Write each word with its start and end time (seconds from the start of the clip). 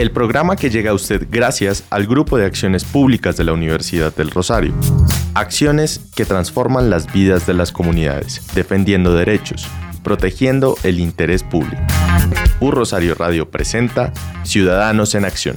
El 0.00 0.12
programa 0.12 0.56
que 0.56 0.70
llega 0.70 0.92
a 0.92 0.94
usted 0.94 1.26
gracias 1.30 1.84
al 1.90 2.06
Grupo 2.06 2.38
de 2.38 2.46
Acciones 2.46 2.84
Públicas 2.84 3.36
de 3.36 3.44
la 3.44 3.52
Universidad 3.52 4.16
del 4.16 4.30
Rosario. 4.30 4.72
Acciones 5.34 6.00
que 6.16 6.24
transforman 6.24 6.88
las 6.88 7.12
vidas 7.12 7.46
de 7.46 7.52
las 7.52 7.70
comunidades, 7.70 8.40
defendiendo 8.54 9.14
derechos, 9.14 9.68
protegiendo 10.02 10.78
el 10.84 11.00
interés 11.00 11.42
público. 11.42 11.82
Un 12.60 12.72
Rosario 12.72 13.14
Radio 13.14 13.50
presenta 13.50 14.10
Ciudadanos 14.42 15.14
en 15.14 15.26
Acción. 15.26 15.56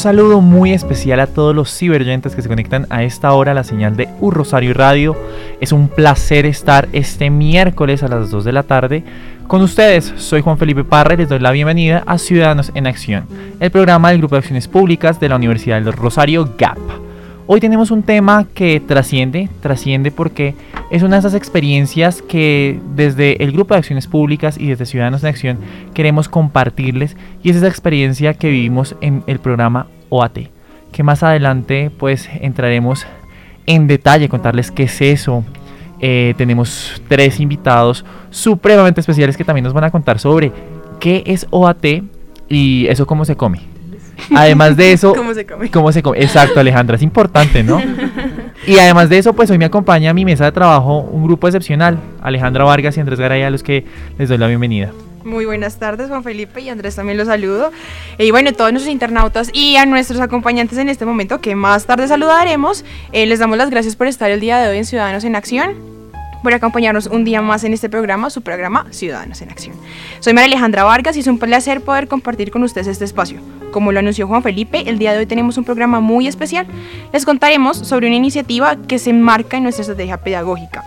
Saludo 0.00 0.40
muy 0.40 0.72
especial 0.72 1.20
a 1.20 1.26
todos 1.26 1.54
los 1.54 1.76
ciberoyentes 1.76 2.34
que 2.34 2.40
se 2.40 2.48
conectan 2.48 2.86
a 2.88 3.02
esta 3.02 3.34
hora 3.34 3.52
a 3.52 3.54
la 3.54 3.64
señal 3.64 3.98
de 3.98 4.08
Un 4.20 4.32
Rosario 4.32 4.72
Radio. 4.72 5.14
Es 5.60 5.72
un 5.72 5.88
placer 5.88 6.46
estar 6.46 6.88
este 6.94 7.28
miércoles 7.28 8.02
a 8.02 8.08
las 8.08 8.30
2 8.30 8.42
de 8.44 8.52
la 8.52 8.62
tarde 8.62 9.04
con 9.46 9.60
ustedes. 9.60 10.10
Soy 10.16 10.40
Juan 10.40 10.56
Felipe 10.56 10.84
Parra 10.84 11.12
y 11.12 11.16
les 11.18 11.28
doy 11.28 11.38
la 11.38 11.50
bienvenida 11.50 12.02
a 12.06 12.16
Ciudadanos 12.16 12.72
en 12.74 12.86
Acción, 12.86 13.26
el 13.60 13.70
programa 13.70 14.08
del 14.08 14.20
Grupo 14.20 14.36
de 14.36 14.38
Acciones 14.38 14.68
Públicas 14.68 15.20
de 15.20 15.28
la 15.28 15.36
Universidad 15.36 15.82
del 15.82 15.92
Rosario 15.92 16.48
GAP. 16.56 17.09
Hoy 17.52 17.58
tenemos 17.58 17.90
un 17.90 18.04
tema 18.04 18.46
que 18.54 18.78
trasciende, 18.78 19.48
trasciende 19.60 20.12
porque 20.12 20.54
es 20.92 21.02
una 21.02 21.16
de 21.16 21.18
esas 21.18 21.34
experiencias 21.34 22.22
que 22.22 22.78
desde 22.94 23.42
el 23.42 23.50
Grupo 23.50 23.74
de 23.74 23.78
Acciones 23.78 24.06
Públicas 24.06 24.56
y 24.56 24.68
desde 24.68 24.86
Ciudadanos 24.86 25.24
en 25.24 25.30
Acción 25.30 25.58
queremos 25.92 26.28
compartirles 26.28 27.16
y 27.42 27.50
es 27.50 27.56
esa 27.56 27.66
experiencia 27.66 28.34
que 28.34 28.50
vivimos 28.50 28.94
en 29.00 29.24
el 29.26 29.40
programa 29.40 29.88
OAT, 30.10 30.38
que 30.92 31.02
más 31.02 31.24
adelante 31.24 31.90
pues 31.90 32.30
entraremos 32.40 33.04
en 33.66 33.88
detalle, 33.88 34.28
contarles 34.28 34.70
qué 34.70 34.84
es 34.84 35.00
eso. 35.00 35.42
Eh, 35.98 36.34
tenemos 36.38 37.02
tres 37.08 37.40
invitados 37.40 38.04
supremamente 38.30 39.00
especiales 39.00 39.36
que 39.36 39.42
también 39.44 39.64
nos 39.64 39.72
van 39.72 39.82
a 39.82 39.90
contar 39.90 40.20
sobre 40.20 40.52
qué 41.00 41.24
es 41.26 41.48
OAT 41.50 41.84
y 42.48 42.86
eso 42.86 43.08
cómo 43.08 43.24
se 43.24 43.34
come. 43.34 43.79
Además 44.34 44.76
de 44.76 44.92
eso, 44.92 45.14
¿Cómo 45.14 45.34
se 45.34 45.46
come? 45.46 45.70
¿Cómo 45.70 45.92
se 45.92 46.02
come? 46.02 46.22
Exacto, 46.22 46.60
Alejandra, 46.60 46.96
es 46.96 47.02
importante, 47.02 47.62
¿no? 47.62 47.80
Y 48.66 48.78
además 48.78 49.08
de 49.08 49.18
eso, 49.18 49.32
pues 49.32 49.50
hoy 49.50 49.58
me 49.58 49.64
acompaña 49.64 50.10
a 50.10 50.14
mi 50.14 50.24
mesa 50.24 50.44
de 50.44 50.52
trabajo 50.52 51.00
un 51.00 51.24
grupo 51.24 51.48
excepcional, 51.48 51.98
Alejandra 52.22 52.64
Vargas 52.64 52.96
y 52.96 53.00
Andrés 53.00 53.18
Garay, 53.18 53.42
a 53.42 53.50
los 53.50 53.62
que 53.62 53.86
les 54.18 54.28
doy 54.28 54.38
la 54.38 54.46
bienvenida. 54.46 54.92
Muy 55.24 55.44
buenas 55.44 55.78
tardes, 55.78 56.08
Juan 56.08 56.22
Felipe 56.22 56.60
y 56.60 56.68
Andrés 56.68 56.96
también 56.96 57.18
los 57.18 57.26
saludo. 57.26 57.72
Y 58.18 58.30
bueno, 58.30 58.52
todos 58.52 58.72
nuestros 58.72 58.92
internautas 58.92 59.50
y 59.52 59.76
a 59.76 59.86
nuestros 59.86 60.20
acompañantes 60.20 60.78
en 60.78 60.88
este 60.88 61.04
momento, 61.04 61.40
que 61.40 61.54
más 61.54 61.86
tarde 61.86 62.08
saludaremos, 62.08 62.84
eh, 63.12 63.26
les 63.26 63.38
damos 63.38 63.58
las 63.58 63.70
gracias 63.70 63.96
por 63.96 64.06
estar 64.06 64.30
el 64.30 64.40
día 64.40 64.58
de 64.58 64.68
hoy 64.68 64.78
en 64.78 64.84
Ciudadanos 64.84 65.24
en 65.24 65.36
Acción 65.36 65.99
por 66.42 66.54
acompañarnos 66.54 67.06
un 67.06 67.24
día 67.24 67.42
más 67.42 67.64
en 67.64 67.72
este 67.72 67.88
programa, 67.88 68.30
su 68.30 68.42
programa 68.42 68.86
Ciudadanos 68.90 69.40
en 69.42 69.50
Acción. 69.50 69.76
Soy 70.20 70.32
María 70.32 70.46
Alejandra 70.46 70.84
Vargas 70.84 71.16
y 71.16 71.20
es 71.20 71.26
un 71.26 71.38
placer 71.38 71.80
poder 71.80 72.08
compartir 72.08 72.50
con 72.50 72.62
ustedes 72.62 72.86
este 72.86 73.04
espacio. 73.04 73.40
Como 73.72 73.92
lo 73.92 74.00
anunció 74.00 74.26
Juan 74.26 74.42
Felipe, 74.42 74.88
el 74.88 74.98
día 74.98 75.12
de 75.12 75.18
hoy 75.18 75.26
tenemos 75.26 75.56
un 75.56 75.64
programa 75.64 76.00
muy 76.00 76.26
especial. 76.26 76.66
Les 77.12 77.24
contaremos 77.24 77.76
sobre 77.76 78.06
una 78.06 78.16
iniciativa 78.16 78.76
que 78.76 78.98
se 78.98 79.10
enmarca 79.10 79.56
en 79.56 79.64
nuestra 79.64 79.82
estrategia 79.82 80.18
pedagógica. 80.18 80.84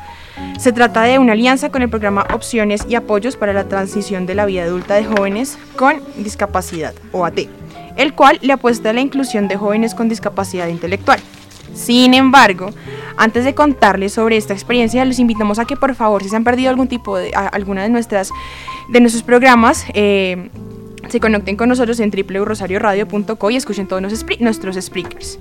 Se 0.58 0.72
trata 0.72 1.04
de 1.04 1.20
una 1.20 1.34
alianza 1.34 1.70
con 1.70 1.82
el 1.82 1.90
programa 1.90 2.26
Opciones 2.34 2.86
y 2.90 2.96
Apoyos 2.96 3.38
para 3.38 3.54
la 3.54 3.68
Transición 3.68 4.26
de 4.26 4.36
la 4.36 4.46
Vida 4.46 4.64
Adulta 4.64 4.96
de 4.96 5.06
Jóvenes 5.06 5.58
con 5.76 6.02
Discapacidad, 6.18 6.94
OAT, 7.12 7.40
el 7.96 8.14
cual 8.14 8.40
le 8.42 8.54
apuesta 8.54 8.90
a 8.90 8.94
la 8.94 9.02
inclusión 9.02 9.48
de 9.48 9.56
jóvenes 9.56 9.96
con 9.96 10.10
discapacidad 10.10 10.68
intelectual. 10.68 11.20
Sin 11.74 12.14
embargo, 12.14 12.70
antes 13.18 13.46
de 13.46 13.54
contarles 13.54 14.14
sobre 14.14 14.38
esta 14.38 14.54
experiencia, 14.54 15.06
les 15.06 15.20
invitamos 15.20 15.60
a 15.60 15.66
que 15.66 15.76
por 15.76 15.96
favor, 15.96 16.24
si 16.24 16.30
se 16.30 16.36
han 16.36 16.44
perdido 16.44 16.70
algún 16.70 16.88
tipo 16.88 17.18
de 17.18 17.32
alguna 17.34 17.84
de 17.84 17.90
nuestras 17.90 18.32
de 18.90 19.00
nuestros 19.00 19.24
programas, 19.24 19.86
eh, 19.94 20.50
se 21.10 21.20
conecten 21.20 21.56
con 21.56 21.70
nosotros 21.70 22.00
en 22.00 22.12
www.rosarioradio.co 22.12 23.50
y 23.52 23.56
escuchen 23.56 23.88
todos 23.88 24.02
nuestros, 24.40 24.76
speakers. 24.76 25.40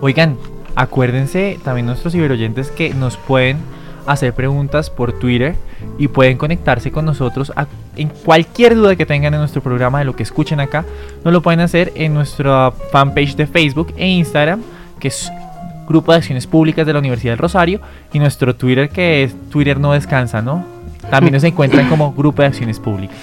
Oigan, 0.00 0.36
acuérdense 0.74 1.58
también 1.64 1.86
nuestros 1.86 2.12
ciberoyentes 2.12 2.70
que 2.70 2.94
nos 2.94 3.16
pueden 3.16 3.58
hacer 4.06 4.32
preguntas 4.32 4.88
por 4.88 5.12
Twitter 5.12 5.54
y 5.98 6.08
pueden 6.08 6.38
conectarse 6.38 6.90
con 6.90 7.04
nosotros 7.04 7.52
en 7.96 8.08
cualquier 8.08 8.74
duda 8.74 8.96
que 8.96 9.06
tengan 9.06 9.34
en 9.34 9.40
nuestro 9.40 9.62
programa 9.62 9.98
de 9.98 10.04
lo 10.04 10.16
que 10.16 10.22
escuchen 10.22 10.60
acá. 10.60 10.84
Nos 11.24 11.32
lo 11.32 11.42
pueden 11.42 11.60
hacer 11.60 11.92
en 11.94 12.14
nuestra 12.14 12.72
fanpage 12.92 13.36
de 13.36 13.46
Facebook 13.46 13.92
e 13.96 14.06
Instagram, 14.06 14.62
que 15.00 15.08
es 15.08 15.32
Grupo 15.88 16.12
de 16.12 16.18
Acciones 16.18 16.46
Públicas 16.46 16.86
de 16.86 16.92
la 16.92 17.00
Universidad 17.00 17.32
del 17.32 17.38
Rosario, 17.38 17.80
y 18.12 18.20
nuestro 18.20 18.54
Twitter, 18.54 18.88
que 18.90 19.24
es 19.24 19.34
Twitter 19.50 19.80
no 19.80 19.92
descansa, 19.92 20.40
¿no? 20.40 20.64
También 21.10 21.34
nos 21.34 21.42
encuentran 21.42 21.88
como 21.88 22.12
Grupo 22.12 22.42
de 22.42 22.48
Acciones 22.48 22.78
Públicas. 22.78 23.16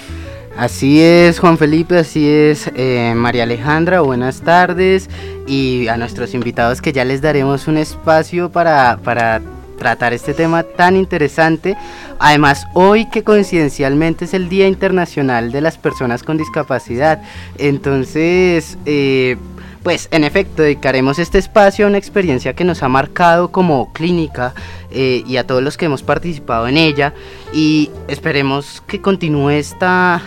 Así 0.58 1.00
es, 1.00 1.38
Juan 1.38 1.56
Felipe, 1.56 1.96
así 1.96 2.28
es, 2.28 2.68
eh, 2.74 3.14
María 3.16 3.44
Alejandra, 3.44 4.00
buenas 4.00 4.40
tardes. 4.40 5.08
Y 5.46 5.86
a 5.86 5.96
nuestros 5.96 6.34
invitados 6.34 6.82
que 6.82 6.92
ya 6.92 7.04
les 7.04 7.22
daremos 7.22 7.68
un 7.68 7.78
espacio 7.78 8.50
para, 8.50 8.98
para 9.04 9.40
tratar 9.78 10.12
este 10.12 10.34
tema 10.34 10.64
tan 10.64 10.96
interesante. 10.96 11.76
Además, 12.18 12.66
hoy 12.74 13.08
que 13.08 13.22
coincidencialmente 13.22 14.24
es 14.24 14.34
el 14.34 14.48
Día 14.48 14.66
Internacional 14.66 15.52
de 15.52 15.60
las 15.60 15.78
Personas 15.78 16.24
con 16.24 16.36
Discapacidad. 16.36 17.22
Entonces, 17.56 18.76
eh, 18.84 19.36
pues 19.82 20.08
en 20.10 20.24
efecto, 20.24 20.62
dedicaremos 20.62 21.18
este 21.18 21.38
espacio 21.38 21.86
a 21.86 21.88
una 21.88 21.98
experiencia 21.98 22.54
que 22.54 22.64
nos 22.64 22.82
ha 22.82 22.88
marcado 22.88 23.50
como 23.50 23.92
clínica 23.92 24.54
eh, 24.90 25.22
y 25.26 25.36
a 25.36 25.46
todos 25.46 25.62
los 25.62 25.76
que 25.76 25.86
hemos 25.86 26.02
participado 26.02 26.68
en 26.68 26.76
ella. 26.76 27.14
Y 27.52 27.90
esperemos 28.08 28.82
que 28.86 29.00
continúe 29.00 29.50
esta, 29.50 30.22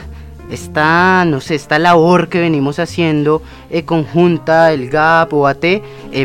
esta, 0.49 1.25
no 1.25 1.41
sé, 1.41 1.55
esta 1.55 1.79
labor 1.79 2.29
que 2.29 2.39
venimos 2.39 2.79
haciendo 2.79 3.41
eh, 3.69 3.83
conjunta, 3.83 4.71
el 4.73 4.89
GAP, 4.89 5.33
OAT, 5.33 5.63
eh, 5.63 5.81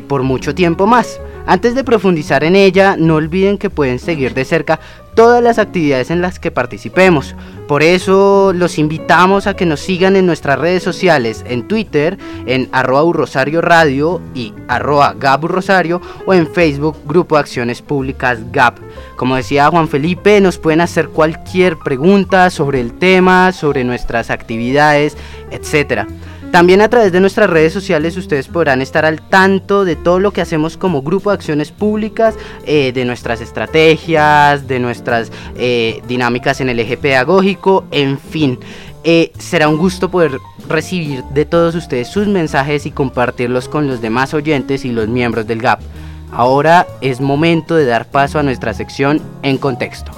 por 0.07 0.23
mucho 0.23 0.55
tiempo 0.55 0.87
más. 0.87 1.21
Antes 1.47 1.75
de 1.77 1.85
profundizar 1.85 2.43
en 2.43 2.57
ella, 2.57 2.97
no 2.99 3.15
olviden 3.15 3.57
que 3.57 3.71
pueden 3.71 4.01
seguir 4.01 4.35
de 4.35 4.45
cerca 4.45 4.81
todas 5.17 5.43
las 5.43 5.59
actividades 5.59 6.11
en 6.13 6.21
las 6.21 6.39
que 6.39 6.53
participemos. 6.53 7.35
Por 7.67 7.83
eso 7.83 8.53
los 8.55 8.79
invitamos 8.79 9.49
a 9.49 9.57
que 9.57 9.67
nos 9.67 9.81
sigan 9.81 10.15
en 10.15 10.27
nuestras 10.27 10.61
redes 10.61 10.85
sociales, 10.85 11.45
en 11.49 11.67
Twitter, 11.67 12.17
en 12.47 12.69
arroba 12.71 13.03
Urrosario 13.03 13.61
Radio 13.61 14.21
y 14.35 14.53
arroba 14.69 15.17
Gap 15.19 15.43
Urrosario 15.43 16.01
o 16.27 16.35
en 16.35 16.47
Facebook 16.47 16.99
Grupo 17.05 17.35
de 17.35 17.41
Acciones 17.41 17.83
Públicas 17.83 18.39
GAP. 18.53 18.79
Como 19.17 19.35
decía 19.35 19.71
Juan 19.71 19.89
Felipe, 19.89 20.41
nos 20.41 20.59
pueden 20.59 20.81
hacer 20.81 21.09
cualquier 21.09 21.77
pregunta 21.79 22.51
sobre 22.51 22.81
el 22.81 22.93
tema, 22.93 23.51
sobre 23.51 23.83
nuestras 23.83 24.31
actividades, 24.31 25.17
etcétera. 25.51 26.07
También 26.51 26.81
a 26.81 26.89
través 26.89 27.13
de 27.13 27.21
nuestras 27.21 27.51
redes 27.51 27.73
sociales 27.73 28.17
ustedes 28.17 28.49
podrán 28.49 28.81
estar 28.81 29.05
al 29.05 29.21
tanto 29.21 29.85
de 29.85 29.95
todo 29.95 30.21
lo 30.21 30.33
que 30.33 30.41
hacemos 30.41 30.77
como 30.77 31.03
grupo 31.03 31.31
de 31.31 31.35
acciones 31.35 31.71
públicas, 31.71 32.35
eh, 32.65 32.93
de 32.93 33.05
nuestras 33.05 33.41
estrategias, 33.41 34.67
de 34.67 34.79
nuestras 34.79 35.31
eh, 35.57 36.01
dinámicas 36.09 36.61
en 36.61 36.69
el 36.69 36.81
eje 36.81 36.97
pedagógico, 36.97 37.85
en 37.91 38.19
fin. 38.19 38.59
Eh, 39.05 39.33
será 39.39 39.69
un 39.69 39.77
gusto 39.77 40.11
poder 40.11 40.39
recibir 40.69 41.23
de 41.25 41.45
todos 41.45 41.75
ustedes 41.75 42.09
sus 42.09 42.27
mensajes 42.27 42.87
y 42.87 42.91
compartirlos 42.91 43.69
con 43.69 43.87
los 43.87 44.01
demás 44.01 44.35
oyentes 44.35 44.85
y 44.85 44.91
los 44.91 45.09
miembros 45.09 45.47
del 45.47 45.61
GAP. 45.61 45.81
Ahora 46.33 46.87
es 47.01 47.21
momento 47.21 47.77
de 47.77 47.87
dar 47.87 48.11
paso 48.11 48.39
a 48.39 48.43
nuestra 48.43 48.75
sección 48.75 49.21
en 49.43 49.59
contexto. 49.59 50.11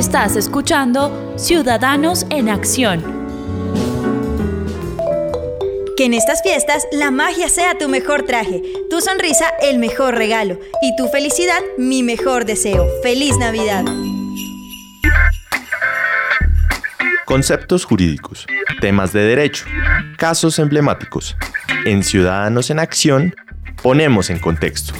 Estás 0.00 0.34
escuchando 0.34 1.34
Ciudadanos 1.36 2.24
en 2.30 2.48
Acción. 2.48 3.04
Que 5.94 6.06
en 6.06 6.14
estas 6.14 6.42
fiestas 6.42 6.86
la 6.90 7.10
magia 7.10 7.50
sea 7.50 7.76
tu 7.76 7.86
mejor 7.86 8.22
traje, 8.22 8.62
tu 8.88 9.02
sonrisa 9.02 9.44
el 9.60 9.78
mejor 9.78 10.14
regalo 10.14 10.58
y 10.80 10.96
tu 10.96 11.06
felicidad 11.08 11.60
mi 11.76 12.02
mejor 12.02 12.46
deseo. 12.46 12.86
¡Feliz 13.02 13.36
Navidad! 13.36 13.84
Conceptos 17.26 17.84
jurídicos, 17.84 18.46
temas 18.80 19.12
de 19.12 19.20
derecho, 19.20 19.66
casos 20.16 20.58
emblemáticos. 20.58 21.36
En 21.84 22.04
Ciudadanos 22.04 22.70
en 22.70 22.78
Acción 22.78 23.34
ponemos 23.82 24.30
en 24.30 24.38
contexto. 24.38 24.94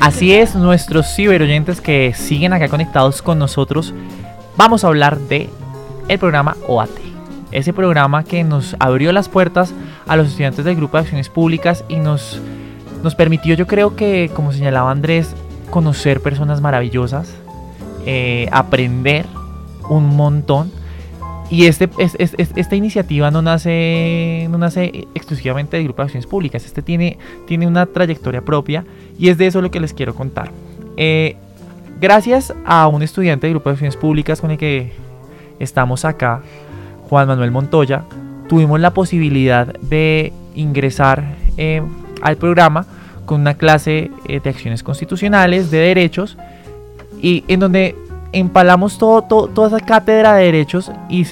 Así 0.00 0.32
es, 0.32 0.54
nuestros 0.54 1.14
ciberoyentes 1.14 1.82
que 1.82 2.14
siguen 2.14 2.54
acá 2.54 2.68
conectados 2.68 3.20
con 3.20 3.38
nosotros, 3.38 3.92
vamos 4.56 4.82
a 4.82 4.86
hablar 4.86 5.18
de 5.18 5.50
el 6.08 6.18
programa 6.18 6.56
OAT. 6.66 6.88
Ese 7.52 7.74
programa 7.74 8.24
que 8.24 8.42
nos 8.42 8.76
abrió 8.78 9.12
las 9.12 9.28
puertas 9.28 9.74
a 10.06 10.16
los 10.16 10.28
estudiantes 10.28 10.64
del 10.64 10.76
Grupo 10.76 10.96
de 10.96 11.02
Acciones 11.02 11.28
Públicas 11.28 11.84
y 11.88 11.96
nos, 11.96 12.40
nos 13.02 13.14
permitió, 13.14 13.54
yo 13.54 13.66
creo 13.66 13.94
que, 13.94 14.30
como 14.34 14.52
señalaba 14.52 14.90
Andrés, 14.90 15.34
conocer 15.68 16.22
personas 16.22 16.62
maravillosas, 16.62 17.34
eh, 18.06 18.48
aprender 18.52 19.26
un 19.90 20.16
montón. 20.16 20.72
Y 21.50 21.66
este, 21.66 21.88
es, 21.98 22.16
es- 22.20 22.34
es- 22.38 22.52
esta 22.54 22.76
iniciativa 22.76 23.30
no 23.30 23.42
nace, 23.42 24.46
no 24.50 24.58
nace 24.58 25.08
exclusivamente 25.14 25.76
del 25.76 25.84
Grupo 25.84 26.02
de 26.02 26.06
Acciones 26.06 26.26
Públicas. 26.26 26.64
Este 26.64 26.80
tiene, 26.82 27.18
tiene 27.46 27.66
una 27.66 27.86
trayectoria 27.86 28.40
propia 28.42 28.84
y 29.18 29.28
es 29.28 29.38
de 29.38 29.46
eso 29.48 29.60
lo 29.60 29.70
que 29.70 29.80
les 29.80 29.92
quiero 29.92 30.14
contar. 30.14 30.50
Eh, 30.96 31.36
gracias 32.00 32.54
a 32.64 32.86
un 32.86 33.02
estudiante 33.02 33.46
del 33.48 33.54
Grupo 33.54 33.70
de 33.70 33.74
Acciones 33.74 33.96
Públicas 33.96 34.40
con 34.40 34.52
el 34.52 34.58
que 34.58 34.92
estamos 35.58 36.04
acá, 36.04 36.42
Juan 37.08 37.26
Manuel 37.26 37.50
Montoya, 37.50 38.04
tuvimos 38.48 38.78
la 38.80 38.92
posibilidad 38.94 39.66
de 39.80 40.32
ingresar 40.54 41.34
eh, 41.56 41.82
al 42.22 42.36
programa 42.36 42.86
con 43.26 43.40
una 43.40 43.54
clase 43.54 44.10
eh, 44.26 44.40
de 44.42 44.50
acciones 44.50 44.82
constitucionales, 44.84 45.70
de 45.70 45.78
derechos, 45.78 46.36
y 47.20 47.44
en 47.48 47.60
donde 47.60 47.94
empalamos 48.32 48.96
todo, 48.98 49.22
todo- 49.22 49.48
toda 49.48 49.68
esa 49.68 49.80
cátedra 49.80 50.34
de 50.34 50.44
derechos 50.44 50.90
y, 51.08 51.24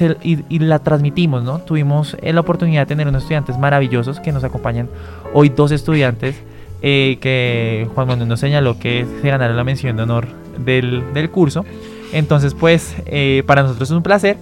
la 0.59 0.79
transmitimos, 0.81 1.45
¿no? 1.45 1.59
Tuvimos 1.61 2.17
eh, 2.23 2.33
la 2.33 2.41
oportunidad 2.41 2.83
de 2.83 2.87
tener 2.87 3.07
unos 3.09 3.23
estudiantes 3.23 3.59
maravillosos 3.59 4.19
que 4.21 4.33
nos 4.33 4.43
acompañan 4.45 4.89
hoy, 5.33 5.49
dos 5.49 5.71
estudiantes 5.71 6.43
eh, 6.83 7.19
que 7.21 7.89
Juan 7.95 8.09
Manuel 8.09 8.29
nos 8.29 8.41
señaló 8.41 8.79
que 8.79 9.07
se 9.23 9.29
ganaron 9.29 9.57
la 9.57 9.65
mención 9.65 9.97
de 9.97 10.03
honor 10.03 10.27
del, 10.65 11.03
del 11.15 11.31
curso. 11.31 11.65
Entonces, 12.13 12.55
pues, 12.55 12.97
eh, 13.07 13.43
para 13.47 13.63
nosotros 13.63 13.91
es 13.91 13.97
un 13.97 14.03
placer. 14.03 14.37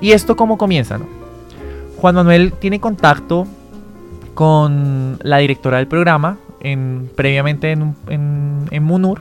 ¿Y 0.00 0.10
esto 0.12 0.36
cómo 0.36 0.58
comienza, 0.58 0.98
no? 0.98 1.06
Juan 2.00 2.16
Manuel 2.16 2.52
tiene 2.52 2.80
contacto 2.80 3.46
con 4.34 5.18
la 5.22 5.38
directora 5.38 5.78
del 5.78 5.86
programa, 5.86 6.36
en, 6.60 7.08
previamente 7.14 7.70
en, 7.70 7.94
en, 8.08 8.66
en 8.70 8.82
Munur, 8.82 9.20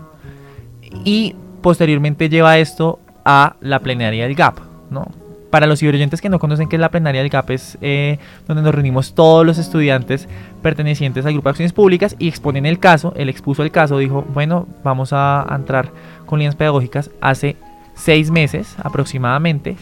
y 1.06 1.36
posteriormente 1.64 2.30
lleva 2.30 2.60
esto 2.60 3.00
a 3.26 3.56
la 3.62 3.80
plenaria 3.80 4.26
del 4.26 4.36
GAP, 4.36 4.60
¿no? 4.92 5.08
Para 5.50 5.66
los 5.66 5.80
ciberoyentes 5.80 6.20
que 6.20 6.30
no 6.30 6.40
conocen 6.40 6.68
qué 6.68 6.76
es 6.76 6.80
la 6.80 6.90
plenaria 6.90 7.22
del 7.22 7.30
GAP, 7.30 7.52
es 7.52 7.78
eh, 7.82 8.20
donde 8.48 8.62
nos 8.62 8.74
reunimos 8.76 9.16
todos 9.16 9.46
los 9.46 9.58
estudiantes 9.58 10.28
pertenecientes 10.62 11.26
al 11.26 11.34
grupo 11.34 11.50
de 11.50 11.52
acciones 11.52 11.74
públicas 11.74 12.16
y 12.20 12.28
exponen 12.28 12.66
el 12.66 12.80
caso. 12.80 13.14
Él 13.16 13.30
expuso 13.30 13.64
el 13.64 13.72
caso, 13.72 13.98
dijo, 13.98 14.24
bueno, 14.34 14.68
vamos 14.84 15.14
a 15.14 15.46
entrar 15.56 15.92
con 16.26 16.40
líneas 16.40 16.56
pedagógicas 16.56 17.12
hace 17.22 17.56
seis 17.96 18.30
meses 18.30 18.76
aproximadamente. 18.84 19.76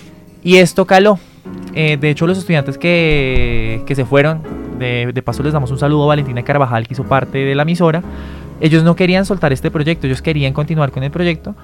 Y 0.43 0.57
esto 0.57 0.85
caló. 0.85 1.19
Eh, 1.73 1.97
de 1.99 2.09
hecho, 2.09 2.27
los 2.27 2.37
estudiantes 2.37 2.77
que, 2.77 3.83
que 3.85 3.95
se 3.95 4.05
fueron, 4.05 4.41
de, 4.77 5.11
de 5.13 5.21
paso 5.21 5.41
les 5.41 5.53
damos 5.53 5.71
un 5.71 5.79
saludo 5.79 6.03
a 6.03 6.07
Valentina 6.07 6.43
Carvajal, 6.43 6.85
que 6.85 6.93
hizo 6.93 7.05
parte 7.05 7.39
de 7.39 7.55
la 7.55 7.63
emisora. 7.63 8.03
Ellos 8.61 8.83
no 8.83 8.95
querían 8.95 9.25
soltar 9.25 9.51
este 9.51 9.71
proyecto, 9.71 10.07
ellos 10.07 10.21
querían 10.21 10.53
continuar 10.53 10.91
con 10.91 11.03
el 11.03 11.11
proyecto. 11.11 11.55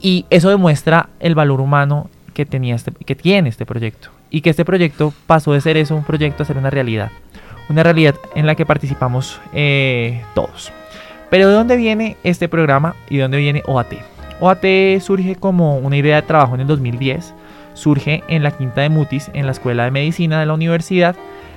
Y 0.00 0.26
eso 0.30 0.50
demuestra 0.50 1.08
el 1.20 1.34
valor 1.34 1.60
humano 1.60 2.10
que, 2.34 2.44
tenía 2.44 2.74
este, 2.74 2.92
que 2.92 3.16
tiene 3.16 3.48
este 3.48 3.64
proyecto. 3.64 4.10
Y 4.30 4.42
que 4.42 4.50
este 4.50 4.64
proyecto 4.64 5.12
pasó 5.26 5.52
de 5.52 5.60
ser 5.60 5.76
eso, 5.76 5.96
un 5.96 6.04
proyecto, 6.04 6.42
a 6.42 6.46
ser 6.46 6.58
una 6.58 6.70
realidad. 6.70 7.10
Una 7.68 7.82
realidad 7.82 8.14
en 8.34 8.46
la 8.46 8.54
que 8.54 8.66
participamos 8.66 9.40
eh, 9.54 10.22
todos. 10.34 10.72
Pero 11.30 11.48
¿de 11.48 11.54
dónde 11.54 11.76
viene 11.76 12.18
este 12.24 12.48
programa 12.48 12.94
y 13.08 13.16
de 13.16 13.22
dónde 13.22 13.38
viene 13.38 13.62
OAT? 13.66 13.94
OAT 14.40 14.64
surge 15.00 15.36
como 15.36 15.78
una 15.78 15.96
idea 15.96 16.16
de 16.16 16.22
trabajo 16.22 16.54
en 16.54 16.60
el 16.60 16.66
2010. 16.66 17.32
Surge 17.72 18.22
en 18.28 18.42
la 18.42 18.50
quinta 18.50 18.82
de 18.82 18.90
Mutis, 18.90 19.30
en 19.32 19.46
la 19.46 19.52
Escuela 19.52 19.84
de 19.84 19.90
Medicina 19.90 20.40
de 20.40 20.46
la 20.46 20.52
universidad, 20.52 21.16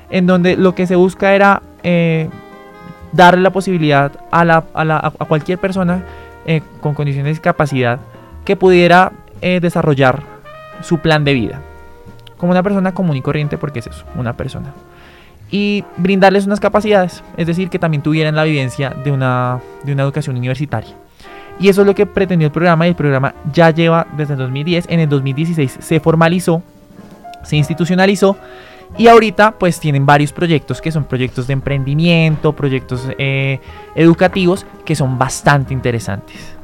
en 0.10 0.28
donde 0.28 0.56
lo 0.56 0.76
que 0.76 0.88
se 0.88 0.96
busca 0.96 1.36
era 1.36 1.62
eh, 1.84 2.30
darle 3.16 3.42
la 3.42 3.52
posibilidad 3.52 4.12
a, 4.32 4.46
la- 4.46 4.64
a 4.74 4.84
la- 4.86 4.98
a 5.20 5.26
cualquier 5.26 5.58
persona 5.60 6.04
eh, 6.46 6.62
con 6.82 6.94
condiciones 6.94 7.26
de 7.26 7.32
discapacidad 7.32 8.00
que 8.44 8.56
pudiera 8.56 9.12
eh, 9.42 9.60
desarrollar 9.60 10.22
su 10.82 11.00
plan 11.00 11.24
de 11.24 11.34
vida. 11.34 11.62
Como 12.38 12.52
una 12.52 12.62
persona 12.64 12.94
común 12.94 13.16
y 13.18 13.22
corriente, 13.22 13.58
porque 13.58 13.80
es 13.80 13.88
eso, 13.88 14.06
una 14.16 14.34
persona. 14.34 14.74
Y 15.50 15.84
brindarles 15.98 16.46
unas 16.46 16.60
capacidades, 16.60 17.24
es 17.38 17.48
decir, 17.48 17.70
que 17.70 17.80
también 17.80 18.04
tuvieran 18.04 18.36
la 18.36 18.44
vivencia 18.44 18.90
de 18.90 19.12
una, 19.12 19.60
de 19.84 19.94
una 19.94 20.04
educación 20.04 20.36
universitaria. 20.36 20.92
Y 21.60 21.70
eso 21.70 21.82
es 21.82 21.88
lo 21.88 21.96
que 21.96 22.06
pretendió 22.06 22.48
el 22.48 22.52
programa 22.52 22.86
y 22.86 22.90
el 22.90 22.96
programa 22.96 23.34
ya 23.54 23.70
lleva 23.72 24.06
desde 24.18 24.34
el 24.34 24.40
2010. 24.40 24.88
En 24.90 25.00
el 25.00 25.08
2016 25.08 25.78
se 25.80 26.00
formalizó, 26.02 26.62
se 27.44 27.56
institucionalizó 27.56 28.36
y 28.98 29.08
ahorita 29.08 29.52
pues 29.52 29.80
tienen 29.80 30.06
varios 30.06 30.32
proyectos 30.32 30.82
que 30.82 30.92
son 30.92 31.06
proyectos 31.06 31.48
de 31.48 31.54
emprendimiento, 31.54 32.54
proyectos 32.54 33.08
eh, 33.18 33.60
educativos 33.96 34.66
que 34.86 34.96
son 34.96 35.18
bastante 35.18 35.74
interesantes. 35.74 36.56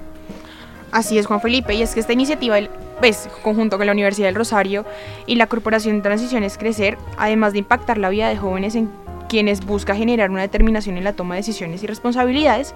Así 0.92 1.18
es, 1.18 1.25
Juan 1.25 1.39
Felipe, 1.39 1.74
y 1.74 1.81
es 1.81 1.94
que 1.94 2.01
esta 2.01 2.12
iniciativa, 2.12 2.57
pues, 3.00 3.30
conjunto 3.44 3.78
con 3.78 3.86
la 3.86 3.94
Universidad 3.94 4.28
del 4.28 4.36
Rosario 4.36 4.86
y 5.25 5.36
la 5.36 5.48
Corporación 5.48 6.01
Transiciones 6.01 6.57
Crecer, 6.57 6.98
además 7.18 7.54
de 7.54 7.60
impactar 7.60 7.98
la 7.98 8.10
vida 8.10 8.28
de 8.28 8.36
jóvenes 8.36 8.75
en 8.75 8.89
quienes 9.30 9.66
busca 9.66 9.95
generar 9.95 10.30
una 10.30 10.42
determinación 10.42 10.98
en 10.98 11.06
la 11.06 11.13
toma 11.13 11.36
de 11.36 11.39
decisiones 11.39 11.81
y 11.81 11.88
responsabilidades, 11.88 12.75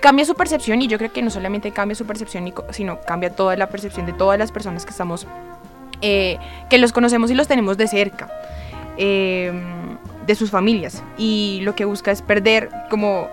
cambia 0.00 0.26
su 0.26 0.34
percepción 0.34 0.82
y 0.82 0.88
yo 0.88 0.98
creo 0.98 1.10
que 1.10 1.22
no 1.22 1.30
solamente 1.30 1.72
cambia 1.72 1.94
su 1.94 2.04
percepción, 2.04 2.52
sino 2.70 3.00
cambia 3.00 3.30
toda 3.30 3.56
la 3.56 3.70
percepción 3.70 4.04
de 4.04 4.12
todas 4.12 4.38
las 4.38 4.52
personas 4.52 4.84
que 4.84 4.90
estamos, 4.90 5.26
eh, 6.02 6.36
que 6.68 6.76
los 6.76 6.92
conocemos 6.92 7.30
y 7.30 7.34
los 7.34 7.48
tenemos 7.48 7.78
de 7.78 7.88
cerca, 7.88 8.28
eh, 8.98 9.52
de 10.26 10.34
sus 10.34 10.50
familias. 10.50 11.02
Y 11.18 11.60
lo 11.62 11.74
que 11.74 11.84
busca 11.84 12.10
es 12.10 12.22
perder 12.22 12.68
como 12.90 13.28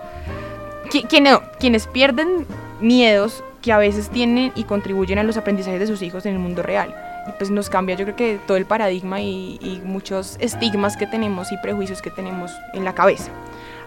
qui- 0.90 1.06
quien- 1.08 1.26
quienes 1.58 1.86
pierden 1.86 2.46
miedos 2.80 3.42
que 3.62 3.72
a 3.72 3.78
veces 3.78 4.10
tienen 4.10 4.52
y 4.54 4.64
contribuyen 4.64 5.18
a 5.18 5.22
los 5.22 5.36
aprendizajes 5.36 5.80
de 5.80 5.86
sus 5.86 6.02
hijos 6.02 6.26
en 6.26 6.34
el 6.34 6.38
mundo 6.38 6.62
real. 6.62 6.94
Y 7.26 7.32
pues 7.38 7.50
nos 7.50 7.70
cambia 7.70 7.96
yo 7.96 8.04
creo 8.04 8.16
que 8.16 8.38
todo 8.46 8.58
el 8.58 8.66
paradigma 8.66 9.20
y, 9.22 9.58
y 9.62 9.80
muchos 9.84 10.36
estigmas 10.40 10.96
que 10.98 11.06
tenemos 11.06 11.50
y 11.50 11.56
prejuicios 11.56 12.02
que 12.02 12.10
tenemos 12.10 12.50
en 12.74 12.84
la 12.84 12.94
cabeza. 12.94 13.30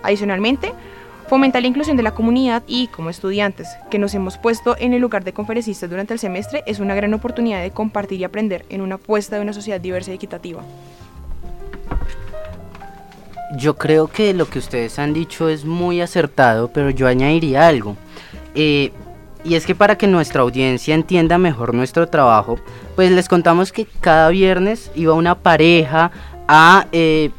Adicionalmente, 0.01 0.73
fomenta 1.27 1.61
la 1.61 1.67
inclusión 1.67 1.97
de 1.97 2.03
la 2.03 2.15
comunidad 2.15 2.63
y 2.65 2.87
como 2.87 3.11
estudiantes 3.11 3.67
que 3.91 3.99
nos 3.99 4.15
hemos 4.15 4.37
puesto 4.39 4.75
en 4.79 4.93
el 4.93 5.01
lugar 5.01 5.23
de 5.23 5.33
conferencistas 5.33 5.89
durante 5.89 6.13
el 6.13 6.19
semestre 6.19 6.63
es 6.65 6.79
una 6.79 6.95
gran 6.95 7.13
oportunidad 7.13 7.61
de 7.61 7.69
compartir 7.71 8.19
y 8.19 8.23
aprender 8.23 8.65
en 8.69 8.81
una 8.81 8.95
apuesta 8.95 9.35
de 9.35 9.41
una 9.43 9.53
sociedad 9.53 9.79
diversa 9.79 10.11
y 10.11 10.15
equitativa. 10.15 10.63
Yo 13.55 13.77
creo 13.77 14.07
que 14.07 14.33
lo 14.33 14.49
que 14.49 14.59
ustedes 14.59 14.99
han 14.99 15.13
dicho 15.13 15.47
es 15.47 15.63
muy 15.63 16.01
acertado, 16.01 16.69
pero 16.69 16.89
yo 16.89 17.07
añadiría 17.07 17.67
algo. 17.67 17.95
Eh, 18.55 18.91
y 19.43 19.55
es 19.55 19.65
que 19.65 19.75
para 19.75 19.97
que 19.97 20.07
nuestra 20.07 20.41
audiencia 20.41 20.93
entienda 20.93 21.37
mejor 21.37 21.73
nuestro 21.73 22.09
trabajo, 22.09 22.59
pues 22.95 23.11
les 23.11 23.29
contamos 23.29 23.71
que 23.71 23.85
cada 24.01 24.29
viernes 24.29 24.91
iba 24.95 25.13
una 25.13 25.35
pareja 25.35 26.11
a, 26.47 26.87
eh, 26.91 27.31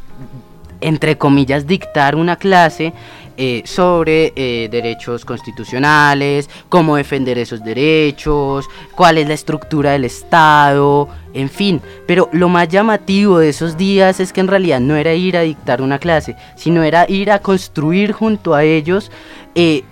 entre 0.81 1.19
comillas, 1.19 1.67
dictar 1.67 2.17
una 2.17 2.37
clase 2.37 2.95
eh, 3.41 3.63
sobre 3.67 4.33
eh, 4.35 4.69
derechos 4.69 5.25
constitucionales, 5.25 6.51
cómo 6.69 6.97
defender 6.97 7.39
esos 7.39 7.63
derechos, 7.63 8.69
cuál 8.97 9.17
es 9.17 9.29
la 9.29 9.35
estructura 9.35 9.93
del 9.93 10.07
Estado, 10.07 11.09
en 11.35 11.49
fin. 11.49 11.81
Pero 12.05 12.29
lo 12.33 12.49
más 12.49 12.69
llamativo 12.69 13.39
de 13.39 13.51
esos 13.51 13.77
días 13.77 14.19
es 14.19 14.33
que 14.33 14.41
en 14.41 14.49
realidad 14.49 14.81
no 14.81 14.97
era 14.97 15.15
ir 15.15 15.37
a 15.37 15.43
dictar 15.43 15.83
una 15.83 16.01
clase, 16.01 16.35
sino 16.57 16.83
era 16.83 17.09
ir 17.09 17.31
a 17.31 17.39
construir 17.39 18.11
junto 18.11 18.55
a 18.55 18.65
ellos 18.65 19.13
eh, 19.55 19.85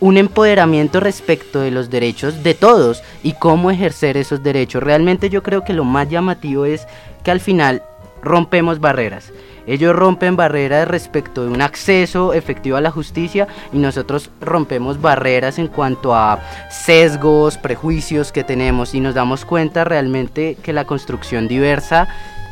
un 0.00 0.18
empoderamiento 0.18 1.00
respecto 1.00 1.60
de 1.60 1.70
los 1.70 1.88
derechos 1.88 2.42
de 2.42 2.52
todos 2.52 3.02
y 3.22 3.32
cómo 3.32 3.70
ejercer 3.70 4.18
esos 4.18 4.42
derechos. 4.42 4.82
Realmente 4.82 5.30
yo 5.30 5.42
creo 5.42 5.64
que 5.64 5.72
lo 5.72 5.84
más 5.84 6.10
llamativo 6.10 6.66
es 6.66 6.86
que 7.22 7.30
al 7.30 7.40
final 7.40 7.82
rompemos 8.22 8.78
barreras. 8.78 9.32
Ellos 9.66 9.96
rompen 9.96 10.36
barreras 10.36 10.88
respecto 10.88 11.44
de 11.44 11.50
un 11.50 11.62
acceso 11.62 12.34
efectivo 12.34 12.76
a 12.76 12.80
la 12.80 12.90
justicia 12.90 13.48
y 13.72 13.78
nosotros 13.78 14.30
rompemos 14.40 15.00
barreras 15.00 15.58
en 15.58 15.68
cuanto 15.68 16.14
a 16.14 16.40
sesgos, 16.70 17.56
prejuicios 17.58 18.32
que 18.32 18.44
tenemos 18.44 18.94
y 18.94 19.00
nos 19.00 19.14
damos 19.14 19.44
cuenta 19.44 19.84
realmente 19.84 20.56
que 20.62 20.72
la 20.72 20.84
construcción 20.84 21.48
diversa 21.48 22.08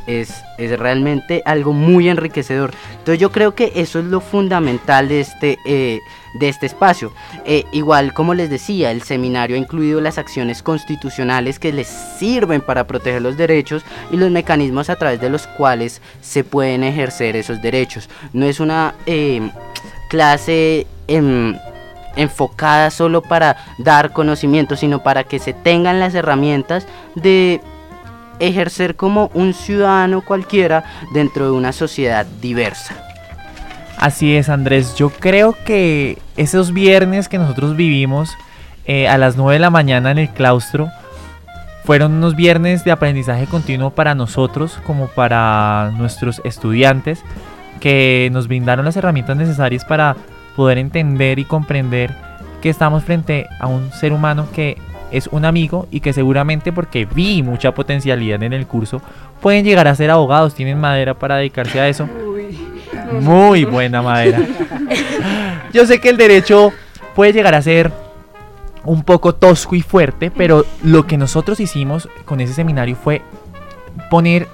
es, 0.07 0.43
es, 0.59 0.79
realmente 0.79 1.43
algo 1.45 1.73
muy 1.73 2.09
enriquecedor. 2.09 2.73
Entonces 2.93 3.19
yo 3.19 3.31
creo 3.31 3.55
que 3.55 3.73
eso 3.77 3.99
es 3.99 4.07
lo 4.07 4.21
fundamental 4.21 5.09
de 5.09 5.21
este, 5.21 5.59
eh, 5.65 6.01
de 6.35 6.49
este 6.49 6.67
espacio. 6.67 7.13
Eh, 7.45 7.65
igual 7.73 8.15
como 8.15 8.35
les 8.35 8.51
decía, 8.51 8.91
el 8.91 9.03
seminario 9.03 9.57
ha 9.57 9.59
incluido 9.59 10.01
las 10.01 10.19
acciones 10.19 10.63
constitucionales 10.63 11.59
que 11.59 11.73
les 11.73 11.89
sirven 11.89 12.61
para 12.61 12.87
proteger 12.87 13.23
los 13.23 13.37
derechos 13.37 13.85
y 14.11 14.17
los 14.17 14.31
mecanismos 14.31 14.91
a 14.91 14.97
través 14.97 15.21
de 15.21 15.31
los 15.31 15.47
cuales 15.47 16.01
se 16.21 16.45
pueden 16.45 16.85
ejercer 16.85 17.37
esos 17.37 17.61
derechos. 17.63 18.09
No 18.33 18.47
es 18.47 18.61
una 18.61 18.95
eh, 19.07 19.51
clase... 20.09 20.87
Em, 21.09 21.57
enfocada 22.15 22.91
solo 22.91 23.23
para 23.23 23.57
dar 23.79 24.13
conocimiento, 24.13 24.77
sino 24.77 25.03
para 25.03 25.25
que 25.25 25.39
se 25.39 25.55
tengan 25.55 25.99
las 25.99 26.15
herramientas 26.15 26.87
de 27.15 27.61
ejercer 28.39 28.97
como 28.97 29.31
un 29.35 29.55
ciudadano 29.55 30.21
cualquiera 30.23 30.85
dentro 31.15 31.47
de 31.47 31.53
una 31.53 31.73
sociedad 31.73 32.27
diversa. 32.27 33.12
Así 34.03 34.35
es, 34.35 34.49
Andrés. 34.49 34.97
Yo 34.97 35.11
creo 35.11 35.55
que 35.65 36.19
esos 36.37 36.73
viernes 36.73 37.29
que 37.29 37.39
nosotros 37.39 37.77
vivimos 37.77 38.37
eh, 38.85 39.07
a 39.07 39.17
las 39.17 39.37
9 39.37 39.53
de 39.53 39.59
la 39.61 39.71
mañana 39.71 40.11
en 40.11 40.19
el 40.19 40.29
claustro 40.29 40.91
fueron 41.85 42.15
unos 42.15 42.35
viernes 42.35 42.83
de 42.83 42.91
aprendizaje 42.91 43.47
continuo 43.47 43.91
para 43.91 44.17
nosotros 44.17 44.77
como 44.85 45.07
para 45.07 45.93
nuestros 45.97 46.43
estudiantes 46.43 47.23
que 47.79 48.29
nos 48.33 48.49
brindaron 48.49 48.85
las 48.85 48.97
herramientas 48.97 49.37
necesarias 49.37 49.85
para 49.85 50.17
poder 50.57 50.79
entender 50.79 51.39
y 51.39 51.45
comprender 51.45 52.13
que 52.61 52.71
estamos 52.71 53.05
frente 53.05 53.47
a 53.61 53.69
un 53.69 53.93
ser 53.93 54.13
humano 54.13 54.49
que 54.53 54.79
es 55.13 55.29
un 55.29 55.45
amigo 55.45 55.87
y 55.93 56.01
que 56.01 56.13
seguramente 56.13 56.73
porque 56.73 57.05
vi 57.05 57.45
mucha 57.45 57.73
potencialidad 57.73 58.43
en 58.43 58.53
el 58.53 58.67
curso 58.67 59.01
pueden 59.41 59.65
llegar 59.65 59.87
a 59.87 59.95
ser 59.95 60.11
abogados, 60.11 60.55
tienen 60.55 60.81
madera 60.81 61.15
para 61.15 61.37
dedicarse 61.37 61.79
a 61.79 61.89
eso. 61.89 62.09
Muy 63.21 63.65
buena 63.65 64.03
madera. 64.03 64.41
Yo 65.73 65.87
sé 65.87 66.01
que 66.01 66.11
el 66.11 66.17
derecho 66.17 66.73
puede 67.15 67.33
llegar 67.33 67.55
a 67.55 67.63
ser 67.63 67.93
un 68.85 69.03
poco 69.03 69.35
tosco 69.35 69.77
y 69.77 69.83
fuerte, 69.83 70.31
pero 70.31 70.65
lo 70.83 71.07
que 71.07 71.17
nosotros 71.17 71.61
hicimos 71.61 72.09
con 72.25 72.41
ese 72.41 72.55
seminario 72.55 72.97
fue 72.97 73.23
poner 74.11 74.49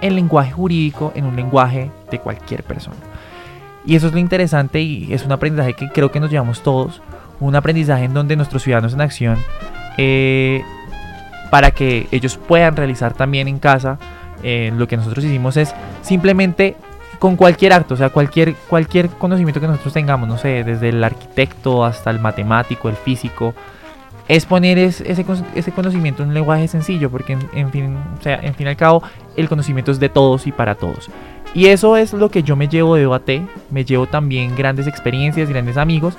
el 0.00 0.16
lenguaje 0.16 0.52
jurídico 0.52 1.12
en 1.14 1.24
un 1.24 1.36
lenguaje 1.36 1.90
de 2.10 2.18
cualquier 2.18 2.62
persona. 2.62 2.96
Y 3.86 3.96
eso 3.96 4.06
es 4.06 4.12
lo 4.12 4.18
interesante 4.18 4.80
y 4.80 5.12
es 5.12 5.24
un 5.24 5.32
aprendizaje 5.32 5.74
que 5.74 5.88
creo 5.88 6.10
que 6.10 6.20
nos 6.20 6.30
llevamos 6.30 6.62
todos, 6.62 7.02
un 7.40 7.54
aprendizaje 7.56 8.04
en 8.04 8.14
donde 8.14 8.36
nuestros 8.36 8.62
ciudadanos 8.62 8.94
en 8.94 9.00
acción 9.00 9.38
eh, 9.98 10.62
para 11.50 11.70
que 11.70 12.08
ellos 12.10 12.36
puedan 12.36 12.76
realizar 12.76 13.14
también 13.14 13.48
en 13.48 13.58
casa. 13.58 13.98
Eh, 14.42 14.72
lo 14.76 14.86
que 14.88 14.96
nosotros 14.96 15.24
hicimos 15.24 15.56
es 15.56 15.74
simplemente 16.02 16.76
con 17.24 17.36
cualquier 17.36 17.72
acto, 17.72 17.94
o 17.94 17.96
sea, 17.96 18.10
cualquier, 18.10 18.54
cualquier 18.68 19.08
conocimiento 19.08 19.58
que 19.58 19.66
nosotros 19.66 19.94
tengamos, 19.94 20.28
no 20.28 20.36
sé, 20.36 20.62
desde 20.62 20.90
el 20.90 21.02
arquitecto 21.02 21.82
hasta 21.82 22.10
el 22.10 22.18
matemático, 22.18 22.90
el 22.90 22.96
físico, 22.96 23.54
es 24.28 24.44
poner 24.44 24.76
ese, 24.76 25.10
ese, 25.10 25.72
conocimiento 25.72 26.22
en 26.22 26.28
un 26.28 26.34
lenguaje 26.34 26.68
sencillo, 26.68 27.08
porque 27.10 27.38
en, 27.54 27.70
fin, 27.70 27.96
o 27.96 28.22
sea, 28.22 28.34
en 28.42 28.54
fin 28.54 28.66
y 28.66 28.68
al 28.68 28.76
cabo, 28.76 29.02
el 29.36 29.48
conocimiento 29.48 29.90
es 29.90 30.00
de 30.00 30.10
todos 30.10 30.46
y 30.46 30.52
para 30.52 30.74
todos. 30.74 31.08
Y 31.54 31.68
eso 31.68 31.96
es 31.96 32.12
lo 32.12 32.28
que 32.28 32.42
yo 32.42 32.56
me 32.56 32.68
llevo 32.68 32.94
de 32.94 33.06
OAT, 33.06 33.30
me 33.70 33.86
llevo 33.86 34.06
también 34.06 34.54
grandes 34.54 34.86
experiencias, 34.86 35.48
grandes 35.48 35.78
amigos, 35.78 36.18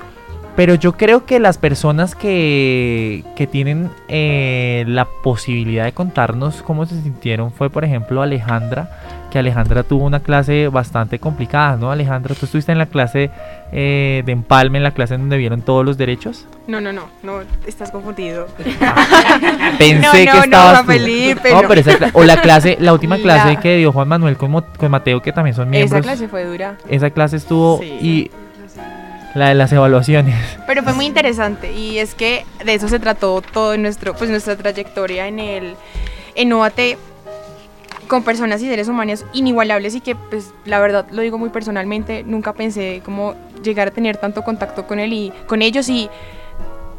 pero 0.56 0.74
yo 0.74 0.94
creo 0.94 1.24
que 1.24 1.38
las 1.38 1.56
personas 1.56 2.16
que, 2.16 3.22
que 3.36 3.46
tienen 3.46 3.90
eh, 4.08 4.84
la 4.88 5.04
posibilidad 5.22 5.84
de 5.84 5.92
contarnos 5.92 6.62
cómo 6.62 6.84
se 6.84 7.00
sintieron 7.00 7.52
fue, 7.52 7.70
por 7.70 7.84
ejemplo, 7.84 8.22
Alejandra, 8.22 9.15
que 9.36 9.40
Alejandra 9.40 9.82
tuvo 9.82 10.06
una 10.06 10.20
clase 10.20 10.68
bastante 10.68 11.18
complicada, 11.18 11.76
¿no? 11.76 11.90
Alejandra, 11.90 12.34
¿tú 12.34 12.46
estuviste 12.46 12.72
en 12.72 12.78
la 12.78 12.86
clase 12.86 13.28
eh, 13.70 14.22
de 14.24 14.32
empalme, 14.32 14.78
en 14.78 14.84
la 14.84 14.92
clase 14.92 15.12
en 15.12 15.20
donde 15.20 15.36
vieron 15.36 15.60
todos 15.60 15.84
los 15.84 15.98
derechos? 15.98 16.46
No, 16.66 16.80
no, 16.80 16.90
no, 16.90 17.10
no, 17.22 17.40
estás 17.66 17.90
confundido. 17.90 18.46
Pensé 19.78 20.24
que 20.24 20.38
estabas 20.38 20.78
no, 20.80 20.84
Felipe, 20.90 21.52
no, 21.52 21.68
pero 21.68 21.82
esa, 21.82 21.98
o 22.14 22.24
la 22.24 22.40
clase, 22.40 22.78
la 22.80 22.94
última 22.94 23.18
clase 23.18 23.58
que 23.58 23.76
dio 23.76 23.92
Juan 23.92 24.08
Manuel 24.08 24.38
con, 24.38 24.64
con, 24.78 24.90
Mateo, 24.90 25.20
que 25.20 25.32
también 25.32 25.54
son 25.54 25.68
miembros. 25.68 25.92
Esa 25.92 26.00
clase 26.00 26.28
fue 26.28 26.44
dura. 26.44 26.78
Esa 26.88 27.10
clase 27.10 27.36
estuvo 27.36 27.82
y 27.82 28.30
la 29.34 29.50
de 29.50 29.54
las 29.54 29.70
evaluaciones. 29.70 30.34
Pero 30.66 30.82
fue 30.82 30.94
muy 30.94 31.04
interesante 31.04 31.74
y 31.74 31.98
es 31.98 32.14
que 32.14 32.46
de 32.64 32.72
eso 32.72 32.88
se 32.88 32.98
trató 32.98 33.42
todo 33.42 33.76
nuestro, 33.76 34.14
pues 34.14 34.30
nuestra 34.30 34.56
trayectoria 34.56 35.28
en 35.28 35.40
el 35.40 35.74
en 36.36 36.54
OAT 36.54 36.78
con 38.08 38.22
personas 38.22 38.62
y 38.62 38.68
seres 38.68 38.88
humanos 38.88 39.24
inigualables 39.32 39.94
y 39.94 40.00
que 40.00 40.14
pues 40.14 40.52
la 40.64 40.78
verdad 40.80 41.06
lo 41.10 41.22
digo 41.22 41.38
muy 41.38 41.50
personalmente, 41.50 42.22
nunca 42.24 42.52
pensé 42.52 43.02
cómo 43.04 43.34
llegar 43.62 43.88
a 43.88 43.90
tener 43.90 44.16
tanto 44.16 44.42
contacto 44.42 44.86
con 44.86 44.98
él 44.98 45.12
y 45.12 45.32
con 45.46 45.62
ellos 45.62 45.88
y 45.88 46.08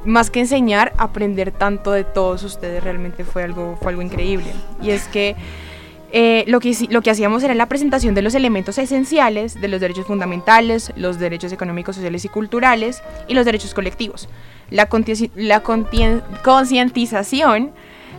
más 0.06 0.30
que 0.30 0.40
enseñar, 0.40 0.94
aprender 0.98 1.52
tanto 1.52 1.92
de 1.92 2.04
todos 2.04 2.44
ustedes 2.44 2.84
realmente 2.84 3.24
fue 3.24 3.44
algo 3.44 3.78
fue 3.82 3.92
algo 3.92 4.02
increíble. 4.02 4.48
Y 4.82 4.92
es 4.92 5.08
que 5.08 5.36
eh, 6.12 6.46
lo, 6.48 6.62
que, 6.62 6.74
lo 6.90 7.02
que 7.02 7.12
hacíamos 7.12 7.44
era 7.44 7.54
la 7.54 7.66
presentación 7.66 8.16
de 8.16 8.22
los 8.22 8.34
elementos 8.34 8.78
esenciales 8.78 9.60
de 9.60 9.68
los 9.68 9.82
derechos 9.82 10.06
fundamentales, 10.08 10.94
los 10.96 11.20
derechos 11.20 11.52
económicos, 11.52 11.98
sociales 11.98 12.24
y 12.24 12.30
culturales 12.30 13.04
y 13.28 13.34
los 13.34 13.46
derechos 13.46 13.74
colectivos. 13.74 14.30
La, 14.70 14.88
la 15.36 15.64
concientización 16.44 17.72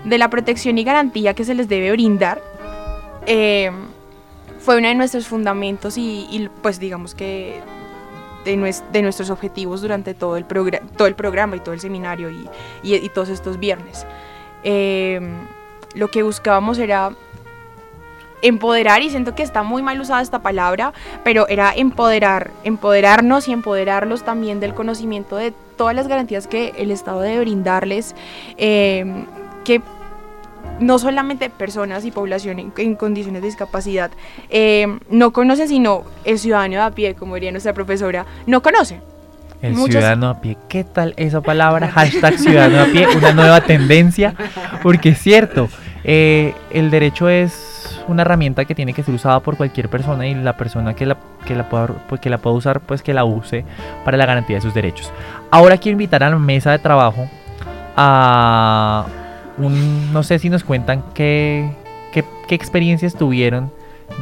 de 0.04 0.18
la 0.18 0.28
protección 0.28 0.76
y 0.78 0.85
garantía 0.85 1.35
que 1.35 1.45
se 1.45 1.54
les 1.54 1.68
debe 1.68 1.92
brindar 1.92 2.42
eh, 3.28 3.70
fue 4.58 4.78
uno 4.78 4.88
de 4.88 4.94
nuestros 4.94 5.28
fundamentos 5.28 5.97
y, 5.99 6.49
pues 6.62 6.80
digamos 6.80 7.14
que 7.14 7.61
de, 8.44 8.75
de, 8.92 9.02
nuestros 9.02 9.30
objetivos 9.30 9.82
durante 9.82 10.14
todo 10.14 10.37
el, 10.37 10.44
todo 10.44 11.06
el 11.06 11.14
programa 11.14 11.56
y 11.56 11.61
todo 11.61 11.75
el 11.75 11.80
seminario 11.80 12.30
y, 12.30 12.49
y 12.82 13.08
todos 13.11 13.28
estos 13.28 13.58
viernes. 13.58 14.06
Eh, 14.64 15.20
lo 15.94 16.08
que 16.08 16.23
buscábamos 16.23 16.78
era 16.78 17.12
empoderar 18.40 19.02
y 19.02 19.11
siento 19.11 19.35
que 19.35 19.42
está 19.42 19.62
muy 19.62 19.82
mal 19.82 20.00
usada 20.00 20.23
esta 20.23 20.40
palabra, 20.40 20.92
pero 21.25 21.49
era 21.49 21.73
empoderar, 21.75 22.50
empoderarnos 22.64 23.49
y 23.49 23.52
empoderarlos 23.52 24.23
también 24.23 24.61
del 24.61 24.75
conocimiento 24.75 25.37
de 25.37 25.52
todas 25.76 25.94
las 25.94 26.08
garantías 26.08 26.47
que 26.47 26.73
el 26.78 26.90
Estado 26.90 27.20
debe 27.20 27.40
brindarles, 27.40 28.14
eh, 28.56 29.25
que 29.64 29.82
no 30.80 30.98
solamente 30.98 31.50
personas 31.50 32.04
y 32.04 32.10
población 32.10 32.72
en, 32.76 32.94
condiciones 32.94 33.42
de 33.42 33.48
discapacidad 33.48 34.10
eh, 34.50 34.86
no 35.10 35.32
conocen, 35.32 35.68
sino 35.68 36.04
el 36.24 36.38
ciudadano 36.38 36.82
a 36.82 36.90
pie, 36.90 37.14
como 37.14 37.34
diría 37.34 37.50
nuestra 37.50 37.72
profesora, 37.72 38.26
no 38.46 38.62
conoce. 38.62 39.00
El 39.60 39.76
ciudadano 39.76 40.28
a 40.28 40.40
pie, 40.40 40.56
¿qué 40.68 40.84
tal 40.84 41.14
esa 41.16 41.40
palabra? 41.40 41.88
Hashtag 41.88 42.38
ciudadano 42.38 42.80
a 42.80 42.86
pie, 42.86 43.08
una 43.16 43.32
nueva 43.32 43.60
tendencia, 43.60 44.34
porque 44.82 45.10
es 45.10 45.18
cierto, 45.18 45.68
eh, 46.04 46.54
el 46.70 46.90
derecho 46.90 47.28
es 47.28 48.00
una 48.06 48.22
herramienta 48.22 48.64
que 48.64 48.74
tiene 48.74 48.94
que 48.94 49.02
ser 49.02 49.14
usada 49.14 49.40
por 49.40 49.56
cualquier 49.56 49.88
persona 49.88 50.28
y 50.28 50.34
la 50.34 50.56
persona 50.56 50.94
que 50.94 51.06
la, 51.06 51.18
que 51.44 51.56
la, 51.56 51.68
pueda, 51.68 51.88
pues, 52.08 52.20
que 52.20 52.30
la 52.30 52.38
pueda 52.38 52.56
usar, 52.56 52.80
pues 52.80 53.02
que 53.02 53.12
la 53.12 53.24
use 53.24 53.64
para 54.04 54.16
la 54.16 54.26
garantía 54.26 54.56
de 54.56 54.62
sus 54.62 54.74
derechos. 54.74 55.12
Ahora 55.50 55.76
quiero 55.76 55.94
invitar 55.94 56.22
a 56.22 56.30
la 56.30 56.38
mesa 56.38 56.70
de 56.70 56.78
trabajo 56.78 57.28
a 57.96 59.06
un, 59.58 60.12
no 60.12 60.22
sé 60.22 60.38
si 60.38 60.48
nos 60.48 60.64
cuentan 60.64 61.04
qué, 61.14 61.70
qué, 62.12 62.24
qué 62.46 62.54
experiencias 62.54 63.14
tuvieron 63.14 63.70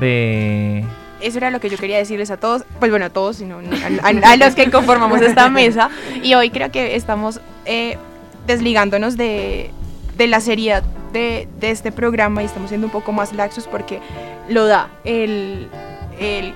de, 0.01 0.85
eso 1.21 1.39
era 1.39 1.51
lo 1.51 1.61
que 1.61 1.71
yo 1.71 1.79
quería 1.79 1.97
decirles 1.97 2.31
a 2.31 2.37
todos, 2.37 2.65
pues 2.79 2.91
bueno, 2.91 3.07
a 3.07 3.11
todos, 3.11 3.37
sino 3.37 3.59
a, 4.03 4.37
los 4.37 4.55
que 4.55 4.71
conformamos 4.71 5.21
esta 5.23 5.49
mesa. 5.51 5.91
Y 6.23 6.35
hoy 6.35 6.51
creo 6.51 6.71
que 6.71 6.95
estamos 6.95 7.41
eh, 7.65 7.97
desligándonos 8.47 9.17
de, 9.17 9.71
de, 10.17 10.27
la 10.27 10.41
seriedad 10.41 10.83
de, 11.13 11.49
este 11.63 11.91
programa 11.91 12.43
y 12.43 12.47
estamos 12.47 12.69
siendo 12.69 12.87
un 12.87 12.93
poco 12.93 13.13
más 13.13 13.33
laxos 13.33 13.67
porque 13.67 14.01
lo 14.49 14.67
da 14.67 14.91
el, 15.05 15.69
el, 16.21 16.55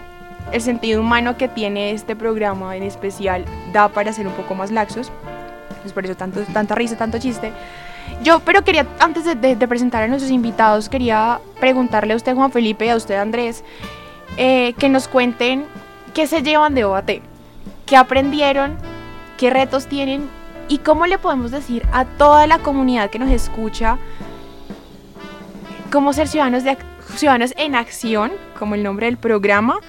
sentido 0.60 1.00
humano 1.00 1.36
que 1.38 1.48
tiene 1.48 1.92
este 1.92 2.14
programa 2.14 2.76
en 2.76 2.82
especial 2.82 3.44
da 3.72 3.88
para 3.88 4.12
ser 4.12 4.26
un 4.26 4.34
poco 4.34 4.54
más 4.54 4.70
laxos. 4.70 5.10
Es 5.86 5.92
por 5.92 6.04
eso 6.04 6.14
tanto, 6.16 6.40
tanta 6.52 6.74
risa, 6.74 6.96
tanto 6.96 7.18
chiste. 7.18 7.50
Yo, 8.22 8.40
pero 8.40 8.62
quería, 8.64 8.86
antes 8.98 9.24
de, 9.24 9.56
presentar 9.68 10.02
a 10.02 10.08
nuestros 10.08 10.30
invitados, 10.30 10.88
quería 10.88 11.40
preguntarle 11.58 12.12
a 12.12 12.16
usted, 12.16 12.34
Juan 12.34 12.52
Felipe, 12.52 12.86
y 12.86 12.88
a 12.90 12.96
usted, 12.96 13.16
Andrés, 13.16 13.64
eh, 14.36 14.74
que 14.78 14.88
nos 14.88 15.08
cuenten 15.08 15.64
qué 16.12 16.26
se 16.26 16.42
llevan 16.42 16.74
de 16.74 16.84
OAT, 16.84 17.10
qué 17.86 17.96
aprendieron, 17.96 18.76
qué 19.38 19.50
retos 19.50 19.86
tienen 19.86 20.28
y 20.68 20.78
cómo 20.78 21.06
le 21.06 21.18
podemos 21.18 21.50
decir 21.50 21.86
a 21.92 22.04
toda 22.04 22.46
la 22.46 22.58
comunidad 22.58 23.10
que 23.10 23.18
nos 23.18 23.30
escucha 23.30 23.98
cómo 25.90 26.12
ser 26.12 26.28
ciudadanos 26.28 26.64
Ciudadanos 27.16 27.52
en 27.56 27.74
Acción, 27.74 28.30
como 28.56 28.76
el 28.76 28.84
nombre 28.84 29.06
del 29.06 29.16
programa, 29.16 29.80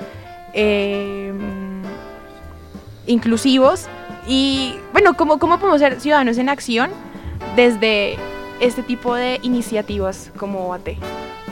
eh, 0.54 1.32
inclusivos 3.06 3.88
y 4.28 4.76
bueno, 4.92 5.14
¿cómo, 5.16 5.38
¿cómo 5.38 5.60
podemos 5.60 5.80
ser 5.80 6.00
ciudadanos 6.00 6.38
en 6.38 6.50
acción 6.50 6.90
desde 7.56 8.18
este 8.60 8.84
tipo 8.84 9.16
de 9.16 9.40
iniciativas 9.42 10.32
como 10.38 10.68
OAT? 10.68 10.90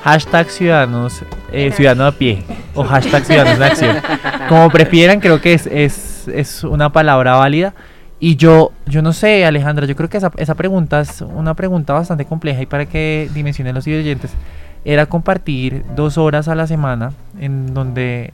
Hashtag 0.04 0.50
ciudadanos, 0.50 1.24
eh, 1.52 1.72
ciudadano 1.72 2.06
a 2.06 2.12
pie 2.12 2.44
o 2.74 2.84
hashtag 2.84 3.26
ciudadanos 3.26 3.58
en 3.58 3.64
acción. 3.64 3.98
Como 4.48 4.70
prefieran, 4.70 5.20
creo 5.20 5.42
que 5.42 5.54
es, 5.54 5.68
es, 5.68 6.28
es 6.30 6.64
una 6.64 6.92
palabra 6.92 7.36
válida. 7.36 7.74
Y 8.20 8.38
yo, 8.38 8.72
yo 8.86 9.02
no 9.02 9.12
sé, 9.12 9.46
Alejandra, 9.46 9.86
yo 9.86 9.96
creo 9.96 10.10
que 10.10 10.18
esa, 10.18 10.32
esa 10.38 10.56
pregunta 10.56 11.02
es 11.02 11.22
una 11.22 11.54
pregunta 11.54 11.94
bastante 11.94 12.26
compleja 12.26 12.62
y 12.62 12.66
para 12.66 12.86
que 12.86 13.30
dimensionen 13.34 13.76
los 13.76 13.88
oyentes, 13.88 14.32
era 14.86 15.06
compartir 15.06 15.84
dos 15.96 16.18
horas 16.18 16.48
a 16.48 16.56
la 16.56 16.68
semana 16.68 17.12
en 17.40 17.74
donde 17.74 18.34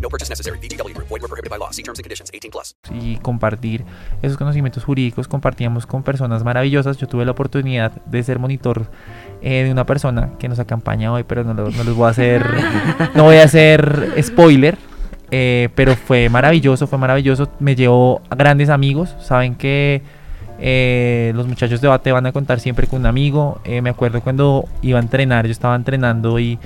No 0.00 0.08
purchase 0.08 0.30
necessary. 0.30 0.58
Group. 0.58 1.08
Void 1.08 1.22
were 1.22 1.28
prohibited 1.28 1.50
by 1.50 1.58
law. 1.58 1.70
See 1.72 1.82
terms 1.82 1.98
and 1.98 2.04
conditions. 2.04 2.30
18 2.32 2.50
plus. 2.50 2.76
y 3.00 3.16
compartir 3.18 3.84
esos 4.22 4.36
conocimientos 4.36 4.84
jurídicos. 4.84 5.26
Compartíamos 5.28 5.86
con 5.86 6.02
personas 6.02 6.44
maravillosas. 6.44 6.96
Yo 6.98 7.06
tuve 7.08 7.24
la 7.24 7.32
oportunidad 7.32 7.92
de 8.06 8.22
ser 8.22 8.38
monitor 8.38 8.86
eh, 9.42 9.64
de 9.64 9.72
una 9.72 9.84
persona 9.86 10.30
que 10.38 10.48
nos 10.48 10.58
acompaña 10.58 11.12
hoy, 11.12 11.24
pero 11.24 11.44
no, 11.44 11.54
lo- 11.54 11.70
no 11.70 11.84
les 11.84 11.94
voy 11.94 12.06
a 12.06 12.10
hacer, 12.10 12.44
no 13.14 13.24
voy 13.24 13.36
a 13.36 13.44
hacer 13.44 14.12
spoiler. 14.22 14.76
eh, 15.30 15.68
pero 15.74 15.94
fue 15.96 16.28
maravilloso, 16.28 16.86
fue 16.86 16.98
maravilloso. 16.98 17.50
Me 17.60 17.74
llevó 17.76 18.22
a 18.30 18.34
grandes 18.34 18.68
amigos. 18.70 19.14
Saben 19.20 19.54
que 19.54 20.02
eh, 20.60 21.32
los 21.34 21.46
muchachos 21.46 21.80
de 21.80 21.88
Bate 21.88 22.10
van 22.12 22.26
a 22.26 22.32
contar 22.32 22.60
siempre 22.60 22.86
con 22.86 23.00
un 23.00 23.06
amigo. 23.06 23.60
Eh, 23.64 23.80
me 23.82 23.90
acuerdo 23.90 24.20
cuando 24.20 24.64
iba 24.82 24.98
a 24.98 25.02
entrenar, 25.02 25.46
yo 25.46 25.52
estaba 25.52 25.76
entrenando 25.76 26.38
y 26.40 26.58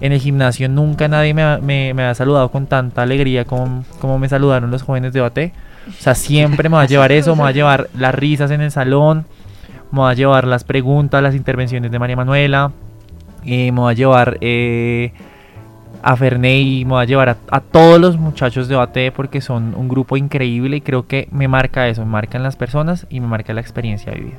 en 0.00 0.12
el 0.12 0.20
gimnasio 0.20 0.68
nunca 0.68 1.08
nadie 1.08 1.32
me, 1.34 2.02
ha- 2.02 2.14
saludado 2.14 2.50
con 2.50 2.66
tanta 2.66 3.02
alegría 3.02 3.44
como, 3.44 3.84
me 4.18 4.28
saludaron 4.28 4.70
los 4.70 4.82
jóvenes 4.82 5.12
de 5.12 5.20
Bate. 5.20 5.52
O 5.88 5.92
sea, 6.02 6.14
siempre 6.14 6.68
me 6.68 6.76
va 6.76 6.82
a 6.82 6.86
llevar 6.86 7.12
eso, 7.12 7.36
me 7.36 7.42
va 7.42 7.48
a 7.48 7.52
llevar 7.52 7.88
las 7.96 8.14
risas 8.14 8.50
en 8.50 8.60
el 8.62 8.70
salón, 8.70 9.26
me 9.92 10.00
va 10.00 10.10
a 10.10 10.14
llevar 10.14 10.46
las 10.46 10.64
preguntas, 10.64 11.22
las 11.22 11.34
intervenciones 11.34 11.90
de 11.92 11.98
María 11.98 12.16
Manuela, 12.16 12.72
eh, 13.44 13.70
me 13.70 13.80
va 13.82 13.90
a 13.90 13.92
llevar 13.92 14.38
eh, 14.40 15.12
a 16.02 16.16
Ferney, 16.16 16.84
me 16.86 16.94
va 16.94 17.02
a 17.02 17.04
llevar 17.04 17.28
a, 17.28 17.36
a 17.50 17.60
todos 17.60 18.00
los 18.00 18.16
muchachos 18.18 18.66
de 18.68 18.76
OAT 18.76 18.96
porque 19.14 19.40
son 19.42 19.74
un 19.76 19.88
grupo 19.88 20.16
increíble 20.16 20.78
y 20.78 20.80
creo 20.80 21.06
que 21.06 21.28
me 21.30 21.48
marca 21.48 21.86
eso, 21.88 22.04
me 22.04 22.10
marcan 22.10 22.42
las 22.42 22.56
personas 22.56 23.06
y 23.10 23.20
me 23.20 23.26
marca 23.26 23.52
la 23.52 23.60
experiencia 23.60 24.12
vivida. 24.12 24.38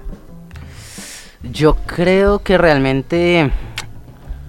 Yo 1.51 1.75
creo 1.85 2.39
que 2.39 2.57
realmente 2.57 3.51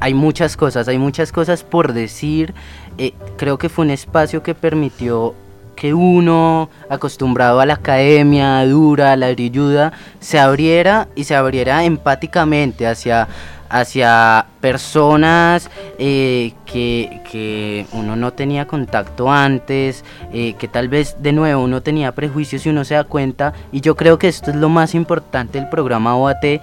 hay 0.01 0.15
muchas 0.15 0.57
cosas, 0.57 0.89
hay 0.89 0.99
muchas 0.99 1.33
cosas 1.33 1.63
por 1.63 1.93
decir. 1.93 2.55
Eh, 2.99 3.13
creo 3.37 3.59
que 3.59 3.69
fue 3.69 3.85
un 3.85 3.91
espacio 3.91 4.43
que 4.43 4.55
permitió 4.55 5.35
que 5.77 5.93
uno, 5.93 6.71
acostumbrado 6.89 7.61
a 7.61 7.67
la 7.67 7.75
academia 7.75 8.65
dura, 8.65 9.13
a 9.13 9.17
la 9.17 9.31
brilluda, 9.31 9.93
se 10.21 10.39
abriera 10.39 11.09
y 11.15 11.25
se 11.25 11.37
abriera 11.37 11.85
empáticamente 11.85 12.87
hacia, 12.87 13.29
hacia 13.69 14.47
personas 14.63 15.71
eh, 15.99 16.55
que, 16.65 17.21
que 17.31 17.87
uno 17.93 18.17
no 18.17 18.33
tenía 18.33 18.67
contacto 18.67 19.31
antes, 19.31 20.03
eh, 20.33 20.55
que 20.59 20.67
tal 20.67 20.89
vez 20.89 21.17
de 21.21 21.33
nuevo 21.33 21.63
uno 21.63 21.83
tenía 21.83 22.13
prejuicios 22.13 22.65
y 22.65 22.71
uno 22.71 22.85
se 22.85 22.95
da 22.95 23.05
cuenta. 23.05 23.53
Y 23.71 23.83
yo 23.83 23.97
creo 23.97 24.19
que 24.19 24.29
esto 24.29 24.51
es 24.51 24.57
lo 24.57 24.71
más 24.71 24.95
importante 24.95 25.61
del 25.61 25.69
programa 25.69 26.17
OAT 26.17 26.63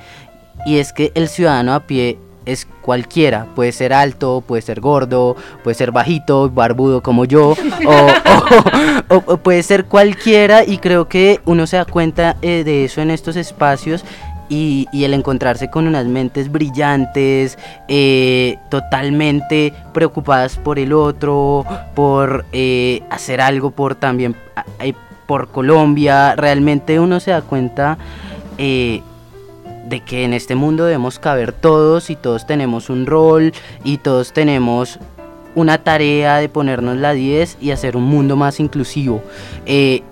y 0.65 0.77
es 0.77 0.91
que 0.91 1.11
el 1.13 1.27
ciudadano 1.27 1.73
a 1.73 1.81
pie 1.81 2.17
es 2.45 2.67
cualquiera, 2.81 3.47
puede 3.55 3.71
ser 3.71 3.93
alto, 3.93 4.43
puede 4.45 4.61
ser 4.61 4.79
gordo, 4.81 5.35
puede 5.63 5.75
ser 5.75 5.91
bajito, 5.91 6.49
barbudo 6.49 7.01
como 7.01 7.25
yo, 7.25 7.49
o, 7.85 7.91
o- 7.91 9.15
o- 9.15 9.23
o 9.33 9.37
puede 9.37 9.63
ser 9.63 9.85
cualquiera 9.85 10.63
y 10.65 10.77
creo 10.77 11.07
que 11.07 11.39
uno 11.45 11.67
se 11.67 11.77
da 11.77 11.85
cuenta 11.85 12.35
eh, 12.41 12.63
de 12.63 12.85
eso 12.85 13.01
en 13.01 13.11
estos 13.11 13.35
espacios 13.35 14.03
y, 14.49 14.87
y 14.91 15.05
el 15.05 15.13
encontrarse 15.13 15.69
con 15.69 15.87
unas 15.87 16.05
mentes 16.05 16.51
brillantes, 16.51 17.57
eh, 17.87 18.57
totalmente 18.69 19.73
preocupadas 19.93 20.57
por 20.57 20.77
el 20.79 20.93
otro, 20.93 21.65
por 21.95 22.45
eh, 22.51 23.01
hacer 23.09 23.39
algo 23.41 23.71
por 23.71 23.95
también 23.95 24.35
por 25.25 25.47
Colombia, 25.47 26.35
realmente 26.35 26.99
uno 26.99 27.19
se 27.21 27.31
da 27.31 27.41
cuenta 27.41 27.97
eh, 28.57 29.01
de 29.83 29.99
que 30.01 30.23
en 30.23 30.33
este 30.33 30.55
mundo 30.55 30.85
debemos 30.85 31.19
caber 31.19 31.51
todos 31.51 32.09
y 32.09 32.15
todos 32.15 32.45
tenemos 32.45 32.89
un 32.89 33.05
rol 33.05 33.53
y 33.83 33.97
todos 33.97 34.33
tenemos 34.33 34.99
una 35.55 35.77
tarea 35.83 36.37
de 36.37 36.49
ponernos 36.49 36.97
la 36.97 37.13
10 37.13 37.57
y 37.61 37.71
hacer 37.71 37.95
un 37.95 38.03
mundo 38.03 38.35
más 38.35 38.59
inclusivo. 38.59 39.21
Eh, 39.65 40.03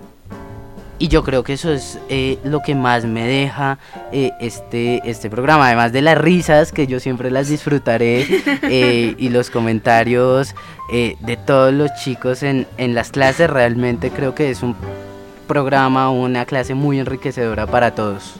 y 1.02 1.08
yo 1.08 1.24
creo 1.24 1.42
que 1.42 1.54
eso 1.54 1.72
es 1.72 1.98
eh, 2.08 2.38
lo 2.44 2.60
que 2.60 2.76
más 2.76 3.04
me 3.04 3.26
deja 3.26 3.76
eh, 4.12 4.30
este, 4.38 5.02
este 5.04 5.28
programa, 5.30 5.66
además 5.66 5.92
de 5.92 6.00
las 6.00 6.16
risas, 6.16 6.70
que 6.70 6.86
yo 6.86 7.00
siempre 7.00 7.28
las 7.32 7.48
disfrutaré, 7.48 8.24
eh, 8.62 9.16
y 9.18 9.28
los 9.28 9.50
comentarios 9.50 10.54
de 10.92 11.38
todos 11.44 11.72
los 11.72 11.90
chicos 12.04 12.44
en, 12.44 12.68
en 12.76 12.94
las 12.94 13.10
clases, 13.10 13.50
realmente 13.50 14.10
creo 14.10 14.36
que 14.36 14.50
es 14.50 14.62
un 14.62 14.76
programa, 15.48 16.08
una 16.10 16.44
clase 16.44 16.74
muy 16.74 17.00
enriquecedora 17.00 17.66
para 17.66 17.96
todos. 17.96 18.34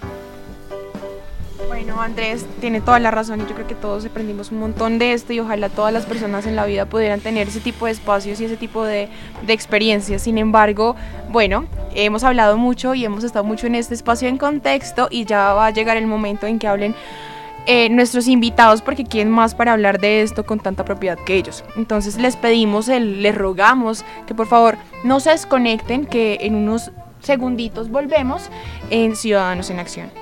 Bueno, 1.85 2.01
Andrés 2.01 2.47
tiene 2.61 2.81
toda 2.81 3.01
la 3.01 3.11
razón 3.11 3.41
yo 3.41 3.55
creo 3.57 3.67
que 3.67 3.75
todos 3.75 4.07
aprendimos 4.07 4.53
un 4.53 4.61
montón 4.61 5.01
de 5.01 5.15
esto 5.15 5.33
y 5.33 5.41
ojalá 5.41 5.69
todas 5.69 5.93
las 5.93 6.07
personas 6.07 6.47
en 6.47 6.55
la 6.55 6.65
vida 6.65 6.87
pudieran 6.87 7.19
tener 7.19 7.49
ese 7.49 7.59
tipo 7.59 7.87
de 7.87 7.91
espacios 7.91 8.41
y 8.41 8.45
ese 8.45 8.57
tipo 8.57 8.85
de, 8.85 9.09
de 9.45 9.53
experiencias. 9.53 10.23
Sin 10.23 10.39
embargo, 10.39 10.95
bueno, 11.31 11.67
hemos 11.93 12.23
hablado 12.23 12.57
mucho 12.57 12.95
y 12.95 13.05
hemos 13.05 13.25
estado 13.25 13.45
mucho 13.45 13.67
en 13.67 13.75
este 13.75 13.95
espacio 13.95 14.29
en 14.29 14.39
contexto 14.39 15.09
y 15.11 15.25
ya 15.25 15.55
va 15.55 15.67
a 15.67 15.71
llegar 15.71 15.97
el 15.97 16.07
momento 16.07 16.47
en 16.47 16.61
que 16.61 16.69
hablen 16.69 16.95
eh, 17.67 17.89
nuestros 17.89 18.29
invitados 18.29 18.81
porque 18.81 19.03
quién 19.03 19.29
más 19.29 19.57
para 19.57 19.73
hablar 19.73 19.99
de 19.99 20.23
esto 20.23 20.47
con 20.47 20.61
tanta 20.61 20.85
propiedad 20.85 21.19
que 21.19 21.35
ellos. 21.35 21.65
Entonces 21.75 22.17
les 22.17 22.37
pedimos, 22.37 22.87
les 22.87 23.35
rogamos 23.35 24.05
que 24.29 24.37
por 24.37 24.47
favor 24.47 24.79
no 25.03 25.19
se 25.19 25.31
desconecten, 25.31 26.07
que 26.07 26.39
en 26.43 26.55
unos 26.55 26.93
segunditos 27.19 27.91
volvemos 27.91 28.51
en 28.91 29.17
Ciudadanos 29.17 29.69
en 29.69 29.81
Acción. 29.81 30.22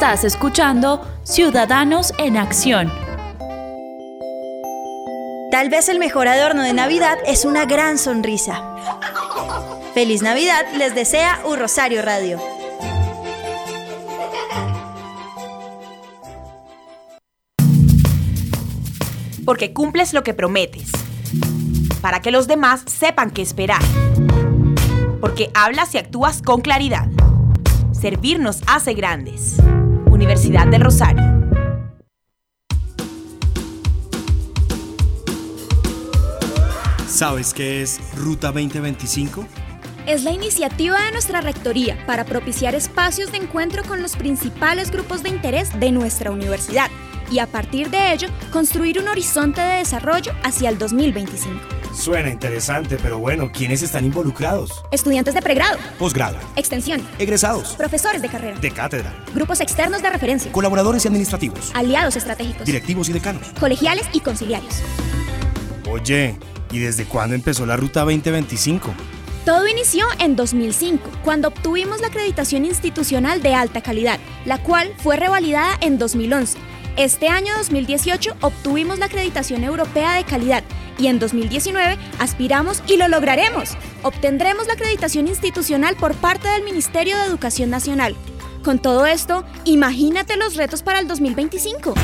Estás 0.00 0.24
escuchando 0.24 1.06
Ciudadanos 1.24 2.14
en 2.16 2.38
Acción. 2.38 2.90
Tal 5.50 5.68
vez 5.68 5.90
el 5.90 5.98
mejor 5.98 6.26
adorno 6.26 6.62
de 6.62 6.72
Navidad 6.72 7.18
es 7.26 7.44
una 7.44 7.66
gran 7.66 7.98
sonrisa. 7.98 8.64
Feliz 9.92 10.22
Navidad 10.22 10.64
les 10.74 10.94
desea 10.94 11.42
un 11.44 11.58
Rosario 11.58 12.00
Radio. 12.00 12.40
porque 19.44 19.74
cumples 19.74 20.14
lo 20.14 20.22
que 20.22 20.32
prometes, 20.32 20.90
para 22.00 22.20
que 22.20 22.30
los 22.30 22.46
demás 22.46 22.84
sepan 22.86 23.30
qué 23.30 23.42
esperar, 23.42 23.82
porque 25.20 25.50
hablas 25.52 25.94
y 25.94 25.98
actúas 25.98 26.40
con 26.40 26.62
claridad. 26.62 27.06
Servir 27.92 28.38
nos 28.40 28.62
hace 28.66 28.94
grandes. 28.94 29.58
Universidad 30.20 30.66
del 30.66 30.82
Rosario. 30.82 31.24
¿Sabes 37.06 37.54
qué 37.54 37.80
es 37.80 37.98
Ruta 38.18 38.48
2025? 38.48 39.46
Es 40.06 40.22
la 40.22 40.32
iniciativa 40.32 41.00
de 41.00 41.12
nuestra 41.12 41.40
Rectoría 41.40 41.96
para 42.06 42.26
propiciar 42.26 42.74
espacios 42.74 43.32
de 43.32 43.38
encuentro 43.38 43.82
con 43.82 44.02
los 44.02 44.14
principales 44.14 44.90
grupos 44.90 45.22
de 45.22 45.30
interés 45.30 45.80
de 45.80 45.90
nuestra 45.90 46.30
universidad 46.30 46.90
y 47.32 47.38
a 47.38 47.46
partir 47.46 47.88
de 47.88 48.12
ello 48.12 48.28
construir 48.52 49.00
un 49.00 49.08
horizonte 49.08 49.62
de 49.62 49.76
desarrollo 49.76 50.32
hacia 50.44 50.68
el 50.68 50.76
2025. 50.76 51.79
Suena 51.92 52.30
interesante, 52.30 52.96
pero 53.02 53.18
bueno, 53.18 53.50
¿quiénes 53.52 53.82
están 53.82 54.04
involucrados? 54.04 54.84
Estudiantes 54.90 55.34
de 55.34 55.42
pregrado, 55.42 55.76
Posgrado, 55.98 56.38
extensión, 56.56 57.06
egresados, 57.18 57.74
profesores 57.74 58.22
de 58.22 58.28
carrera, 58.28 58.58
de 58.58 58.70
cátedra, 58.70 59.12
grupos 59.34 59.60
externos 59.60 60.00
de 60.00 60.08
referencia, 60.10 60.52
colaboradores 60.52 61.04
y 61.04 61.08
administrativos, 61.08 61.70
aliados 61.74 62.16
estratégicos, 62.16 62.64
directivos 62.64 63.08
y 63.08 63.12
decanos. 63.12 63.42
colegiales 63.58 64.06
y 64.12 64.20
conciliarios. 64.20 64.74
Oye, 65.90 66.36
¿y 66.70 66.78
desde 66.78 67.04
cuándo 67.04 67.34
empezó 67.34 67.66
la 67.66 67.76
Ruta 67.76 68.00
2025? 68.00 68.94
Todo 69.44 69.66
inició 69.66 70.06
en 70.20 70.36
2005, 70.36 71.10
cuando 71.24 71.48
obtuvimos 71.48 72.00
la 72.00 72.06
acreditación 72.08 72.64
institucional 72.66 73.42
de 73.42 73.54
alta 73.54 73.82
calidad, 73.82 74.20
la 74.44 74.62
cual 74.62 74.94
fue 74.98 75.16
revalidada 75.16 75.76
en 75.80 75.98
2011. 75.98 76.58
Este 76.96 77.28
año 77.28 77.54
2018 77.56 78.36
obtuvimos 78.40 78.98
la 78.98 79.06
acreditación 79.06 79.64
europea 79.64 80.14
de 80.14 80.24
calidad 80.24 80.64
y 80.98 81.06
en 81.06 81.18
2019 81.18 81.96
aspiramos 82.18 82.82
y 82.86 82.96
lo 82.96 83.08
lograremos. 83.08 83.76
Obtendremos 84.02 84.66
la 84.66 84.74
acreditación 84.74 85.28
institucional 85.28 85.96
por 85.96 86.14
parte 86.14 86.48
del 86.48 86.62
Ministerio 86.62 87.16
de 87.16 87.24
Educación 87.24 87.70
Nacional. 87.70 88.14
Con 88.62 88.78
todo 88.78 89.06
esto, 89.06 89.44
imagínate 89.64 90.36
los 90.36 90.56
retos 90.56 90.82
para 90.82 90.98
el 90.98 91.08
2025. 91.08 91.94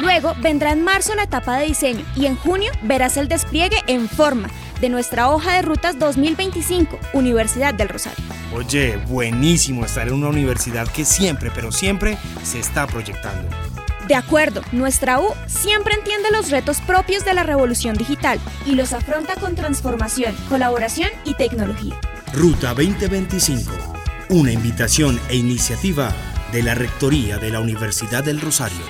Luego 0.00 0.34
vendrá 0.40 0.72
en 0.72 0.82
marzo 0.82 1.14
la 1.14 1.22
etapa 1.22 1.58
de 1.58 1.66
diseño 1.66 2.04
y 2.16 2.26
en 2.26 2.36
junio 2.36 2.72
verás 2.82 3.16
el 3.16 3.28
despliegue 3.28 3.76
en 3.86 4.08
forma 4.08 4.48
de 4.84 4.90
nuestra 4.90 5.30
hoja 5.30 5.54
de 5.54 5.62
rutas 5.62 5.98
2025, 5.98 6.98
Universidad 7.14 7.72
del 7.72 7.88
Rosario. 7.88 8.22
Oye, 8.54 8.98
buenísimo 9.08 9.86
estar 9.86 10.08
en 10.08 10.12
una 10.12 10.28
universidad 10.28 10.86
que 10.86 11.06
siempre, 11.06 11.50
pero 11.54 11.72
siempre 11.72 12.18
se 12.42 12.58
está 12.58 12.86
proyectando. 12.86 13.48
De 14.06 14.14
acuerdo, 14.14 14.60
nuestra 14.72 15.20
U 15.20 15.28
siempre 15.46 15.94
entiende 15.94 16.30
los 16.30 16.50
retos 16.50 16.82
propios 16.82 17.24
de 17.24 17.32
la 17.32 17.44
revolución 17.44 17.96
digital 17.96 18.38
y 18.66 18.74
los 18.74 18.92
afronta 18.92 19.36
con 19.36 19.54
transformación, 19.54 20.36
colaboración 20.50 21.08
y 21.24 21.32
tecnología. 21.32 21.98
Ruta 22.34 22.74
2025, 22.74 23.72
una 24.28 24.52
invitación 24.52 25.18
e 25.30 25.36
iniciativa 25.36 26.12
de 26.52 26.62
la 26.62 26.74
Rectoría 26.74 27.38
de 27.38 27.50
la 27.52 27.60
Universidad 27.60 28.22
del 28.22 28.38
Rosario. 28.38 28.84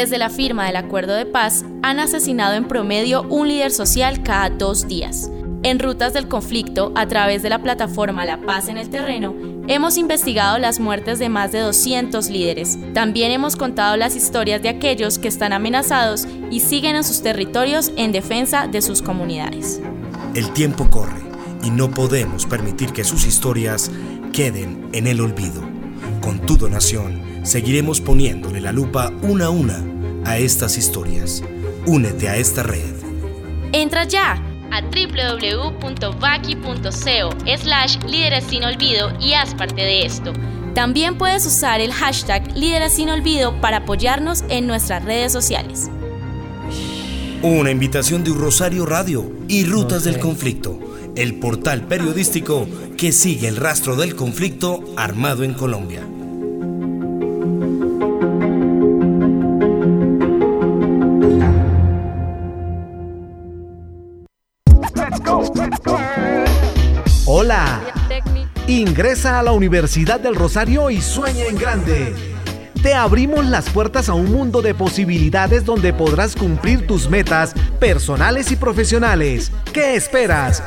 Desde 0.00 0.16
la 0.16 0.30
firma 0.30 0.64
del 0.64 0.76
acuerdo 0.76 1.12
de 1.12 1.26
paz, 1.26 1.62
han 1.82 2.00
asesinado 2.00 2.54
en 2.54 2.66
promedio 2.66 3.20
un 3.24 3.48
líder 3.48 3.70
social 3.70 4.22
cada 4.22 4.48
dos 4.48 4.88
días. 4.88 5.30
En 5.62 5.78
Rutas 5.78 6.14
del 6.14 6.26
Conflicto, 6.26 6.90
a 6.94 7.06
través 7.06 7.42
de 7.42 7.50
la 7.50 7.60
plataforma 7.62 8.24
La 8.24 8.40
Paz 8.40 8.68
en 8.68 8.78
el 8.78 8.88
Terreno, 8.88 9.34
hemos 9.68 9.98
investigado 9.98 10.56
las 10.56 10.80
muertes 10.80 11.18
de 11.18 11.28
más 11.28 11.52
de 11.52 11.58
200 11.58 12.30
líderes. 12.30 12.78
También 12.94 13.30
hemos 13.30 13.56
contado 13.56 13.98
las 13.98 14.16
historias 14.16 14.62
de 14.62 14.70
aquellos 14.70 15.18
que 15.18 15.28
están 15.28 15.52
amenazados 15.52 16.26
y 16.50 16.60
siguen 16.60 16.96
en 16.96 17.04
sus 17.04 17.20
territorios 17.20 17.92
en 17.96 18.10
defensa 18.10 18.68
de 18.68 18.80
sus 18.80 19.02
comunidades. 19.02 19.82
El 20.34 20.50
tiempo 20.54 20.88
corre 20.88 21.20
y 21.62 21.68
no 21.68 21.90
podemos 21.90 22.46
permitir 22.46 22.94
que 22.94 23.04
sus 23.04 23.26
historias 23.26 23.90
queden 24.32 24.88
en 24.94 25.06
el 25.06 25.20
olvido. 25.20 25.60
Con 26.22 26.40
tu 26.40 26.56
donación, 26.56 27.29
seguiremos 27.42 28.00
poniéndole 28.00 28.60
la 28.60 28.72
lupa 28.72 29.12
una 29.22 29.46
a 29.46 29.50
una 29.50 29.84
a 30.24 30.38
estas 30.38 30.76
historias. 30.78 31.42
Únete 31.86 32.28
a 32.28 32.36
esta 32.36 32.62
red. 32.62 32.94
Entra 33.72 34.04
ya 34.04 34.42
a 34.70 34.82
www.vaki.co 34.82 36.20
slash 37.58 37.98
líderes 38.06 38.44
sin 38.44 38.64
olvido 38.64 39.12
y 39.20 39.32
haz 39.34 39.54
parte 39.54 39.82
de 39.82 40.04
esto. 40.06 40.32
También 40.74 41.18
puedes 41.18 41.44
usar 41.46 41.80
el 41.80 41.92
hashtag 41.92 42.56
líderes 42.56 42.94
sin 42.94 43.10
olvido 43.10 43.60
para 43.60 43.78
apoyarnos 43.78 44.44
en 44.48 44.66
nuestras 44.66 45.04
redes 45.04 45.32
sociales. 45.32 45.90
Una 47.42 47.70
invitación 47.70 48.22
de 48.22 48.30
un 48.30 48.38
Rosario 48.38 48.86
Radio 48.86 49.32
y 49.48 49.64
Rutas 49.64 50.04
del 50.04 50.18
Conflicto, 50.18 50.78
el 51.16 51.40
portal 51.40 51.86
periodístico 51.86 52.68
que 52.96 53.12
sigue 53.12 53.48
el 53.48 53.56
rastro 53.56 53.96
del 53.96 54.14
conflicto 54.14 54.84
armado 54.96 55.42
en 55.42 55.54
Colombia. 55.54 56.06
Ingresa 69.00 69.38
a 69.38 69.42
la 69.42 69.52
Universidad 69.52 70.20
del 70.20 70.34
Rosario 70.34 70.90
y 70.90 71.00
sueña 71.00 71.46
en 71.46 71.56
grande. 71.56 72.14
Te 72.82 72.92
abrimos 72.92 73.46
las 73.46 73.70
puertas 73.70 74.10
a 74.10 74.12
un 74.12 74.30
mundo 74.30 74.60
de 74.60 74.74
posibilidades 74.74 75.64
donde 75.64 75.94
podrás 75.94 76.36
cumplir 76.36 76.86
tus 76.86 77.08
metas 77.08 77.54
personales 77.78 78.52
y 78.52 78.56
profesionales. 78.56 79.52
¿Qué 79.72 79.94
esperas? 79.94 80.62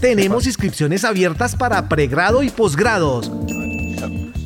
Tenemos 0.00 0.46
inscripciones 0.46 1.04
abiertas 1.04 1.54
para 1.54 1.90
pregrado 1.90 2.42
y 2.42 2.48
posgrados. 2.48 3.30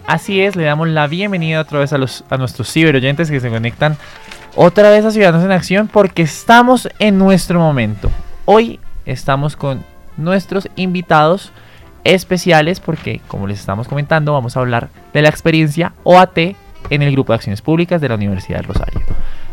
Así 0.08 0.42
es, 0.42 0.56
le 0.56 0.64
damos 0.64 0.88
la 0.88 1.06
bienvenida 1.06 1.62
otra 1.62 1.78
vez 1.78 1.94
a, 1.94 2.00
los, 2.00 2.24
a 2.32 2.38
nuestros 2.38 2.74
ciberoyentes 2.74 3.30
que 3.30 3.40
se 3.40 3.52
conectan 3.52 3.96
otra 4.56 4.90
vez 4.90 5.06
a 5.06 5.12
Ciudadanos 5.12 5.46
en 5.46 5.52
Acción 5.52 5.88
porque 5.88 6.24
estamos 6.24 6.90
en 6.98 7.20
nuestro 7.20 7.60
momento. 7.60 8.10
Hoy 8.46 8.80
estamos 9.06 9.56
con 9.56 9.86
nuestros 10.18 10.68
invitados 10.76 11.52
especiales 12.14 12.80
porque, 12.80 13.22
como 13.28 13.48
les 13.48 13.60
estamos 13.60 13.88
comentando, 13.88 14.34
vamos 14.34 14.58
a 14.58 14.60
hablar 14.60 14.90
de 15.14 15.22
la 15.22 15.30
experiencia 15.30 15.94
OAT 16.04 16.38
en 16.90 17.02
el 17.02 17.12
Grupo 17.12 17.34
de 17.34 17.38
Acciones 17.38 17.62
Públicas 17.62 18.02
de 18.02 18.10
la 18.10 18.16
Universidad 18.16 18.58
del 18.58 18.66
Rosario. 18.66 19.00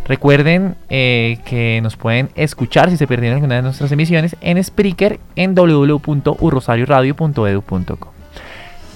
Recuerden 0.07 0.75
eh, 0.89 1.39
que 1.45 1.79
nos 1.83 1.97
pueden 1.97 2.31
escuchar 2.37 2.89
si 2.91 2.97
se 2.97 3.07
perdieron 3.07 3.37
alguna 3.37 3.57
de 3.57 3.63
nuestras 3.63 3.93
emisiones 3.93 4.37
en 4.41 4.63
Spreaker 4.63 5.21
en 5.35 5.55
www.urrosarioradio.edu.co. 5.55 8.13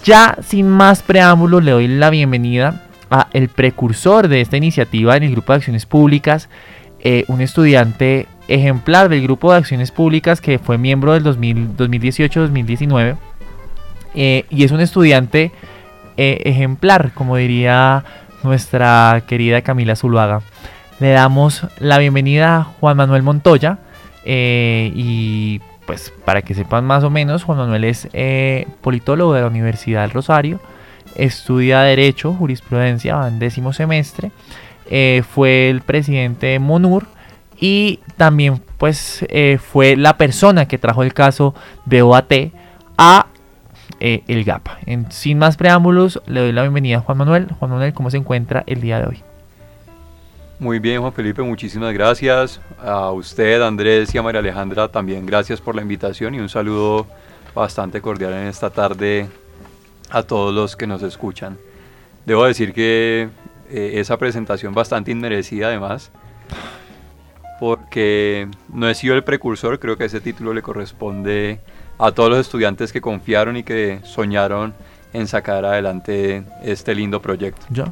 Ya 0.05 0.39
sin 0.43 0.69
más 0.69 1.03
preámbulos, 1.03 1.65
le 1.65 1.73
doy 1.73 1.89
la 1.89 2.11
bienvenida 2.11 2.83
a 3.11 3.27
el 3.33 3.49
precursor 3.49 4.29
de 4.29 4.41
esta 4.41 4.57
iniciativa 4.57 5.17
en 5.17 5.25
el 5.25 5.33
Grupo 5.33 5.53
de 5.53 5.57
Acciones 5.57 5.85
Públicas, 5.85 6.49
eh, 7.01 7.25
un 7.27 7.41
estudiante 7.41 8.29
ejemplar 8.47 9.09
del 9.09 9.23
Grupo 9.23 9.51
de 9.51 9.59
Acciones 9.59 9.91
Públicas 9.91 10.41
que 10.41 10.61
fue 10.61 10.79
miembro 10.79 11.13
del 11.13 11.25
2018-2019 11.25 13.17
eh, 14.15 14.45
y 14.51 14.65
es 14.65 14.73
un 14.73 14.81
estudiante 14.81 15.53
eh, 16.17 16.43
ejemplar, 16.45 17.13
como 17.15 17.37
diría 17.37 18.05
nuestra 18.43 19.23
querida 19.27 19.63
Camila 19.63 19.97
Zuluaga. 19.97 20.43
Le 20.99 21.11
damos 21.11 21.67
la 21.79 21.99
bienvenida 21.99 22.57
a 22.57 22.65
Juan 22.65 22.97
Manuel 22.97 23.23
Montoya 23.23 23.79
eh, 24.25 24.93
y 24.95 25.61
pues 25.87 26.13
para 26.25 26.43
que 26.43 26.55
sepan 26.55 26.85
más 26.85 27.05
o 27.05 27.11
menos, 27.11 27.45
Juan 27.45 27.59
Manuel 27.59 27.85
es 27.85 28.09
politólogo 28.81 29.35
de 29.35 29.41
la 29.41 29.47
Universidad 29.47 30.03
del 30.03 30.11
Rosario, 30.11 30.61
estudia 31.17 31.81
Derecho, 31.81 32.33
Jurisprudencia, 32.35 33.17
va 33.17 33.29
en 33.29 33.41
décimo 33.41 33.73
semestre, 33.73 34.31
fue 35.23 35.69
el 35.69 35.81
presidente 35.81 36.47
de 36.47 36.59
MONUR 36.61 37.07
y 37.59 37.99
también 38.17 38.63
pues 38.79 39.27
fue 39.73 39.97
la 39.97 40.17
persona 40.17 40.69
que 40.69 40.79
trajo 40.79 41.03
el 41.03 41.13
caso 41.13 41.55
de 41.87 42.03
OAT 42.03 42.33
a 42.97 43.27
eh, 44.01 44.23
el 44.29 44.45
GAPA. 44.45 44.79
En- 44.87 45.11
sin 45.13 45.39
más 45.39 45.57
preámbulos, 45.57 46.21
le 46.27 46.41
doy 46.41 46.53
la 46.53 46.63
bienvenida 46.63 46.99
a 46.99 47.01
Juan 47.01 47.19
Manuel. 47.19 47.49
Juan 47.59 47.71
Manuel, 47.71 47.93
¿cómo 47.93 48.11
se 48.11 48.17
encuentra 48.17 48.65
el 48.67 48.81
día 48.81 48.99
de 48.99 49.07
hoy? 49.07 49.23
Muy 50.59 50.79
bien, 50.79 51.01
Juan 51.01 51.13
Felipe, 51.13 51.41
muchísimas 51.43 51.95
gracias. 51.95 52.61
A 52.83 53.11
usted, 53.13 53.63
Andrés 53.63 54.15
y 54.15 54.19
a 54.19 54.23
María 54.23 54.41
Alejandra 54.41 54.89
también 54.89 55.25
gracias 55.25 55.61
por 55.61 55.75
la 55.75 55.83
invitación 55.83 56.35
y 56.35 56.39
un 56.39 56.49
saludo 56.51 57.07
bastante 57.55 58.01
cordial 58.03 58.35
en 58.35 58.47
esta 58.47 58.69
tarde 58.71 59.29
a 60.11 60.23
todos 60.23 60.55
los 60.55 60.77
que 60.77 60.87
nos 60.87 61.03
escuchan. 61.03 61.57
Debo 62.27 62.45
decir 62.45 62.75
que 62.75 63.29
eh, 63.71 63.93
esa 63.95 64.19
presentación 64.19 64.75
bastante 64.75 65.11
inmerecida 65.11 65.69
además, 65.69 66.11
porque 67.59 68.49
no 68.73 68.89
he 68.89 68.95
sido 68.95 69.15
el 69.15 69.25
precursor, 69.25 69.79
creo 69.79 69.97
que 69.97 70.05
ese 70.05 70.21
título 70.21 70.53
le 70.53 70.63
corresponde 70.63 71.61
a 72.01 72.13
todos 72.13 72.31
los 72.31 72.39
estudiantes 72.39 72.93
que 72.93 73.01
confiaron 73.01 73.57
y 73.57 73.63
que 73.63 74.01
soñaron 74.05 74.75
en 75.13 75.27
sacar 75.29 75.65
adelante 75.65 76.45
este 76.63 76.95
lindo 76.95 77.21
proyecto. 77.21 77.67
¿Yo? 77.71 77.85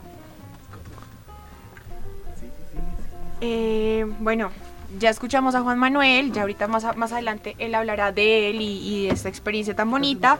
Eh, 3.40 4.06
bueno, 4.20 4.50
ya 4.98 5.10
escuchamos 5.10 5.54
a 5.54 5.60
Juan 5.60 5.78
Manuel, 5.78 6.32
ya 6.32 6.42
ahorita 6.42 6.66
más, 6.66 6.84
a- 6.84 6.94
más 6.94 7.12
adelante 7.12 7.54
él 7.58 7.74
hablará 7.74 8.10
de 8.12 8.50
él 8.50 8.60
y, 8.60 8.78
y 9.04 9.06
de 9.06 9.14
esta 9.14 9.28
experiencia 9.28 9.74
tan 9.76 9.90
bonita. 9.90 10.38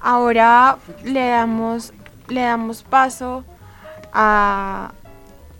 Ahora 0.00 0.78
le 1.04 1.28
damos, 1.28 1.92
le 2.28 2.40
damos 2.40 2.82
paso 2.82 3.44
a, 4.12 4.92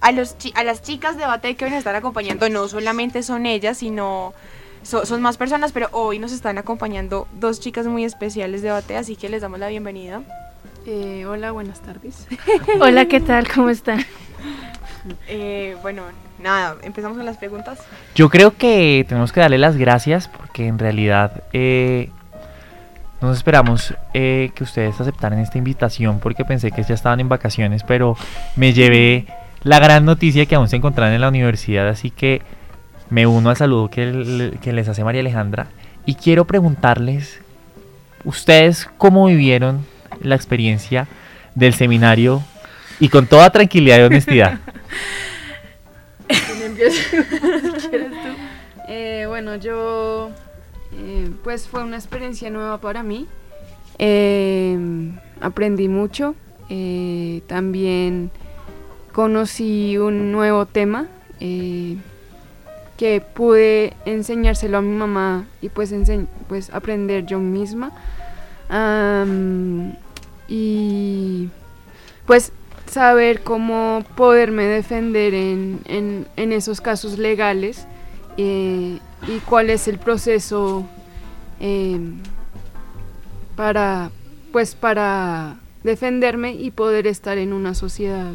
a, 0.00 0.12
los, 0.12 0.34
a 0.54 0.64
las 0.64 0.82
chicas 0.82 1.16
de 1.16 1.26
Bate 1.26 1.54
que 1.54 1.64
hoy 1.66 1.70
nos 1.70 1.78
están 1.78 1.94
acompañando. 1.94 2.48
No 2.48 2.66
solamente 2.66 3.22
son 3.22 3.46
ellas, 3.46 3.78
sino 3.78 4.34
so- 4.82 5.06
son 5.06 5.22
más 5.22 5.36
personas, 5.36 5.72
pero 5.72 5.88
hoy 5.92 6.18
nos 6.18 6.32
están 6.32 6.58
acompañando 6.58 7.26
dos 7.38 7.60
chicas 7.60 7.86
muy 7.86 8.04
especiales 8.04 8.62
de 8.62 8.70
Bate, 8.70 8.96
así 8.96 9.16
que 9.16 9.28
les 9.28 9.42
damos 9.42 9.58
la 9.60 9.68
bienvenida. 9.68 10.22
Eh, 10.86 11.24
hola, 11.26 11.52
buenas 11.52 11.80
tardes. 11.80 12.26
Hola, 12.80 13.06
¿qué 13.06 13.20
tal? 13.20 13.46
¿Cómo 13.52 13.68
están? 13.70 14.04
Eh, 15.28 15.76
bueno, 15.82 16.02
nada, 16.40 16.76
empezamos 16.82 17.16
con 17.16 17.26
las 17.26 17.36
preguntas. 17.36 17.78
Yo 18.14 18.28
creo 18.28 18.56
que 18.56 19.04
tenemos 19.08 19.32
que 19.32 19.40
darle 19.40 19.58
las 19.58 19.76
gracias 19.76 20.28
porque 20.28 20.66
en 20.66 20.78
realidad 20.80 21.44
eh, 21.52 22.10
nos 23.20 23.36
esperamos 23.36 23.94
eh, 24.14 24.50
que 24.54 24.64
ustedes 24.64 25.00
aceptaran 25.00 25.38
esta 25.38 25.58
invitación 25.58 26.18
porque 26.18 26.44
pensé 26.44 26.72
que 26.72 26.82
ya 26.82 26.94
estaban 26.94 27.20
en 27.20 27.28
vacaciones, 27.28 27.84
pero 27.84 28.16
me 28.56 28.72
llevé 28.72 29.26
la 29.62 29.78
gran 29.78 30.04
noticia 30.04 30.46
que 30.46 30.56
aún 30.56 30.68
se 30.68 30.76
encontraban 30.76 31.14
en 31.14 31.20
la 31.20 31.28
universidad, 31.28 31.88
así 31.88 32.10
que 32.10 32.42
me 33.12 33.27
uno 33.27 33.51
al 33.51 33.57
saludo 33.57 33.88
que, 33.90 34.03
el- 34.03 34.59
que 34.62 34.72
les 34.72 34.88
hace 34.88 35.05
María 35.05 35.20
Alejandra 35.20 35.66
y 36.07 36.14
quiero 36.14 36.46
preguntarles, 36.46 37.40
¿ustedes 38.25 38.88
cómo 38.98 39.27
vivieron 39.27 39.85
la 40.22 40.35
experiencia 40.35 41.07
del 41.55 41.75
seminario 41.75 42.42
y 43.01 43.09
con 43.11 43.27
toda 43.27 43.51
tranquilidad 43.51 43.98
y 43.98 44.03
honestidad? 44.03 44.59
Eh, 48.88 49.25
bueno, 49.29 49.57
yo, 49.57 50.31
eh, 50.98 51.31
pues 51.44 51.68
fue 51.68 51.83
una 51.85 51.96
experiencia 51.96 52.51
nueva 52.51 52.79
para 52.79 53.03
mí. 53.03 53.27
Eh, 53.98 54.77
aprendí 55.40 55.88
mucho. 55.88 56.35
eh, 56.68 57.42
también 57.46 58.31
conocí 59.12 59.96
un 59.98 60.33
nuevo 60.33 60.66
tema 60.66 61.07
eh, 61.40 61.96
que 62.96 63.20
pude 63.20 63.94
enseñárselo 64.05 64.78
a 64.78 64.83
mi 64.83 64.94
mamá 64.94 65.46
y 65.61 65.68
pues, 65.68 65.92
pues 66.48 66.70
aprender 66.70 67.26
yo 67.26 67.38
misma. 67.38 67.92
Y 70.48 71.48
pues 72.26 72.52
saber 72.87 73.42
cómo 73.42 74.05
poderme 74.16 74.64
defender 74.64 75.35
en, 75.35 75.81
en- 75.87 76.52
esos 76.52 76.81
casos 76.81 77.18
legales 77.18 77.87
eh, 78.37 78.98
y 79.28 79.38
cuál 79.46 79.70
es 79.70 79.88
el 79.88 79.98
proceso 79.98 80.85
eh, 81.61 81.98
para 83.57 84.11
pues 84.52 84.74
para 84.74 85.57
defenderme 85.83 86.52
y 86.55 86.70
poder 86.70 87.07
estar 87.07 87.38
en 87.38 87.52
una 87.52 87.74
sociedad 87.74 88.35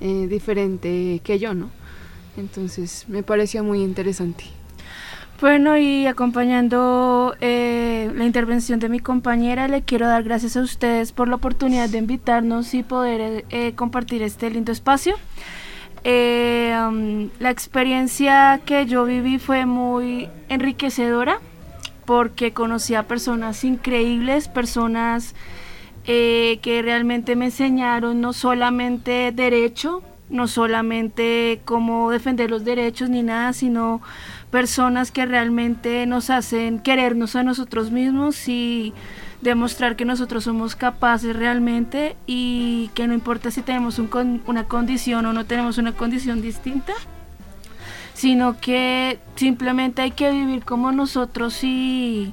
eh, 0.00 0.26
diferente 0.28 1.20
que 1.24 1.38
yo, 1.38 1.54
¿no? 1.54 1.70
Entonces 2.36 3.04
me 3.08 3.22
pareció 3.22 3.64
muy 3.64 3.82
interesante. 3.82 4.44
Bueno, 5.40 5.76
y 5.76 6.06
acompañando 6.06 7.34
eh, 7.40 8.10
la 8.14 8.24
intervención 8.24 8.80
de 8.80 8.88
mi 8.88 9.00
compañera, 9.00 9.68
le 9.68 9.82
quiero 9.82 10.06
dar 10.06 10.22
gracias 10.22 10.56
a 10.56 10.62
ustedes 10.62 11.12
por 11.12 11.28
la 11.28 11.36
oportunidad 11.36 11.90
de 11.90 11.98
invitarnos 11.98 12.72
y 12.72 12.82
poder 12.82 13.44
eh, 13.50 13.72
compartir 13.74 14.22
este 14.22 14.48
lindo 14.50 14.72
espacio. 14.72 15.14
Eh, 16.04 16.72
um, 16.88 17.30
la 17.40 17.50
experiencia 17.50 18.60
que 18.64 18.86
yo 18.86 19.04
viví 19.04 19.38
fue 19.38 19.66
muy 19.66 20.28
enriquecedora 20.48 21.40
porque 22.06 22.52
conocí 22.52 22.94
a 22.94 23.02
personas 23.02 23.64
increíbles, 23.64 24.48
personas 24.48 25.34
eh, 26.06 26.60
que 26.62 26.80
realmente 26.80 27.34
me 27.34 27.46
enseñaron 27.46 28.20
no 28.20 28.32
solamente 28.32 29.32
derecho, 29.32 30.02
no 30.28 30.48
solamente 30.48 31.60
cómo 31.64 32.10
defender 32.10 32.50
los 32.50 32.64
derechos 32.64 33.08
ni 33.08 33.22
nada, 33.22 33.52
sino 33.52 34.00
personas 34.50 35.10
que 35.10 35.26
realmente 35.26 36.06
nos 36.06 36.30
hacen 36.30 36.80
querernos 36.80 37.36
a 37.36 37.42
nosotros 37.42 37.90
mismos 37.90 38.48
y 38.48 38.92
demostrar 39.42 39.96
que 39.96 40.04
nosotros 40.04 40.44
somos 40.44 40.74
capaces 40.74 41.36
realmente 41.36 42.16
y 42.26 42.90
que 42.94 43.06
no 43.06 43.14
importa 43.14 43.50
si 43.50 43.62
tenemos 43.62 43.98
una 43.98 44.64
condición 44.64 45.26
o 45.26 45.32
no 45.32 45.44
tenemos 45.44 45.78
una 45.78 45.92
condición 45.92 46.42
distinta, 46.42 46.94
sino 48.14 48.58
que 48.58 49.18
simplemente 49.36 50.02
hay 50.02 50.10
que 50.10 50.30
vivir 50.30 50.64
como 50.64 50.90
nosotros 50.90 51.62
y 51.62 52.32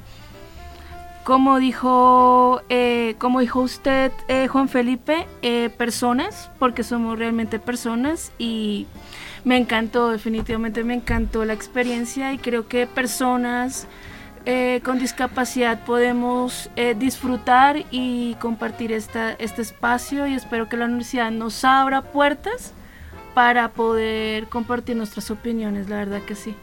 como 1.24 1.58
dijo, 1.60 2.62
eh, 2.70 3.16
como 3.18 3.40
dijo 3.40 3.62
usted, 3.62 4.12
eh, 4.28 4.48
Juan 4.48 4.70
Felipe, 4.70 5.26
eh, 5.42 5.70
personas, 5.78 6.52
porque 6.60 6.84
somos 6.84 7.18
realmente 7.18 7.60
personas 7.60 8.32
y 8.38 8.88
me 9.46 9.58
encantó, 9.58 10.10
definitivamente 10.10 10.84
me 10.84 10.96
encantó 10.96 11.46
la 11.46 11.54
experiencia 11.54 12.34
y 12.34 12.38
creo 12.38 12.68
que 12.68 12.88
personas 12.88 13.88
eh, 14.46 14.82
con 14.84 15.00
discapacidad 15.00 15.86
podemos 15.86 16.70
eh, 16.76 16.96
disfrutar 17.00 17.86
y 17.92 18.36
compartir 18.42 18.92
esta, 18.92 19.32
este 19.34 19.62
espacio 19.62 20.28
y 20.28 20.34
espero 20.34 20.68
que 20.68 20.76
la 20.76 20.86
universidad 20.86 21.32
nos 21.32 21.64
abra 21.64 22.02
puertas 22.02 22.74
para 23.34 23.70
poder 23.70 24.48
compartir 24.48 24.98
nuestras 24.98 25.32
opiniones, 25.32 25.90
la 25.90 25.96
verdad 25.96 26.22
que 26.22 26.36
sí. 26.36 26.56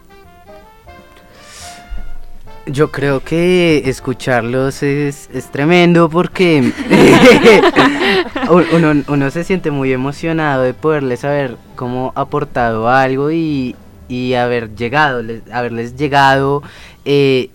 Yo 2.73 2.91
creo 2.93 3.21
que 3.21 3.83
escucharlos 3.89 4.83
es, 4.83 5.29
es 5.33 5.51
tremendo 5.51 6.09
porque 6.09 6.73
un- 8.51 8.65
uno, 8.73 9.03
uno 9.09 9.31
se 9.31 9.45
siente 9.45 9.71
muy 9.71 9.93
emocionado 9.93 10.63
de 10.63 10.75
poderles 10.75 11.25
haber 11.25 11.57
como 11.75 12.13
aportado 12.15 12.89
algo 12.89 13.31
y, 13.33 13.75
y 14.09 14.35
haber 14.35 14.75
llegado, 14.77 15.23
les- 15.23 15.43
haberles 15.51 15.97
llegado. 15.97 16.63
eh, 17.05 17.51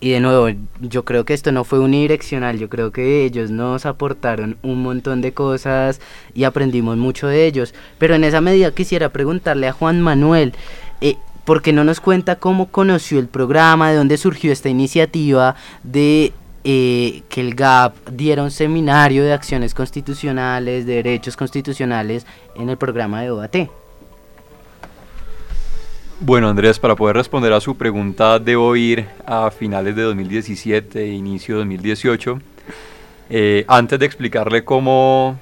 y 0.00 0.10
de 0.10 0.18
nuevo, 0.20 0.48
yo 0.80 1.04
creo 1.04 1.24
que 1.24 1.32
esto 1.32 1.52
no 1.52 1.62
fue 1.62 1.78
unidireccional, 1.78 2.58
yo 2.58 2.68
creo 2.68 2.90
que 2.90 3.24
ellos 3.24 3.50
nos 3.52 3.86
aportaron 3.86 4.56
un 4.62 4.82
montón 4.82 5.20
de 5.20 5.32
cosas 5.32 6.00
y 6.34 6.42
aprendimos 6.42 6.96
mucho 6.96 7.28
de 7.28 7.46
ellos. 7.46 7.72
Pero 7.98 8.16
en 8.16 8.24
esa 8.24 8.40
medida 8.40 8.72
quisiera 8.72 9.10
preguntarle 9.10 9.68
a 9.68 9.72
Juan 9.72 10.00
Manuel, 10.00 10.54
eh, 11.00 11.18
¿por 11.44 11.62
qué 11.62 11.72
no 11.72 11.84
nos 11.84 12.00
cuenta 12.00 12.36
cómo 12.36 12.68
conoció 12.68 13.18
el 13.18 13.28
programa, 13.28 13.90
de 13.90 13.96
dónde 13.96 14.16
surgió 14.16 14.52
esta 14.52 14.68
iniciativa 14.68 15.56
de 15.82 16.32
eh, 16.64 17.22
que 17.28 17.40
el 17.40 17.54
GAP 17.54 17.94
diera 18.10 18.42
un 18.42 18.50
seminario 18.50 19.24
de 19.24 19.32
acciones 19.32 19.74
constitucionales, 19.74 20.86
de 20.86 20.94
derechos 20.96 21.36
constitucionales 21.36 22.26
en 22.54 22.68
el 22.68 22.76
programa 22.76 23.22
de 23.22 23.30
OAT? 23.30 23.56
Bueno, 26.20 26.48
Andrés, 26.48 26.78
para 26.78 26.94
poder 26.94 27.16
responder 27.16 27.52
a 27.52 27.60
su 27.60 27.76
pregunta, 27.76 28.38
debo 28.38 28.76
ir 28.76 29.08
a 29.26 29.50
finales 29.50 29.96
de 29.96 30.02
2017 30.02 31.02
e 31.02 31.08
inicio 31.08 31.56
de 31.56 31.60
2018. 31.62 32.38
Eh, 33.28 33.64
antes 33.66 33.98
de 33.98 34.06
explicarle 34.06 34.62
cómo 34.62 35.36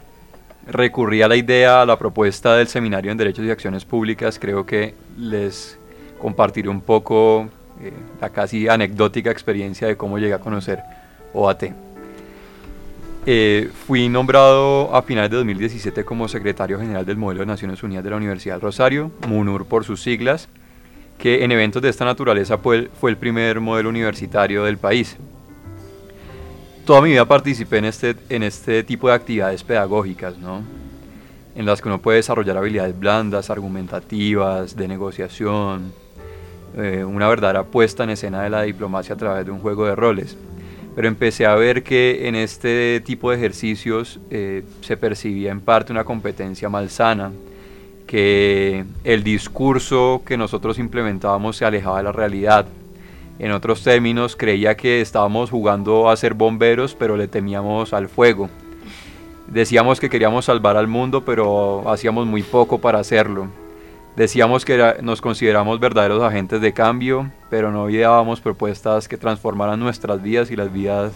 recurrí 0.67 1.21
a 1.21 1.29
la 1.29 1.37
idea, 1.37 1.83
a 1.83 1.87
la 1.87 1.99
propuesta 1.99 2.57
del 2.57 2.69
Seminario 2.69 3.13
en 3.13 3.19
Derechos 3.19 3.45
y 3.45 3.51
Acciones 3.51 3.85
Públicas, 3.85 4.39
creo 4.39 4.65
que 4.65 4.95
les 5.19 5.80
compartiré 6.20 6.68
un 6.68 6.80
poco 6.80 7.48
eh, 7.83 7.92
la 8.20 8.30
casi 8.30 8.68
anecdótica 8.68 9.30
experiencia 9.30 9.88
de 9.88 9.96
cómo 9.96 10.18
llegué 10.18 10.35
a 10.35 10.38
conocer 10.38 10.80
OAT. 11.33 11.64
Eh, 13.26 13.70
fui 13.87 14.09
nombrado 14.09 14.94
a 14.94 15.02
finales 15.02 15.30
de 15.30 15.37
2017 15.38 16.04
como 16.04 16.28
secretario 16.28 16.78
general 16.78 17.04
del 17.04 17.16
Modelo 17.16 17.40
de 17.40 17.46
Naciones 17.46 17.83
Unidas 17.83 18.04
de 18.04 18.11
la 18.11 18.16
Universidad 18.16 18.54
del 18.54 18.62
Rosario, 18.62 19.11
MUNUR 19.28 19.66
por 19.66 19.85
sus 19.85 20.02
siglas, 20.02 20.48
que 21.18 21.44
en 21.44 21.52
eventos 21.52 21.83
de 21.83 21.90
esta 21.90 22.04
naturaleza 22.04 22.59
fue 22.59 22.88
fue 22.98 23.11
el 23.11 23.18
primer 23.18 23.61
modelo 23.61 23.90
universitario 23.90 24.64
del 24.64 24.78
país. 24.78 25.16
Toda 26.87 27.02
mi 27.02 27.11
vida 27.11 27.26
participé 27.26 27.78
en 27.78 27.85
este, 27.85 28.16
en 28.30 28.42
este 28.42 28.83
tipo 28.83 29.09
de 29.09 29.14
actividades 29.14 29.62
pedagógicas, 29.62 30.38
¿no? 30.38 30.62
en 31.54 31.66
las 31.66 31.80
que 31.80 31.88
uno 31.88 32.00
puede 32.00 32.16
desarrollar 32.16 32.56
habilidades 32.56 32.98
blandas, 32.98 33.50
argumentativas, 33.50 34.76
de 34.76 34.88
negociación, 34.88 35.92
eh, 36.76 37.04
una 37.04 37.28
verdadera 37.28 37.64
puesta 37.64 38.04
en 38.04 38.11
escena 38.11 38.42
de 38.42 38.50
la 38.50 38.62
diplomacia 38.62 39.14
a 39.14 39.18
través 39.18 39.44
de 39.44 39.50
un 39.50 39.61
juego 39.61 39.87
de 39.87 39.96
roles. 39.96 40.37
Pero 40.94 41.09
empecé 41.09 41.46
a 41.46 41.54
ver 41.54 41.83
que 41.83 42.28
en 42.28 42.35
este 42.35 43.00
tipo 43.00 43.30
de 43.30 43.37
ejercicios 43.37 44.20
eh, 44.30 44.64
se 44.80 44.96
percibía 44.96 45.50
en 45.50 45.61
parte 45.61 45.92
una 45.92 46.04
competencia 46.04 46.68
malsana, 46.68 47.33
que 48.06 48.85
el 49.04 49.22
discurso 49.22 50.22
que 50.26 50.37
nosotros 50.37 50.78
implementábamos 50.78 51.56
se 51.56 51.64
alejaba 51.64 51.98
de 51.98 52.04
la 52.04 52.12
realidad, 52.12 52.66
En 53.38 53.52
otros 53.52 53.83
términos, 53.83 54.37
creía 54.37 54.76
que 54.76 55.00
estábamos 55.00 55.48
jugando 55.48 56.11
a 56.11 56.16
ser 56.16 56.35
bomberos, 56.35 56.94
pero 56.94 57.16
le 57.16 57.26
temíamos 57.26 57.94
al 57.94 58.11
fuego. 58.11 58.50
Decíamos 59.46 59.98
que 59.98 60.11
queríamos 60.11 60.44
salvar 60.44 60.76
al 60.76 60.88
mundo, 60.88 61.24
pero 61.24 61.90
hacíamos 61.90 62.26
muy 62.26 62.42
poco 62.42 62.78
para 62.78 62.98
hacerlo. 62.98 63.48
Decíamos 64.16 64.64
que 64.64 64.96
nos 65.03 65.20
consideramos 65.20 65.79
verdaderos 65.79 66.23
agentes 66.23 66.61
de 66.61 66.73
cambio, 66.73 67.31
pero 67.49 67.70
no 67.70 67.88
ideábamos 67.88 68.40
propuestas 68.40 69.09
que 69.09 69.16
transformaran 69.16 69.79
nuestras 69.79 70.20
vidas 70.20 70.51
y 70.51 70.57
las 70.57 70.73
vidas 70.73 71.12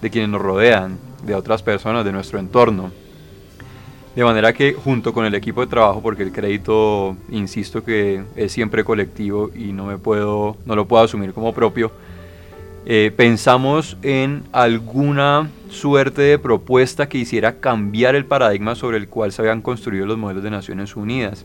de 0.00 0.10
quienes 0.10 0.30
nos 0.30 0.40
rodean, 0.40 0.98
de 1.24 1.34
otras 1.34 1.62
personas, 1.62 2.04
de 2.04 2.12
nuestro 2.12 2.38
entorno. 2.38 2.92
De 4.14 4.24
manera 4.24 4.52
que 4.52 4.72
junto 4.72 5.12
con 5.12 5.26
el 5.26 5.34
equipo 5.34 5.60
de 5.60 5.66
trabajo, 5.66 6.00
porque 6.00 6.22
el 6.22 6.32
crédito, 6.32 7.16
insisto 7.30 7.84
que 7.84 8.22
es 8.36 8.52
siempre 8.52 8.84
colectivo 8.84 9.50
y 9.54 9.72
no, 9.72 9.86
me 9.86 9.98
puedo, 9.98 10.56
no 10.64 10.76
lo 10.76 10.86
puedo 10.86 11.04
asumir 11.04 11.32
como 11.32 11.52
propio, 11.52 11.92
eh, 12.86 13.12
pensamos 13.14 13.96
en 14.02 14.44
alguna 14.52 15.50
suerte 15.68 16.22
de 16.22 16.38
propuesta 16.38 17.08
que 17.08 17.18
hiciera 17.18 17.60
cambiar 17.60 18.14
el 18.14 18.24
paradigma 18.24 18.74
sobre 18.74 18.96
el 18.96 19.08
cual 19.08 19.30
se 19.32 19.42
habían 19.42 19.60
construido 19.60 20.06
los 20.06 20.16
modelos 20.18 20.42
de 20.42 20.50
Naciones 20.50 20.96
Unidas. 20.96 21.44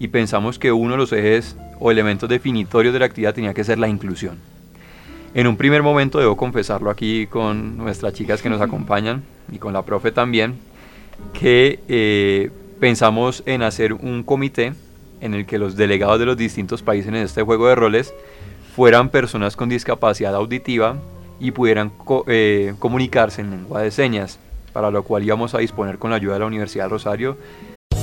Y 0.00 0.08
pensamos 0.08 0.58
que 0.58 0.72
uno 0.72 0.92
de 0.92 0.98
los 0.98 1.12
ejes 1.12 1.56
o 1.78 1.92
elementos 1.92 2.28
definitorios 2.28 2.92
de 2.92 2.98
la 2.98 3.06
actividad 3.06 3.34
tenía 3.34 3.54
que 3.54 3.62
ser 3.62 3.78
la 3.78 3.86
inclusión. 3.86 4.38
En 5.32 5.46
un 5.46 5.56
primer 5.56 5.84
momento, 5.84 6.18
debo 6.18 6.36
confesarlo 6.36 6.90
aquí 6.90 7.28
con 7.28 7.76
nuestras 7.76 8.14
chicas 8.14 8.42
que 8.42 8.50
nos 8.50 8.60
acompañan 8.60 9.22
y 9.52 9.58
con 9.58 9.72
la 9.72 9.82
profe 9.82 10.10
también, 10.10 10.58
que 11.32 11.78
eh, 11.86 12.50
pensamos 12.80 13.44
en 13.46 13.62
hacer 13.62 13.92
un 13.92 14.24
comité 14.24 14.72
en 15.20 15.34
el 15.34 15.46
que 15.46 15.58
los 15.58 15.76
delegados 15.76 16.18
de 16.18 16.26
los 16.26 16.36
distintos 16.36 16.82
países 16.82 17.08
en 17.08 17.16
este 17.16 17.42
juego 17.42 17.68
de 17.68 17.74
roles 17.76 18.12
fueran 18.74 19.10
personas 19.10 19.54
con 19.54 19.68
discapacidad 19.68 20.34
auditiva 20.34 20.96
y 21.38 21.50
pudieran 21.52 21.92
eh, 22.26 22.74
comunicarse 22.78 23.40
en 23.42 23.50
lengua 23.50 23.82
de 23.82 23.90
señas, 23.90 24.38
para 24.72 24.90
lo 24.90 25.02
cual 25.02 25.22
íbamos 25.22 25.54
a 25.54 25.58
disponer 25.58 25.98
con 25.98 26.10
la 26.10 26.16
ayuda 26.16 26.34
de 26.34 26.40
la 26.40 26.46
Universidad 26.46 26.84
de 26.84 26.90
Rosario. 26.90 27.36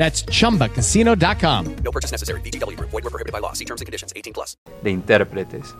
That's 0.00 0.24
chumbacasino.com. 0.24 1.76
No 1.84 1.90
purchase 1.92 2.10
necessary. 2.10 2.40
BGW. 2.40 2.74
Void 2.80 3.04
were 3.04 3.10
prohibited 3.10 3.34
by 3.34 3.40
law. 3.40 3.52
See 3.52 3.66
terms 3.66 3.82
and 3.82 3.86
conditions. 3.86 4.14
18 4.16 4.32
plus. 4.32 4.56
De 4.82 4.90
intérpretes. 4.90 5.74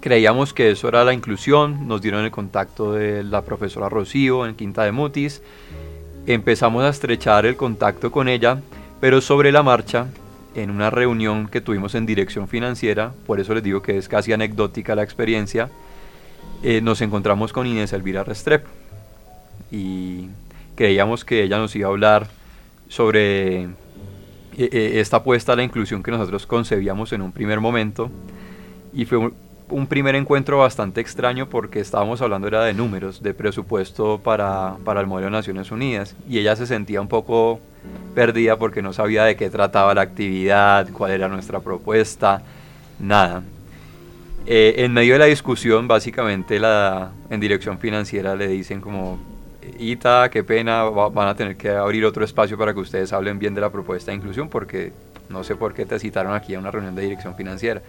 Creíamos 0.00 0.54
que 0.54 0.70
eso 0.70 0.88
era 0.88 1.04
la 1.04 1.12
inclusión. 1.12 1.86
Nos 1.86 2.00
dieron 2.00 2.24
el 2.24 2.30
contacto 2.30 2.94
de 2.94 3.22
la 3.22 3.42
profesora 3.42 3.90
Rocío 3.90 4.46
en 4.46 4.54
Quinta 4.54 4.84
de 4.84 4.92
Mutis. 4.92 5.42
Empezamos 6.26 6.82
a 6.82 6.88
estrechar 6.88 7.44
el 7.44 7.56
contacto 7.56 8.10
con 8.10 8.26
ella, 8.26 8.62
pero 9.02 9.20
sobre 9.20 9.52
la 9.52 9.62
marcha, 9.62 10.06
en 10.54 10.70
una 10.70 10.88
reunión 10.88 11.46
que 11.46 11.60
tuvimos 11.60 11.94
en 11.94 12.06
dirección 12.06 12.48
financiera, 12.48 13.12
por 13.26 13.38
eso 13.38 13.52
les 13.52 13.62
digo 13.62 13.82
que 13.82 13.98
es 13.98 14.08
casi 14.08 14.32
anecdótica 14.32 14.94
la 14.94 15.02
experiencia, 15.02 15.68
eh, 16.62 16.80
nos 16.80 17.02
encontramos 17.02 17.52
con 17.52 17.66
Inés 17.66 17.92
Elvira 17.92 18.24
Restrepo 18.24 18.70
y 19.70 20.28
creíamos 20.74 21.24
que 21.24 21.42
ella 21.42 21.58
nos 21.58 21.74
iba 21.76 21.88
a 21.88 21.90
hablar 21.90 22.41
sobre 22.92 23.62
eh, 23.62 23.68
eh, 24.58 24.92
esta 25.00 25.16
apuesta 25.16 25.54
a 25.54 25.56
la 25.56 25.62
inclusión 25.62 26.02
que 26.02 26.10
nosotros 26.10 26.46
concebíamos 26.46 27.14
en 27.14 27.22
un 27.22 27.32
primer 27.32 27.58
momento 27.58 28.10
y 28.92 29.06
fue 29.06 29.32
un, 29.70 29.86
primer 29.86 30.14
encuentro 30.14 30.58
bastante 30.58 31.00
extraño 31.00 31.48
porque 31.48 31.80
estábamos 31.80 32.20
hablando 32.20 32.48
era 32.48 32.62
de 32.64 32.74
números, 32.74 33.22
de 33.22 33.32
presupuesto 33.32 34.20
para, 34.22 34.76
para 34.84 35.00
el 35.00 35.06
modelo 35.06 35.28
de 35.28 35.30
Naciones 35.30 35.70
Unidas 35.70 36.14
y 36.28 36.38
ella 36.38 36.54
se 36.54 36.66
sentía 36.66 37.00
un 37.00 37.08
poco 37.08 37.60
perdida 38.14 38.58
porque 38.58 38.82
no 38.82 38.92
sabía 38.92 39.24
de 39.24 39.36
qué 39.36 39.48
trataba 39.48 39.94
la 39.94 40.02
actividad, 40.02 40.86
cuál 40.92 41.12
era 41.12 41.28
nuestra 41.28 41.60
propuesta, 41.60 42.42
nada. 43.00 43.42
Eh, 44.44 44.74
en 44.78 44.92
medio 44.92 45.14
de 45.14 45.20
la 45.20 45.24
discusión, 45.24 45.88
básicamente 45.88 46.60
la, 46.60 47.12
en 47.30 47.40
dirección 47.40 47.78
financiera 47.78 48.36
le 48.36 48.48
dicen 48.48 48.82
como, 48.82 49.18
Ita, 49.78 50.28
qué 50.30 50.42
pena, 50.42 50.84
van 50.84 51.28
a 51.28 51.34
tener 51.34 51.56
que 51.56 51.70
abrir 51.70 52.04
otro 52.04 52.24
espacio 52.24 52.58
para 52.58 52.74
que 52.74 52.80
ustedes 52.80 53.12
hablen 53.12 53.38
bien 53.38 53.54
de 53.54 53.60
la 53.60 53.70
propuesta 53.70 54.10
de 54.10 54.16
inclusión 54.16 54.48
porque 54.48 54.92
no 55.28 55.44
sé 55.44 55.56
por 55.56 55.72
qué 55.72 55.86
te 55.86 55.98
citaron 55.98 56.34
aquí 56.34 56.54
a 56.54 56.58
una 56.58 56.70
reunión 56.70 56.94
de 56.94 57.02
dirección 57.02 57.34
financiera. 57.34 57.82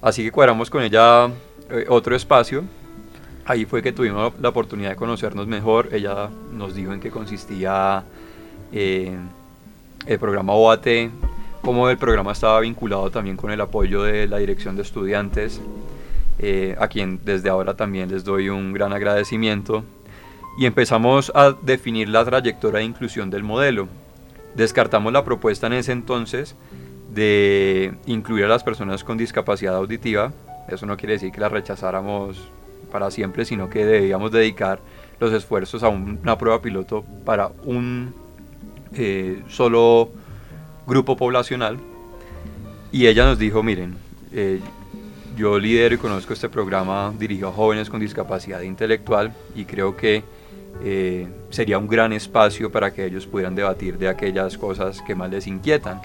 Así 0.00 0.24
que 0.24 0.30
cuadramos 0.30 0.68
con 0.68 0.82
ella 0.82 1.26
eh, 1.70 1.86
otro 1.88 2.14
espacio. 2.14 2.64
Ahí 3.44 3.64
fue 3.64 3.82
que 3.82 3.92
tuvimos 3.92 4.32
la 4.40 4.50
oportunidad 4.50 4.90
de 4.90 4.96
conocernos 4.96 5.46
mejor. 5.46 5.88
Ella 5.92 6.28
nos 6.52 6.74
dijo 6.74 6.92
en 6.92 7.00
qué 7.00 7.10
consistía 7.10 8.04
eh, 8.72 9.16
el 10.06 10.18
programa 10.18 10.52
OAT, 10.52 10.86
cómo 11.62 11.88
el 11.88 11.98
programa 11.98 12.32
estaba 12.32 12.60
vinculado 12.60 13.10
también 13.10 13.36
con 13.36 13.50
el 13.50 13.60
apoyo 13.60 14.02
de 14.02 14.28
la 14.28 14.38
dirección 14.38 14.76
de 14.76 14.82
estudiantes, 14.82 15.60
eh, 16.38 16.76
a 16.78 16.88
quien 16.88 17.20
desde 17.24 17.48
ahora 17.48 17.74
también 17.74 18.10
les 18.10 18.24
doy 18.24 18.48
un 18.48 18.72
gran 18.72 18.92
agradecimiento 18.92 19.84
y 20.58 20.66
empezamos 20.66 21.32
a 21.34 21.52
definir 21.52 22.08
la 22.08 22.24
trayectoria 22.24 22.80
de 22.80 22.84
inclusión 22.84 23.30
del 23.30 23.42
modelo. 23.42 23.88
Descartamos 24.54 25.12
la 25.12 25.24
propuesta 25.24 25.66
en 25.66 25.74
ese 25.74 25.92
entonces 25.92 26.54
de 27.12 27.94
incluir 28.06 28.44
a 28.44 28.48
las 28.48 28.62
personas 28.62 29.04
con 29.04 29.16
discapacidad 29.16 29.74
auditiva. 29.74 30.32
Eso 30.68 30.86
no 30.86 30.96
quiere 30.96 31.14
decir 31.14 31.32
que 31.32 31.40
la 31.40 31.48
rechazáramos 31.48 32.38
para 32.90 33.10
siempre, 33.10 33.44
sino 33.44 33.70
que 33.70 33.84
debíamos 33.84 34.30
dedicar 34.30 34.80
los 35.18 35.32
esfuerzos 35.32 35.82
a 35.82 35.88
una 35.88 36.36
prueba 36.36 36.60
piloto 36.60 37.04
para 37.24 37.50
un 37.64 38.14
eh, 38.94 39.42
solo 39.48 40.10
grupo 40.86 41.16
poblacional. 41.16 41.78
Y 42.90 43.06
ella 43.06 43.24
nos 43.24 43.38
dijo, 43.38 43.62
miren, 43.62 43.96
eh, 44.32 44.60
yo 45.36 45.58
lidero 45.58 45.94
y 45.94 45.98
conozco 45.98 46.34
este 46.34 46.50
programa 46.50 47.12
dirigido 47.18 47.48
a 47.48 47.52
jóvenes 47.52 47.88
con 47.88 48.00
discapacidad 48.00 48.60
intelectual 48.60 49.32
y 49.54 49.64
creo 49.64 49.96
que 49.96 50.22
eh, 50.82 51.28
sería 51.50 51.78
un 51.78 51.86
gran 51.86 52.12
espacio 52.12 52.70
para 52.72 52.92
que 52.92 53.04
ellos 53.04 53.26
pudieran 53.26 53.54
debatir 53.54 53.98
de 53.98 54.08
aquellas 54.08 54.56
cosas 54.58 55.02
que 55.02 55.14
más 55.14 55.30
les 55.30 55.46
inquietan. 55.46 56.00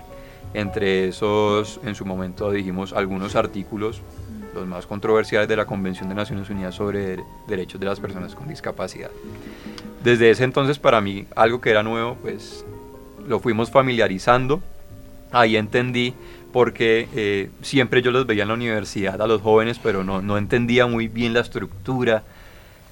Entre 0.54 1.08
esos, 1.08 1.80
en 1.84 1.96
su 1.96 2.06
momento 2.06 2.52
dijimos 2.52 2.94
algunos 2.94 3.36
artículos, 3.36 4.02
los 4.54 4.68
más 4.68 4.86
controversiales 4.86 5.48
de 5.48 5.56
la 5.56 5.66
Convención 5.66 6.10
de 6.10 6.16
Naciones 6.16 6.50
Unidas 6.50 6.76
sobre 6.76 7.20
Derechos 7.48 7.80
de 7.80 7.86
las 7.86 8.00
Personas 8.00 8.34
con 8.34 8.48
Discapacidad. 8.48 9.12
Desde 10.04 10.30
ese 10.30 10.44
entonces 10.44 10.80
para 10.80 11.02
mí 11.02 11.28
algo 11.36 11.60
que 11.60 11.70
era 11.70 11.84
nuevo, 11.84 12.18
pues 12.22 12.66
lo 13.28 13.40
fuimos 13.40 13.70
familiarizando. 13.70 14.62
Ahí 15.32 15.58
entendí 15.58 16.14
porque 16.54 17.08
eh, 17.14 17.50
siempre 17.62 18.02
yo 18.02 18.12
los 18.12 18.26
veía 18.26 18.44
en 18.44 18.48
la 18.48 18.56
universidad 18.56 19.22
a 19.22 19.28
los 19.28 19.42
jóvenes, 19.42 19.80
pero 19.82 20.04
no, 20.04 20.22
no 20.22 20.38
entendía 20.38 20.88
muy 20.88 21.08
bien 21.08 21.34
la 21.34 21.42
estructura 21.42 22.24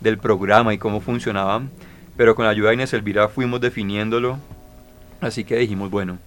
del 0.06 0.20
programa 0.20 0.74
y 0.74 0.78
cómo 0.78 1.02
funcionaban, 1.02 1.72
pero 2.16 2.36
con 2.36 2.46
la 2.46 2.52
ayuda 2.52 2.70
de 2.70 2.76
Inés 2.76 2.94
Elvira 2.94 3.28
fuimos 3.28 3.60
definiéndolo, 3.60 4.38
así 5.20 5.44
que 5.44 5.58
dijimos, 5.58 5.90
bueno, 5.90 6.20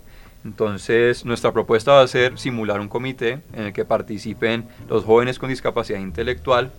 entonces 0.44 1.24
nuestra 1.24 1.52
propuesta 1.52 1.92
va 1.92 2.02
a 2.02 2.08
ser 2.08 2.38
simular 2.38 2.80
un 2.80 2.88
comité 2.88 3.40
en 3.52 3.66
el 3.66 3.72
que 3.72 3.84
participen 3.84 4.66
los 4.88 5.04
jóvenes 5.04 5.38
con 5.38 5.48
discapacidad 5.48 6.00
intelectual 6.00 6.72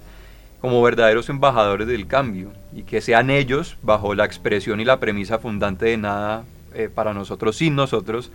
como 0.60 0.82
verdaderos 0.82 1.30
embajadores 1.30 1.88
del 1.88 2.06
cambio 2.06 2.52
y 2.74 2.84
que 2.84 3.00
sean 3.00 3.30
ellos, 3.30 3.78
bajo 3.82 4.14
la 4.14 4.26
expresión 4.26 4.82
y 4.82 4.86
la 4.86 5.00
premisa 5.00 5.40
fundante 5.40 5.86
de 5.86 5.98
nada 5.98 6.44
eh, 6.74 6.90
para 6.94 7.14
nosotros 7.14 7.56
sin 7.56 7.76
nosotros, 7.76 8.30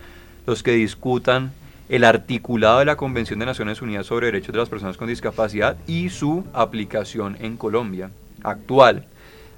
los 0.47 0.63
que 0.63 0.73
discutan 0.73 1.53
el 1.91 2.05
articulado 2.05 2.79
de 2.79 2.87
la 2.87 2.97
Convención 2.97 3.39
de 3.41 3.47
Naciones 3.47 3.83
Unidas 3.83 4.07
sobre 4.07 4.27
Derechos 4.27 4.55
de 4.55 4.59
las 4.59 4.71
Personas 4.71 4.97
con 4.97 5.07
Discapacidad 5.07 5.77
y 5.87 6.09
su 6.09 6.47
aplicación 6.55 7.37
en 7.41 7.59
Colombia 7.59 8.09
actual. 8.45 9.07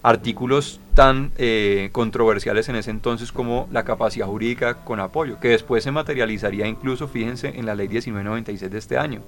artículos 0.02 0.80
tan 0.94 1.32
eh, 1.36 1.90
controversiales 1.92 2.68
en 2.70 2.76
ese 2.76 2.90
entonces 2.90 3.32
como 3.32 3.68
la 3.70 3.84
capacidad 3.84 4.26
jurídica 4.26 4.84
con 4.84 4.98
apoyo, 4.98 5.38
que 5.40 5.48
después 5.48 5.84
se 5.84 5.90
materializaría 5.90 6.66
incluso, 6.66 7.06
fíjense, 7.06 7.48
en 7.48 7.66
la 7.66 7.74
ley 7.74 7.88
1996 7.88 8.70
de 8.70 8.78
este 8.78 8.96
año. 8.96 9.20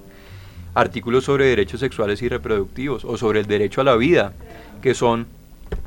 Artículos 0.73 1.25
sobre 1.25 1.45
derechos 1.45 1.81
sexuales 1.81 2.21
y 2.21 2.29
reproductivos 2.29 3.05
o 3.05 3.17
sobre 3.17 3.41
el 3.41 3.45
derecho 3.45 3.81
a 3.81 3.83
la 3.83 3.95
vida, 3.95 4.33
que 4.81 4.95
son 4.95 5.27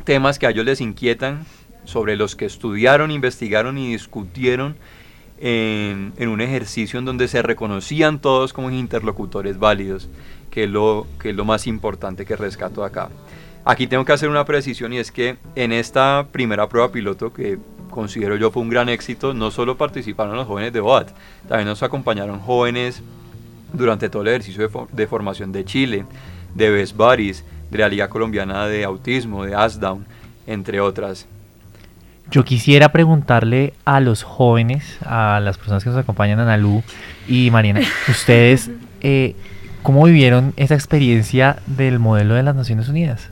temas 0.05 0.39
que 0.39 0.47
a 0.47 0.51
ellos 0.51 0.66
les 0.66 0.81
inquietan, 0.81 1.47
sobre 1.85 2.14
los 2.14 2.37
que 2.37 2.45
estudiaron, 2.45 3.11
investigaron 3.11 3.79
y 3.79 3.93
discutieron 3.93 4.77
en, 5.41 6.12
en 6.16 6.29
un 6.29 6.41
ejercicio 6.41 7.01
en 7.01 7.05
donde 7.05 7.27
se 7.27 7.43
reconocían 7.43 8.20
todos 8.20 8.53
como 8.53 8.70
interlocutores 8.70 9.59
válidos, 9.59 10.09
que 10.51 10.64
es 10.64 10.70
lo, 10.70 11.07
que 11.18 11.31
es 11.31 11.35
lo 11.35 11.45
más 11.45 11.66
importante 11.66 12.25
que 12.25 12.37
rescato 12.37 12.85
acá. 12.85 13.09
Aquí 13.65 13.87
tengo 13.87 14.05
que 14.05 14.13
hacer 14.13 14.29
una 14.29 14.45
precisión 14.45 14.93
y 14.93 14.99
es 14.99 15.13
que 15.13 15.37
en 15.55 15.73
esta 15.73 16.27
primera 16.33 16.69
prueba 16.69 16.91
piloto 16.91 17.33
que 17.33 17.59
considero 17.91 18.37
yo 18.37 18.51
fue 18.51 18.63
un 18.63 18.71
gran 18.71 18.89
éxito, 18.89 19.35
no 19.35 19.53
solo 19.53 19.77
participaron 19.77 20.35
los 20.35 20.49
jóvenes 20.49 20.73
de 20.73 20.81
OAT, 20.81 21.11
también 21.49 21.69
nos 21.69 21.83
acompañaron 21.83 22.41
jóvenes 22.41 23.03
durante 23.73 24.09
todo 24.09 24.23
el 24.23 24.29
ejercicio 24.29 24.69
de, 24.69 24.87
de 24.93 25.07
formación 25.07 25.53
de 25.53 25.65
Chile, 25.65 26.07
de 26.55 26.71
Best 26.71 26.97
Buddies, 26.97 27.45
de 27.71 27.79
la 27.79 27.89
Liga 27.89 28.09
Colombiana 28.09 28.67
de 28.67 28.85
Autismo, 28.85 29.45
de 29.45 29.55
ASDOWN, 29.55 30.05
entre 30.47 30.81
otras. 30.81 31.27
Yo 32.31 32.45
quisiera 32.45 32.93
preguntarle 32.93 33.75
a 33.85 34.01
los 34.01 34.23
jóvenes, 34.23 34.99
a 35.05 35.41
las 35.41 35.59
personas 35.59 35.85
que 35.85 35.91
nos 35.91 35.99
acompañan, 35.99 36.41
a 36.41 36.45
Nalu 36.45 36.83
y 37.29 37.51
Mariana, 37.51 37.81
ustedes, 38.09 38.71
eh, 39.03 39.37
¿cómo 39.83 40.05
vivieron 40.05 40.53
esa 40.57 40.75
experiencia 40.75 41.57
del 41.67 41.99
modelo 41.99 42.35
de 42.35 42.43
las 42.43 42.55
Naciones 42.55 42.89
Unidas? 42.89 43.32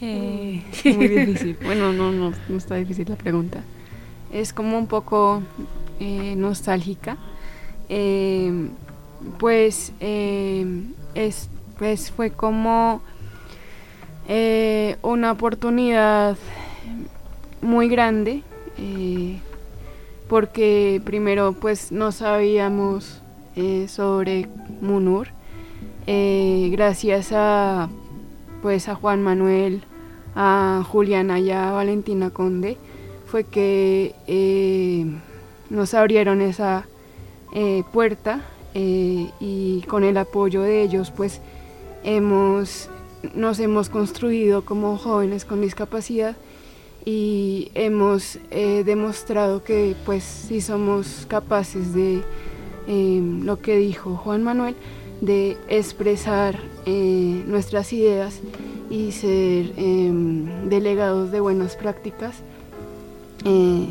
Eh, 0.00 0.62
muy 0.84 1.08
difícil. 1.08 1.56
Bueno, 1.64 1.92
no, 1.92 2.12
no, 2.12 2.32
no 2.48 2.56
está 2.56 2.76
difícil 2.76 3.06
la 3.08 3.16
pregunta. 3.16 3.62
Es 4.32 4.52
como 4.52 4.78
un 4.78 4.86
poco 4.86 5.42
eh, 6.00 6.34
nostálgica. 6.36 7.16
Eh, 7.88 8.68
pues, 9.38 9.92
es, 10.00 11.48
pues 11.78 12.10
fue 12.10 12.30
como 12.30 13.00
una 15.02 15.32
oportunidad 15.32 16.36
muy 17.62 17.88
grande 17.88 18.42
porque 20.28 21.00
primero 21.04 21.54
pues 21.54 21.90
no 21.90 22.12
sabíamos 22.12 23.22
sobre 23.86 24.48
Munur 24.82 25.28
gracias 26.06 27.32
a 27.32 27.88
pues 28.62 28.88
a 28.88 28.94
Juan 28.94 29.22
Manuel 29.22 29.82
a 30.34 30.84
Juliana 30.88 31.40
y 31.40 31.50
a 31.50 31.72
Valentina 31.72 32.30
Conde 32.30 32.76
fue 33.26 33.44
que 33.44 34.14
eh, 34.26 35.04
nos 35.68 35.94
abrieron 35.94 36.40
esa 36.40 36.86
eh, 37.52 37.82
puerta 37.92 38.42
eh, 38.74 39.30
y 39.40 39.82
con 39.88 40.04
el 40.04 40.16
apoyo 40.16 40.62
de 40.62 40.82
ellos 40.82 41.10
pues 41.10 41.40
hemos 42.04 42.88
nos 43.34 43.58
hemos 43.58 43.88
construido 43.88 44.64
como 44.64 44.96
jóvenes 44.96 45.44
con 45.44 45.60
discapacidad 45.60 46.36
y 47.04 47.70
hemos 47.74 48.38
demostrado 48.50 49.64
que 49.64 49.96
pues 50.06 50.22
sí 50.22 50.60
somos 50.60 51.26
capaces 51.26 51.94
de 51.94 52.22
lo 52.86 53.60
que 53.60 53.76
dijo 53.76 54.14
Juan 54.16 54.44
Manuel 54.44 54.76
de 55.20 55.56
expresar 55.68 56.58
eh, 56.86 57.42
nuestras 57.46 57.92
ideas 57.92 58.40
y 58.90 59.12
ser 59.12 59.72
em, 59.76 60.68
delegados 60.68 61.30
de 61.30 61.40
buenas 61.40 61.76
prácticas 61.76 62.36
eh, 63.44 63.88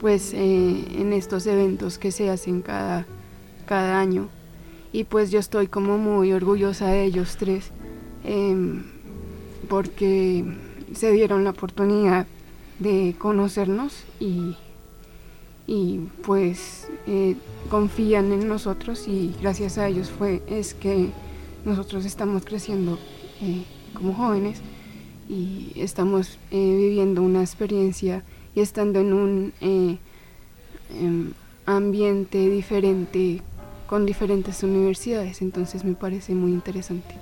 pues 0.00 0.32
eh, 0.34 0.84
en 0.98 1.12
estos 1.12 1.46
eventos 1.46 1.98
que 1.98 2.10
se 2.10 2.30
hacen 2.30 2.62
cada, 2.62 3.06
cada 3.66 4.00
año. 4.00 4.28
Y 4.92 5.04
pues 5.04 5.30
yo 5.30 5.38
estoy 5.38 5.68
como 5.68 5.98
muy 5.98 6.32
orgullosa 6.32 6.88
de 6.88 7.04
ellos 7.04 7.36
tres 7.38 7.70
em, 8.24 8.84
porque 9.68 10.44
se 10.94 11.12
dieron 11.12 11.44
la 11.44 11.50
oportunidad 11.50 12.26
de 12.78 13.14
conocernos 13.18 14.04
y, 14.18 14.56
y 15.70 16.00
pues 16.26 16.88
eh, 17.06 17.36
confían 17.70 18.32
en 18.32 18.48
nosotros 18.48 19.06
y 19.06 19.32
gracias 19.40 19.78
a 19.78 19.86
ellos 19.86 20.10
fue 20.10 20.42
es 20.48 20.74
que 20.74 21.10
nosotros 21.64 22.04
estamos 22.04 22.44
creciendo 22.44 22.98
eh, 23.40 23.62
como 23.94 24.12
jóvenes 24.12 24.60
y 25.28 25.70
estamos 25.76 26.38
eh, 26.50 26.56
viviendo 26.76 27.22
una 27.22 27.40
experiencia 27.40 28.24
y 28.52 28.60
estando 28.62 28.98
en 28.98 29.12
un 29.12 29.52
eh, 29.60 29.98
em, 31.00 31.30
ambiente 31.66 32.48
diferente 32.48 33.40
con 33.86 34.06
diferentes 34.06 34.64
universidades. 34.64 35.40
Entonces 35.40 35.84
me 35.84 35.94
parece 35.94 36.34
muy 36.34 36.50
interesante. 36.50 37.14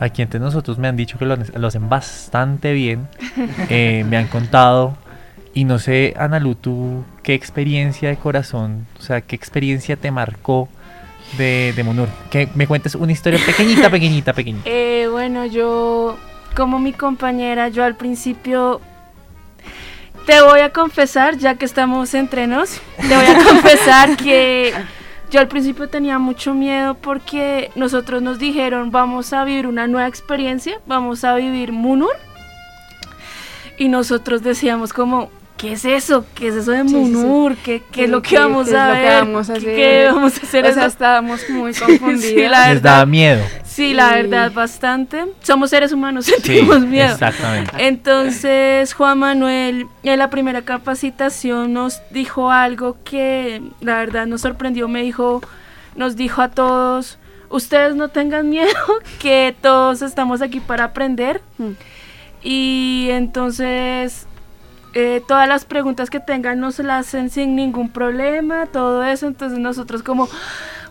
Aquí 0.00 0.22
entre 0.22 0.40
nosotros 0.40 0.78
me 0.78 0.88
han 0.88 0.96
dicho 0.96 1.18
que 1.18 1.26
lo, 1.26 1.66
hacen 1.66 1.90
bastante 1.90 2.72
bien, 2.72 3.06
me 3.68 4.16
han 4.16 4.28
contado, 4.28 4.96
y 5.54 5.64
no 5.64 5.78
sé, 5.78 6.14
Analu, 6.18 6.54
tú, 6.54 7.04
¿qué 7.22 7.34
experiencia 7.34 8.08
de 8.08 8.16
corazón, 8.16 8.86
o 8.98 9.02
sea, 9.02 9.20
qué 9.20 9.36
experiencia 9.36 9.96
te 9.96 10.10
marcó 10.10 10.68
de, 11.36 11.72
de 11.76 11.84
Munur? 11.84 12.08
Que 12.30 12.48
me 12.54 12.66
cuentes 12.66 12.94
una 12.94 13.12
historia 13.12 13.38
pequeñita, 13.44 13.90
pequeñita, 13.90 14.32
pequeñita. 14.32 14.68
Eh, 14.68 15.08
bueno, 15.10 15.44
yo, 15.46 16.16
como 16.56 16.78
mi 16.78 16.92
compañera, 16.92 17.68
yo 17.68 17.84
al 17.84 17.96
principio 17.96 18.80
te 20.26 20.40
voy 20.40 20.60
a 20.60 20.70
confesar, 20.70 21.36
ya 21.36 21.56
que 21.56 21.64
estamos 21.64 22.14
entre 22.14 22.46
nos, 22.46 22.80
te 22.96 23.14
voy 23.14 23.26
a 23.26 23.44
confesar 23.44 24.16
que 24.22 24.72
yo 25.30 25.40
al 25.40 25.48
principio 25.48 25.88
tenía 25.88 26.18
mucho 26.18 26.54
miedo 26.54 26.94
porque 26.94 27.70
nosotros 27.74 28.22
nos 28.22 28.38
dijeron 28.38 28.90
vamos 28.90 29.32
a 29.32 29.44
vivir 29.44 29.66
una 29.66 29.86
nueva 29.86 30.06
experiencia, 30.06 30.80
vamos 30.86 31.24
a 31.24 31.34
vivir 31.34 31.72
Munur. 31.72 32.14
Y 33.78 33.88
nosotros 33.88 34.42
decíamos 34.42 34.92
como, 34.92 35.30
¿qué 35.62 35.72
es 35.74 35.84
eso? 35.86 36.26
¿Qué 36.34 36.48
es 36.48 36.54
eso 36.56 36.72
de 36.72 36.82
Sí, 36.82 36.88
sí, 36.88 36.94
sí. 36.94 36.98
Munur? 37.00 37.56
¿Qué, 37.56 37.82
qué 37.90 38.04
es 38.04 38.10
lo 38.10 38.20
que 38.20 38.30
¿Qué- 38.30 38.38
vamos 38.38 38.68
qué 38.68 38.76
a 38.76 38.92
que 38.92 39.00
ver? 39.00 39.14
vamos 39.24 39.48
a 39.48 39.52
¿Qué- 39.54 39.58
hacer? 39.60 39.74
¿Qué 39.76 40.04
vamos 40.12 40.32
a 40.38 40.42
hacer? 40.46 40.66
O 40.66 40.74
sea, 40.74 40.86
estábamos 40.86 41.48
muy 41.50 41.72
Sí, 41.74 41.80
confundidas. 41.84 42.50
la 42.50 42.72
Les 42.74 42.82
daba 42.82 43.06
miedo. 43.06 43.42
Sí, 43.64 43.94
la 43.94 44.12
verdad, 44.16 44.52
bastante. 44.52 45.24
Somos 45.42 45.70
seres 45.70 45.92
humanos, 45.92 46.26
sentimos 46.26 46.80
miedo. 46.80 47.12
exactamente. 47.12 47.70
Entonces, 47.86 48.92
Juan 48.92 49.18
Manuel, 49.20 49.86
en 50.02 50.18
la 50.18 50.28
primera 50.28 50.60
capacitación 50.62 51.72
nos 51.72 52.02
dijo 52.10 52.50
algo 52.50 52.98
que 53.04 53.62
la 53.80 53.96
verdad 53.98 54.26
nos 54.26 54.42
sorprendió. 54.42 54.88
Me 54.88 55.02
dijo, 55.02 55.40
nos 55.96 56.16
dijo 56.16 56.42
a 56.42 56.48
todos, 56.50 57.18
ustedes 57.48 57.94
no 57.94 58.08
tengan 58.08 58.50
miedo, 58.50 58.68
que 59.20 59.54
todos 59.62 60.02
estamos 60.02 60.42
aquí 60.42 60.58
para 60.60 60.84
aprender. 60.84 61.40
Y 62.42 63.06
entonces, 63.10 64.26
eh, 64.94 65.22
todas 65.26 65.48
las 65.48 65.64
preguntas 65.64 66.10
que 66.10 66.20
tengan 66.20 66.60
nos 66.60 66.78
las 66.78 67.08
hacen 67.08 67.30
sin 67.30 67.56
ningún 67.56 67.90
problema, 67.90 68.66
todo 68.66 69.04
eso. 69.04 69.26
Entonces 69.26 69.58
nosotros 69.58 70.02
como, 70.02 70.28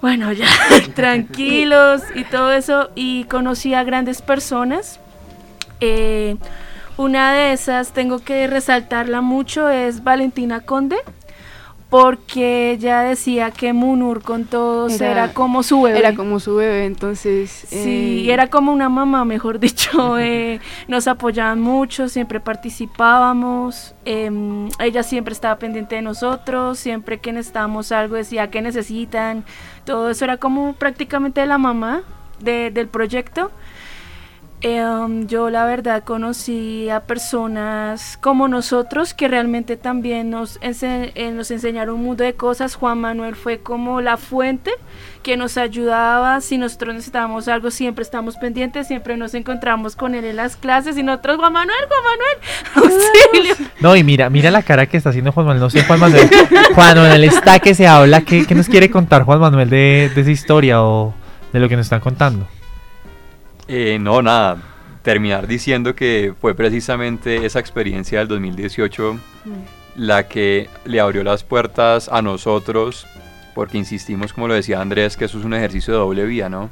bueno, 0.01 0.31
ya, 0.31 0.47
tranquilos 0.95 2.01
y 2.15 2.23
todo 2.23 2.51
eso. 2.51 2.89
Y 2.95 3.25
conocí 3.25 3.73
a 3.73 3.83
grandes 3.83 4.21
personas. 4.21 4.99
Eh, 5.79 6.35
una 6.97 7.33
de 7.33 7.53
esas, 7.53 7.93
tengo 7.93 8.19
que 8.19 8.47
resaltarla 8.47 9.21
mucho, 9.21 9.69
es 9.69 10.03
Valentina 10.03 10.59
Conde, 10.59 10.97
porque 11.91 12.71
ella 12.71 13.01
decía 13.01 13.51
que 13.51 13.73
Munur 13.73 14.23
con 14.23 14.45
todos 14.45 15.01
era, 15.01 15.33
como 15.33 15.61
su 15.61 15.81
bebé. 15.81 15.99
Era 15.99 16.15
como 16.15 16.39
su 16.39 16.55
bebé, 16.55 16.85
entonces... 16.85 17.49
Sí, 17.67 18.29
eh, 18.29 18.33
era 18.33 18.47
como 18.47 18.71
una 18.71 18.87
mamá, 18.87 19.25
mejor 19.25 19.59
dicho. 19.59 20.17
eh, 20.17 20.61
nos 20.87 21.09
apoyaban 21.09 21.59
mucho, 21.59 22.07
siempre 22.07 22.39
participábamos. 22.39 23.93
em, 24.05 24.69
ella 24.79 25.03
siempre 25.03 25.33
estaba 25.33 25.57
pendiente 25.59 25.95
de 25.95 26.01
nosotros, 26.01 26.79
siempre 26.79 27.19
que 27.19 27.33
necesitábamos 27.33 27.91
algo 27.91 28.15
decía 28.15 28.49
que 28.49 28.61
necesitan. 28.61 29.43
Todo 29.83 30.09
eso 30.11 30.23
era 30.23 30.37
como 30.37 30.71
prácticamente 30.73 31.45
la 31.45 31.57
mamá 31.57 32.03
de- 32.39 32.71
del 32.71 32.87
proyecto. 32.87 33.51
Em, 34.63 35.25
yo 35.25 35.49
la 35.49 35.65
verdad 35.65 36.03
conocí 36.03 36.87
a 36.89 36.99
personas 36.99 38.19
como 38.21 38.47
nosotros 38.47 39.15
que 39.15 39.27
realmente 39.27 39.75
también 39.75 40.29
nos, 40.29 40.59
eh, 40.61 41.31
nos 41.33 41.49
enseñaron 41.49 41.95
un 41.95 42.03
mundo 42.03 42.23
de 42.23 42.35
cosas. 42.35 42.75
Juan 42.75 42.99
Manuel 42.99 43.35
fue 43.35 43.57
como 43.57 44.01
la 44.01 44.17
fuente 44.17 44.69
que 45.23 45.35
nos 45.35 45.57
ayudaba. 45.57 46.41
Si 46.41 46.59
nosotros 46.59 46.93
necesitábamos 46.93 47.47
algo, 47.47 47.71
siempre 47.71 48.03
estamos 48.03 48.35
pendientes, 48.37 48.87
siempre 48.87 49.17
nos 49.17 49.33
encontramos 49.33 49.95
con 49.95 50.13
él 50.13 50.25
en 50.25 50.35
las 50.35 50.57
clases 50.57 50.95
y 50.95 51.01
nosotros, 51.01 51.37
Juan 51.37 51.53
Manuel, 51.53 51.79
Juan 51.87 52.83
Manuel, 52.83 52.99
auxilio. 53.33 53.71
No, 53.79 53.95
y 53.95 54.03
mira, 54.03 54.29
mira 54.29 54.51
la 54.51 54.61
cara 54.61 54.85
que 54.85 54.97
está 54.97 55.09
haciendo 55.09 55.31
Juan 55.31 55.47
Manuel. 55.47 55.61
No 55.61 55.69
sé, 55.71 55.83
Juan 55.85 55.99
Manuel. 55.99 56.29
Juan 56.75 56.97
Manuel 56.97 57.23
está 57.23 57.57
que 57.59 57.73
se 57.73 57.87
habla. 57.87 58.21
¿Qué, 58.21 58.45
qué 58.45 58.53
nos 58.53 58.67
quiere 58.67 58.91
contar 58.91 59.23
Juan 59.23 59.39
Manuel 59.39 59.71
de, 59.71 60.11
de 60.13 60.21
esa 60.21 60.29
historia 60.29 60.83
o 60.83 61.15
de 61.51 61.59
lo 61.59 61.67
que 61.67 61.75
nos 61.75 61.87
están 61.87 61.99
contando? 61.99 62.45
Eh, 63.73 63.99
no, 63.99 64.21
nada. 64.21 64.57
terminar 65.01 65.47
diciendo 65.47 65.95
que 65.95 66.33
fue 66.41 66.53
precisamente 66.53 67.45
esa 67.45 67.59
experiencia 67.59 68.19
del 68.19 68.27
2018 68.27 69.17
la 69.95 70.27
que 70.27 70.69
le 70.83 70.99
abrió 70.99 71.23
las 71.23 71.45
puertas 71.45 72.09
a 72.09 72.21
nosotros, 72.21 73.07
porque 73.55 73.77
insistimos, 73.77 74.33
como 74.33 74.49
lo 74.49 74.55
decía 74.55 74.81
Andrés, 74.81 75.15
que 75.15 75.23
eso 75.23 75.39
es 75.39 75.45
un 75.45 75.53
ejercicio 75.53 75.93
de 75.93 75.99
doble 75.99 76.25
vía, 76.25 76.49
¿no? 76.49 76.69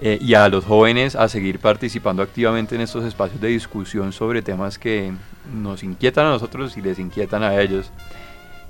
Eh, 0.00 0.18
y 0.20 0.34
a 0.34 0.48
los 0.48 0.64
jóvenes 0.64 1.14
a 1.14 1.28
seguir 1.28 1.60
participando 1.60 2.24
activamente 2.24 2.74
en 2.74 2.80
estos 2.80 3.04
espacios 3.04 3.40
de 3.40 3.48
discusión 3.48 4.12
sobre 4.12 4.42
temas 4.42 4.78
que 4.78 5.12
nos 5.54 5.84
inquietan 5.84 6.26
a 6.26 6.30
nosotros 6.30 6.76
y 6.76 6.82
les 6.82 6.98
inquietan 6.98 7.44
a 7.44 7.60
ellos. 7.60 7.92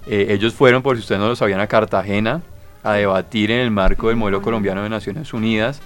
Eh, 0.06 0.26
ellos 0.28 0.52
fueron, 0.52 0.82
por 0.82 0.96
si 0.96 1.00
ustedes 1.00 1.20
no 1.20 1.28
lo 1.28 1.36
sabían, 1.36 1.60
a 1.60 1.66
Cartagena 1.66 2.42
a 2.82 2.92
debatir 2.92 3.50
en 3.50 3.60
el 3.60 3.70
marco 3.70 4.08
del 4.08 4.16
modelo 4.16 4.42
colombiano 4.42 4.82
de 4.82 4.90
Naciones 4.90 5.32
Unidas, 5.32 5.80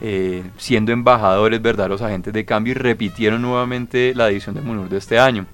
eh, 0.00 0.44
siendo 0.56 0.92
embajadores, 0.92 1.60
verdaderos 1.62 2.02
agentes 2.02 2.32
de 2.32 2.44
cambio 2.44 2.72
y 2.72 2.74
repitieron 2.74 3.42
nuevamente 3.42 4.12
la 4.14 4.28
edición 4.30 4.54
del 4.54 4.64
MUNUR 4.64 4.88
de 4.88 4.98
este 4.98 5.18
año. 5.18 5.46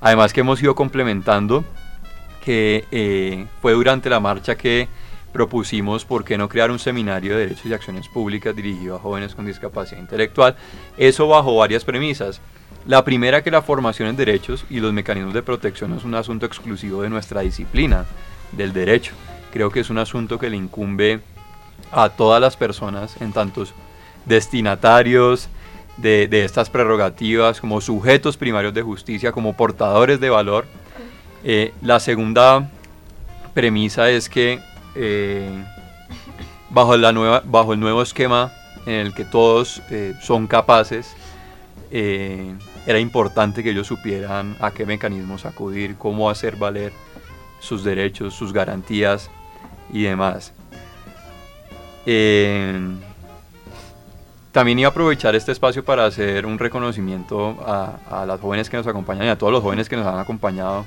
Además 0.00 0.32
que 0.32 0.40
hemos 0.40 0.62
ido 0.62 0.74
complementando, 0.74 1.64
que 2.44 3.46
fue 3.60 3.72
durante 3.72 4.10
la 4.10 4.18
marcha 4.18 4.56
que 4.56 4.88
propusimos 5.32 6.04
por 6.04 6.24
qué 6.24 6.36
no 6.36 6.48
crear 6.48 6.70
un 6.70 6.78
seminario 6.78 7.32
de 7.32 7.40
derechos 7.40 7.66
y 7.66 7.74
acciones 7.74 8.08
públicas 8.08 8.54
dirigido 8.54 8.96
a 8.96 8.98
jóvenes 8.98 9.34
con 9.34 9.46
discapacidad 9.46 10.00
intelectual. 10.00 10.56
Eso 10.96 11.26
bajo 11.26 11.56
varias 11.56 11.84
premisas. 11.84 12.40
La 12.86 13.04
primera 13.04 13.42
que 13.42 13.50
la 13.50 13.62
formación 13.62 14.08
en 14.08 14.16
derechos 14.16 14.64
y 14.68 14.80
los 14.80 14.92
mecanismos 14.92 15.34
de 15.34 15.42
protección 15.42 15.90
no 15.90 15.96
es 15.96 16.04
un 16.04 16.14
asunto 16.14 16.46
exclusivo 16.46 17.02
de 17.02 17.10
nuestra 17.10 17.40
disciplina, 17.40 18.04
del 18.52 18.72
derecho. 18.72 19.14
Creo 19.52 19.70
que 19.70 19.80
es 19.80 19.90
un 19.90 19.98
asunto 19.98 20.38
que 20.38 20.50
le 20.50 20.56
incumbe 20.56 21.20
a 21.92 22.08
todas 22.08 22.40
las 22.40 22.56
personas, 22.56 23.20
en 23.20 23.32
tantos 23.32 23.74
destinatarios 24.24 25.48
de, 25.96 26.28
estas 26.44 26.70
prerrogativas, 26.70 27.60
como 27.60 27.80
sujetos 27.80 28.36
primarios 28.36 28.74
de 28.74 28.82
justicia, 28.82 29.32
como 29.32 29.56
portadores 29.56 30.18
de 30.20 30.30
valor. 30.30 30.66
Eh, 31.44 31.72
la 31.82 32.00
segunda 32.00 32.70
premisa 33.54 34.10
es 34.10 34.28
que 34.28 34.60
eh, 34.94 35.64
bajo, 36.70 36.96
la 36.96 37.12
nueva, 37.12 37.42
bajo 37.44 37.72
el 37.72 37.80
nuevo 37.80 38.02
esquema 38.02 38.52
en 38.86 38.94
el 38.94 39.14
que 39.14 39.24
todos 39.24 39.82
eh, 39.90 40.14
son 40.20 40.46
capaces, 40.46 41.14
eh, 41.90 42.54
era 42.86 42.98
importante 42.98 43.62
que 43.62 43.70
ellos 43.70 43.86
supieran 43.86 44.56
a 44.60 44.70
qué 44.70 44.86
mecanismos 44.86 45.44
acudir, 45.44 45.96
cómo 45.96 46.30
hacer 46.30 46.56
valer 46.56 46.92
sus 47.60 47.84
derechos, 47.84 48.34
sus 48.34 48.52
garantías 48.52 49.30
y 49.92 50.02
demás. 50.02 50.52
También 54.52 54.78
iba 54.78 54.88
a 54.88 54.90
aprovechar 54.90 55.34
este 55.34 55.52
espacio 55.52 55.84
para 55.84 56.04
hacer 56.04 56.46
un 56.46 56.58
reconocimiento 56.58 57.56
a, 57.66 57.98
a, 58.10 58.26
las 58.26 58.40
jóvenes 58.40 58.68
que 58.68 58.76
nos 58.76 58.86
acompañan 58.86 59.26
y 59.26 59.28
a 59.28 59.38
todos 59.38 59.52
los 59.52 59.62
jóvenes 59.62 59.88
que 59.88 59.96
nos 59.96 60.06
han 60.06 60.18
acompañado 60.18 60.84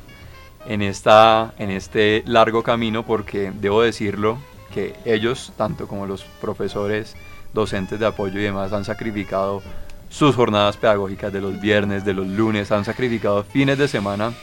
en, 0.68 0.82
esta, 0.82 1.53
en 1.57 1.72
este 1.72 2.24
largo 2.26 2.63
camino 2.63 3.05
porque 3.05 3.51
debo 3.59 3.82
decirlo 3.82 4.38
que 4.74 4.93
ellos, 5.05 5.53
tanto 5.57 5.88
como 5.88 6.05
los 6.05 6.24
profesores, 6.24 7.16
docentes 7.53 7.99
de 7.99 8.05
apoyo 8.05 8.39
y 8.39 8.43
demás, 8.43 8.74
han 8.74 8.84
sacrificado 8.84 9.61
sus 10.09 10.36
jornadas 10.36 10.78
pedagógicas 10.78 11.32
de 11.32 11.41
los 11.41 11.59
viernes, 11.59 12.05
de 12.05 12.13
los 12.13 12.28
lunes, 12.28 12.72
han 12.72 12.86
sacrificado 12.86 13.43
fines 13.43 13.78
de 13.78 13.88
semana 13.88 14.34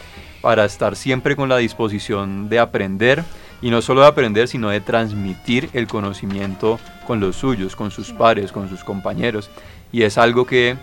para 0.40 0.64
estar 0.64 0.96
siempre 0.96 1.36
con 1.36 1.48
la 1.48 1.58
disposición 1.58 2.48
de 2.48 2.58
aprender 2.58 3.24
y 3.62 3.70
no 3.70 3.80
solo 3.80 4.02
de 4.02 4.08
aprender, 4.08 4.48
sino 4.48 4.68
de 4.68 4.80
transmitir 4.80 5.70
el 5.72 5.86
conocimiento 5.86 6.78
con 7.06 7.20
los 7.20 7.36
suyos, 7.36 7.76
con 7.76 7.90
sus 7.90 8.10
pares, 8.12 8.52
con 8.52 8.68
sus 8.68 8.84
compañeros. 8.84 9.48
Y 9.92 10.02
es 10.02 10.18
algo 10.18 10.46
que 10.46 10.76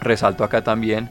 resalto 0.00 0.44
acá 0.44 0.62
también, 0.62 1.10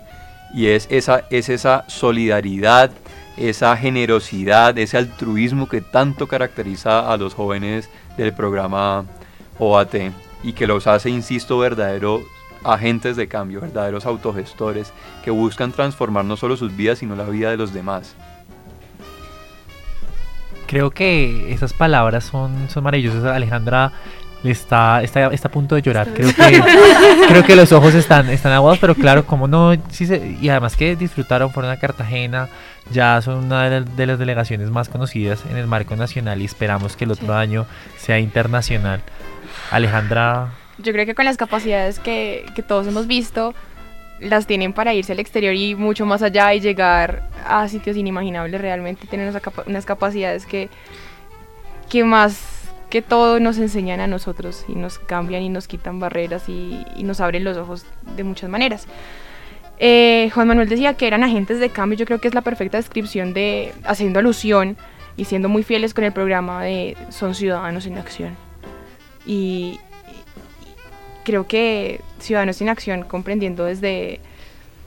y 0.54 0.68
es 0.68 0.88
esa, 0.92 1.26
es 1.32 1.50
esa 1.50 1.86
solidaridad 1.88 2.92
esa 3.38 3.76
generosidad, 3.76 4.78
ese 4.78 4.98
altruismo 4.98 5.68
que 5.68 5.82
tanto 5.82 6.28
caracteriza 6.28 7.12
a 7.12 7.18
los 7.18 7.34
jóvenes 7.34 7.90
del 8.18 8.34
programa 8.34 9.06
OAT 9.60 9.96
y 10.44 10.54
que 10.54 10.68
los 10.68 10.88
hace, 10.88 11.10
insisto, 11.10 11.58
verdaderos 11.58 12.22
agentes 12.64 13.16
de 13.16 13.28
cambio, 13.28 13.62
verdaderos 13.62 14.06
autogestores 14.06 14.92
que 15.24 15.32
buscan 15.32 15.72
transformar 15.72 16.26
no 16.26 16.38
solo 16.38 16.58
sus 16.58 16.76
vidas, 16.76 17.00
sino 17.00 17.16
la 17.16 17.26
vida 17.26 17.52
de 17.52 17.58
los 17.58 17.74
demás. 17.74 18.16
Creo 20.68 20.92
que 20.92 21.54
esas 21.54 21.74
palabras 21.74 22.24
son, 22.24 22.70
son 22.70 22.84
maravillosas. 22.84 23.24
Alejandra 23.26 23.92
está, 24.44 25.02
está, 25.04 25.28
está 25.28 25.48
a 25.48 25.52
punto 25.52 25.76
de 25.76 25.82
llorar. 25.82 26.08
Creo 26.14 26.30
que, 26.34 26.64
creo 27.28 27.44
que 27.44 27.56
los 27.56 27.72
ojos 27.72 27.94
están, 27.94 28.30
están 28.30 28.52
aguados, 28.52 28.80
pero 28.80 28.96
claro, 28.96 29.26
como 29.26 29.48
no, 29.48 29.74
sí 29.90 30.08
y 30.42 30.50
además 30.50 30.76
que 30.76 30.96
disfrutaron, 30.96 31.52
fueron 31.52 31.72
a 31.72 31.78
Cartagena, 31.78 32.50
ya 32.92 33.22
son 33.22 33.46
una 33.46 33.70
de 33.70 34.06
las 34.06 34.20
delegaciones 34.20 34.70
más 34.70 34.90
conocidas 34.90 35.44
en 35.50 35.58
el 35.58 35.68
marco 35.68 35.96
nacional 35.96 36.42
y 36.42 36.46
esperamos 36.46 36.96
que 36.96 37.06
el 37.06 37.12
otro 37.12 37.34
año 37.34 37.66
sea 37.98 38.20
internacional. 38.20 39.02
Alejandra. 39.72 40.50
Yo 40.78 40.92
creo 40.92 41.06
que 41.06 41.16
con 41.16 41.26
las 41.26 41.38
capacidades 41.38 42.00
que, 42.00 42.46
que 42.56 42.62
todos 42.62 42.86
hemos 42.88 43.08
visto, 43.08 43.56
las 44.20 44.48
tienen 44.48 44.74
para 44.74 44.94
irse 44.94 45.12
al 45.12 45.20
exterior 45.20 45.54
y 45.54 45.76
mucho 45.76 46.06
más 46.06 46.22
allá 46.22 46.54
y 46.54 46.60
llegar 46.60 47.30
a 47.46 47.68
sitios 47.68 47.98
inimaginables. 47.98 48.60
Realmente 48.62 49.08
tienen 49.08 49.34
unas 49.68 49.86
capacidades 49.86 50.46
que, 50.46 50.70
que 51.90 52.04
más 52.04 52.56
que 52.90 53.02
todo 53.02 53.40
nos 53.40 53.58
enseñan 53.58 54.00
a 54.00 54.08
nosotros 54.08 54.66
y 54.68 54.74
nos 54.74 55.00
cambian 55.00 55.44
y 55.44 55.50
nos 55.50 55.68
quitan 55.68 56.00
barreras 56.00 56.48
y, 56.48 56.86
nos 57.00 57.20
abren 57.20 57.44
los 57.44 57.58
ojos 57.58 57.86
de 58.16 58.24
muchas 58.24 58.50
maneras. 58.50 58.88
Eh, 59.80 60.30
Juan 60.34 60.48
Manuel 60.48 60.70
decía 60.70 60.94
que 60.94 61.08
eran 61.08 61.24
agentes 61.24 61.60
de 61.60 61.70
cambio, 61.70 61.98
yo 61.98 62.06
creo 62.06 62.22
que 62.22 62.30
es 62.30 62.34
la 62.34 62.42
perfecta 62.42 62.78
descripción 62.78 63.34
de, 63.34 63.74
haciendo 63.84 64.20
alusión 64.20 64.78
y 65.18 65.26
siendo 65.26 65.50
muy 65.50 65.64
fieles 65.64 65.94
con 65.94 66.04
el 66.06 66.14
programa 66.14 66.64
de 66.64 66.96
Son 67.10 67.36
Ciudadanos 67.36 67.86
en 67.86 67.98
Acción. 67.98 68.38
Y, 69.26 69.80
creo 71.26 71.46
que 71.46 72.00
Ciudadanos 72.20 72.62
en 72.62 72.70
Acción, 72.70 73.04
comprendiendo 73.04 73.66
desde 73.66 74.22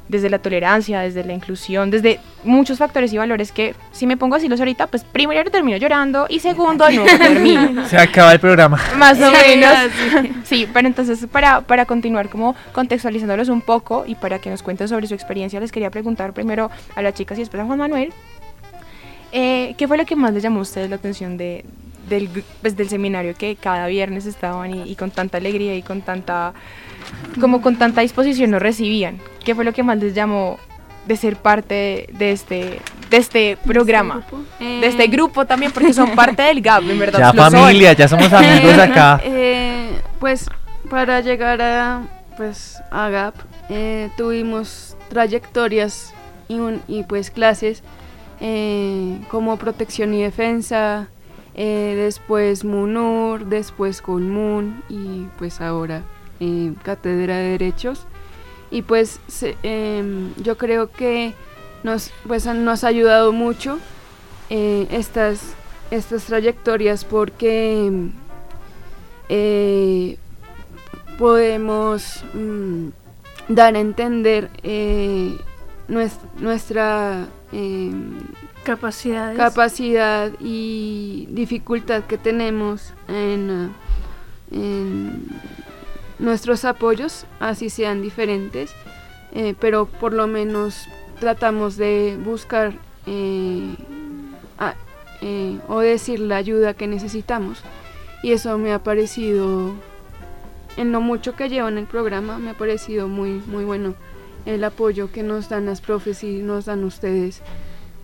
desde 0.09 0.31
la 0.31 0.39
tolerancia, 0.39 1.01
desde 1.01 1.23
la 1.23 1.35
inclusión, 1.35 1.91
desde 1.91 2.19
muchos 2.43 2.79
factores 2.79 3.13
y 3.13 3.19
valores 3.19 3.53
que 3.53 3.75
si 3.93 4.07
me 4.07 4.17
pongo 4.17 4.37
así 4.37 4.49
los 4.49 4.59
ahorita, 4.59 4.87
pues 4.87 5.05
primero 5.05 5.51
termino 5.51 5.77
llorando 5.77 6.27
y 6.29 6.41
segundo 6.41 6.91
no 6.91 7.05
termino. 7.19 7.87
Se 7.87 7.99
acaba 7.99 8.33
el 8.33 8.41
programa. 8.41 8.81
Más 8.97 9.21
o 9.21 9.31
menos. 9.31 9.75
Sí, 10.45 10.67
pero 10.73 10.89
entonces 10.89 11.27
para, 11.31 11.61
para 11.61 11.85
continuar 11.85 12.29
como 12.29 12.57
contextualizándolos 12.73 13.49
un 13.49 13.61
poco 13.61 14.05
y 14.07 14.15
para 14.15 14.39
que 14.39 14.51
nos 14.51 14.63
cuenten 14.63 14.89
sobre 14.89 15.07
su 15.07 15.15
experiencia, 15.15 15.61
les 15.61 15.71
quería 15.71 15.91
preguntar 15.91 16.33
primero 16.33 16.71
a 16.97 17.03
las 17.03 17.15
chicas 17.15 17.37
y 17.39 17.43
después 17.43 17.63
a 17.63 17.67
Juan 17.67 17.79
Manuel, 17.79 18.13
eh, 19.33 19.75
¿qué 19.77 19.87
fue 19.87 19.99
lo 19.99 20.07
que 20.07 20.17
más 20.17 20.33
les 20.33 20.43
llamó 20.43 20.61
a 20.61 20.63
ustedes 20.63 20.89
la 20.89 20.97
atención 20.97 21.37
de, 21.37 21.67
del, 22.09 22.29
pues, 22.61 22.77
del 22.77 22.89
seminario 22.89 23.35
que 23.35 23.57
cada 23.57 23.87
viernes 23.87 24.27
estaban 24.27 24.75
y, 24.75 24.91
y 24.91 24.97
con 24.97 25.11
tanta 25.11 25.39
alegría 25.39 25.75
y 25.77 25.83
con 25.83 26.03
tanta 26.03 26.55
como 27.41 27.61
con 27.61 27.77
tanta 27.77 28.01
disposición 28.01 28.51
nos 28.51 28.63
recibían. 28.63 29.19
¿Qué 29.45 29.55
fue 29.55 29.65
lo 29.65 29.73
que 29.73 29.83
más 29.83 29.99
les 29.99 30.15
llamó 30.15 30.59
de 31.09 31.17
ser 31.17 31.37
parte 31.37 32.07
de, 32.13 32.33
este 32.33 32.81
de 33.09 33.17
este 33.17 33.57
programa, 33.65 34.27
de 34.61 34.87
este 34.87 35.05
eh. 35.05 35.09
grupo 35.09 35.47
también, 35.47 35.73
porque 35.73 35.95
son 35.95 36.11
parte 36.15 36.43
del 36.43 36.61
GAP, 36.61 36.83
en 36.83 36.99
verdad. 36.99 37.33
Ya 37.35 37.51
familia, 37.51 37.95
ya 37.95 38.07
somos 38.07 38.31
amigos 38.31 38.79
acá. 38.79 39.21
Eh, 39.25 39.89
pues 40.21 40.47
para 40.91 41.21
llegar 41.21 41.63
a 41.63 42.03
pues 42.37 42.77
a 42.91 43.09
GAP 43.09 43.35
eh, 43.71 44.11
tuvimos 44.19 44.97
trayectorias 45.09 46.13
y, 46.47 46.59
y 46.87 47.03
pues 47.05 47.31
clases 47.31 47.83
como 49.31 49.57
protección 49.57 50.15
y 50.15 50.23
defensa, 50.23 51.09
después 51.65 52.65
MUNUR, 52.65 53.47
después 53.47 54.01
COLMUN 54.01 54.85
y 54.89 55.27
pues 55.39 55.61
ahora 55.61 56.05
eh, 56.41 56.73
cátedra 56.85 57.39
de 57.39 57.51
derechos. 57.51 58.07
Y 58.71 58.83
pues 58.83 59.19
em, 59.65 60.33
yo 60.37 60.57
creo 60.57 60.91
que 60.91 61.35
nos 61.83 62.13
pues 62.27 62.47
nos 62.47 62.85
ha 62.85 62.89
ayudado 62.89 63.33
mucho 63.33 63.79
eh, 64.51 64.87
estas 64.91 65.55
estas 65.91 66.25
trayectorias 66.25 67.05
porque 67.05 67.91
eh, 69.29 70.17
podemos 71.19 72.25
mm, 72.35 72.89
dar 73.49 73.75
a 73.75 73.81
entender 73.81 74.51
nuestra, 75.89 77.27
em, 78.73 79.37
capacidad 79.37 80.33
y 80.41 81.27
dificultad 81.31 82.05
que 82.05 82.19
tenemos 82.19 82.93
en 83.09 83.73
nuestros 86.19 86.65
apoyos, 86.65 87.27
así 87.41 87.71
sean 87.71 88.03
diferentes, 88.03 88.73
eh, 89.33 89.55
pero 89.59 89.87
por 89.87 90.13
lo 90.13 90.27
menos 90.27 90.89
tratamos 91.21 91.77
de 91.77 92.19
buscar 92.23 92.73
eh, 93.07 93.75
eh, 95.21 95.59
o 95.67 95.81
decir 95.81 96.21
la 96.21 96.37
ayuda 96.37 96.75
que 96.75 96.87
necesitamos. 96.87 97.63
Y 98.23 98.33
eso 98.33 98.57
me 98.59 98.73
ha 98.73 98.83
parecido 98.83 99.75
en 100.77 100.93
lo 100.93 101.01
mucho 101.01 101.35
que 101.35 101.49
llevo 101.49 101.69
en 101.69 101.77
el 101.77 101.87
programa 101.87 102.39
me 102.39 102.51
ha 102.51 102.55
parecido 102.55 103.09
muy, 103.09 103.43
muy 103.47 103.65
bueno 103.65 103.95
el 104.47 104.63
apoyo 104.63 105.11
que 105.11 105.25
nos 105.25 105.49
dan 105.49 105.67
las 105.67 105.81
profes 105.81 106.23
y 106.23 106.39
nos 106.39 106.67
dan 106.67 106.85
ustedes 106.85 107.43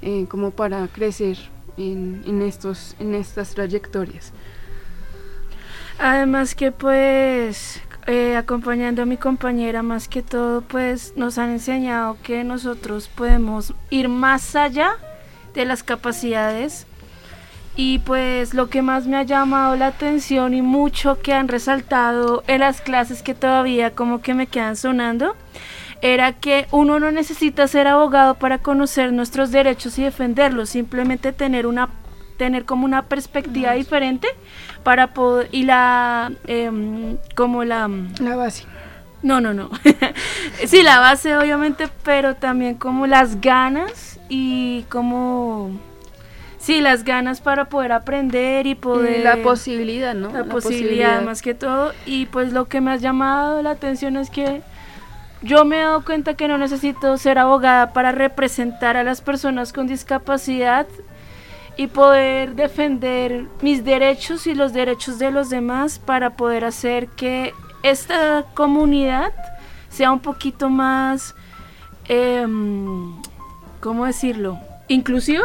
eh, 0.04 0.26
como 0.28 0.50
para 0.50 0.86
crecer 0.88 1.38
en, 1.78 2.22
en, 2.26 2.42
estos, 2.42 2.94
en 3.00 3.14
estas 3.14 3.54
trayectorias. 3.54 4.32
Además 5.98 6.54
que 6.54 6.72
pues 6.72 7.80
eh, 8.06 8.36
acompañando 8.36 9.00
a 9.00 9.06
mi 9.06 9.16
compañera 9.16 9.82
más 9.82 10.06
que 10.08 10.22
todo 10.22 10.60
pues 10.60 11.14
nos 11.16 11.38
han 11.38 11.50
enseñado 11.50 12.18
que 12.22 12.44
nosotros 12.44 13.08
podemos 13.08 13.72
ir 13.88 14.10
más 14.10 14.54
allá 14.56 14.98
de 15.54 15.64
las 15.64 15.82
capacidades 15.82 16.86
y 17.76 18.00
pues 18.00 18.52
lo 18.52 18.68
que 18.68 18.82
más 18.82 19.06
me 19.06 19.16
ha 19.16 19.22
llamado 19.22 19.74
la 19.76 19.86
atención 19.86 20.52
y 20.52 20.60
mucho 20.60 21.20
que 21.22 21.32
han 21.32 21.48
resaltado 21.48 22.44
en 22.46 22.60
las 22.60 22.82
clases 22.82 23.22
que 23.22 23.34
todavía 23.34 23.94
como 23.94 24.20
que 24.20 24.34
me 24.34 24.48
quedan 24.48 24.76
sonando 24.76 25.34
era 26.04 26.34
que 26.34 26.66
uno 26.70 27.00
no 27.00 27.10
necesita 27.10 27.66
ser 27.66 27.88
abogado 27.88 28.34
para 28.34 28.58
conocer 28.58 29.10
nuestros 29.10 29.50
derechos 29.50 29.98
y 29.98 30.02
defenderlos, 30.02 30.68
simplemente 30.68 31.32
tener 31.32 31.66
una 31.66 31.88
tener 32.36 32.66
como 32.66 32.84
una 32.84 33.06
perspectiva 33.06 33.72
diferente 33.72 34.28
para 34.82 35.14
poder 35.14 35.48
y 35.50 35.62
la 35.62 36.30
em, 36.46 37.16
como 37.34 37.64
la 37.64 37.88
la 38.20 38.36
base. 38.36 38.66
no 39.22 39.40
no 39.40 39.54
no. 39.54 39.70
Sí 40.66 40.82
la 40.82 41.00
base 41.00 41.38
obviamente 41.38 41.88
pero 42.02 42.34
también 42.34 42.74
como 42.74 43.06
las 43.06 43.40
ganas 43.40 44.20
y 44.28 44.82
como 44.90 45.70
sí 46.58 46.82
las 46.82 47.04
ganas 47.04 47.40
para 47.40 47.70
poder 47.70 47.92
aprender 47.92 48.66
y 48.66 48.74
poder 48.74 49.24
la 49.24 49.42
posibilidad 49.42 50.12
no 50.12 50.30
la, 50.30 50.44
posibilidad, 50.44 51.22
más 51.22 51.40
que 51.40 51.54
todo. 51.54 51.94
Y 52.04 52.26
pues 52.26 52.52
lo 52.52 52.68
que 52.68 52.82
me 52.82 52.90
ha 52.90 52.96
llamado 52.96 53.62
la 53.62 53.70
atención 53.70 54.18
es 54.18 54.28
que 54.28 54.60
yo 55.44 55.64
me 55.64 55.76
he 55.76 55.80
dado 55.80 56.04
cuenta 56.04 56.34
que 56.34 56.48
no 56.48 56.58
necesito 56.58 57.16
ser 57.18 57.38
abogada 57.38 57.92
para 57.92 58.12
representar 58.12 58.96
a 58.96 59.04
las 59.04 59.20
personas 59.20 59.72
con 59.72 59.86
discapacidad 59.86 60.86
y 61.76 61.88
poder 61.88 62.54
defender 62.54 63.46
mis 63.60 63.84
derechos 63.84 64.46
y 64.46 64.54
los 64.54 64.72
derechos 64.72 65.18
de 65.18 65.30
los 65.30 65.50
demás 65.50 65.98
para 65.98 66.30
poder 66.30 66.64
hacer 66.64 67.08
que 67.08 67.52
esta 67.82 68.46
comunidad 68.54 69.32
sea 69.90 70.10
un 70.12 70.20
poquito 70.20 70.70
más, 70.70 71.34
eh, 72.08 72.46
¿cómo 73.80 74.06
decirlo? 74.06 74.58
Inclusiva. 74.88 75.44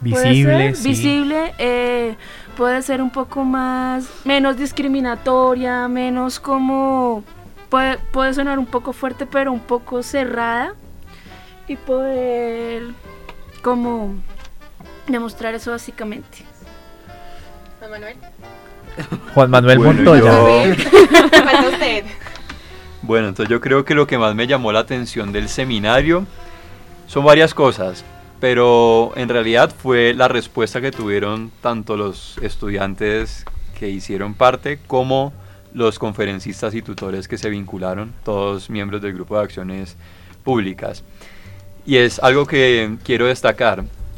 Visible, 0.00 0.74
sí. 0.74 0.88
visible, 0.88 1.54
eh, 1.58 2.16
puede 2.56 2.82
ser 2.82 3.00
un 3.00 3.10
poco 3.10 3.44
más, 3.44 4.06
menos 4.24 4.56
discriminatoria, 4.56 5.88
menos 5.88 6.40
como, 6.40 7.24
puede, 7.74 7.98
puede 8.12 8.32
sonar 8.32 8.60
un 8.60 8.66
poco 8.66 8.92
fuerte, 8.92 9.26
pero 9.26 9.50
un 9.50 9.58
poco 9.58 10.00
cerrada 10.04 10.74
y 11.66 11.74
poder 11.74 12.84
como 13.62 14.14
demostrar 15.08 15.54
eso 15.56 15.72
básicamente. 15.72 16.44
Juan 17.80 17.90
Manuel. 17.90 18.16
Juan 19.34 19.50
Manuel 19.50 19.78
Bueno, 19.78 19.92
Montoya. 19.92 20.66
yo- 20.76 21.68
usted. 21.72 22.04
Bueno, 23.02 23.26
entonces 23.26 23.50
yo 23.50 23.60
creo 23.60 23.84
que 23.84 23.96
lo 23.96 24.06
que 24.06 24.18
más 24.18 24.36
me 24.36 24.46
llamó 24.46 24.70
la 24.70 24.78
atención 24.78 25.32
del 25.32 25.48
seminario 25.48 26.26
son 27.08 27.24
varias 27.24 27.54
cosas, 27.54 28.04
pero 28.38 29.10
en 29.16 29.28
realidad 29.28 29.74
fue 29.76 30.14
la 30.14 30.28
respuesta 30.28 30.80
que 30.80 30.92
tuvieron 30.92 31.50
tanto 31.60 31.96
los 31.96 32.38
estudiantes 32.38 33.44
que 33.76 33.88
hicieron 33.88 34.34
parte 34.34 34.78
como 34.86 35.32
los 35.74 35.98
conferencistas 35.98 36.74
y 36.74 36.82
tutores 36.82 37.28
que 37.28 37.36
se 37.36 37.50
vincularon, 37.50 38.14
todos 38.24 38.70
miembros 38.70 39.02
del 39.02 39.12
grupo 39.12 39.36
de 39.36 39.44
acciones 39.44 39.96
públicas. 40.42 41.04
Y 41.84 41.96
es 41.96 42.18
algo 42.20 42.46
que 42.46 42.96
quiero 43.04 43.26
destacar. 43.26 43.84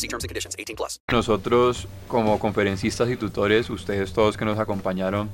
See 0.00 0.08
terms 0.08 0.24
and 0.24 0.30
conditions. 0.30 0.54
18 0.58 0.76
plus. 0.76 1.00
Nosotros, 1.12 1.86
como 2.08 2.38
conferencistas 2.38 3.10
y 3.10 3.16
tutores, 3.16 3.68
ustedes 3.68 4.14
todos 4.14 4.38
que 4.38 4.46
nos 4.46 4.58
acompañaron, 4.58 5.28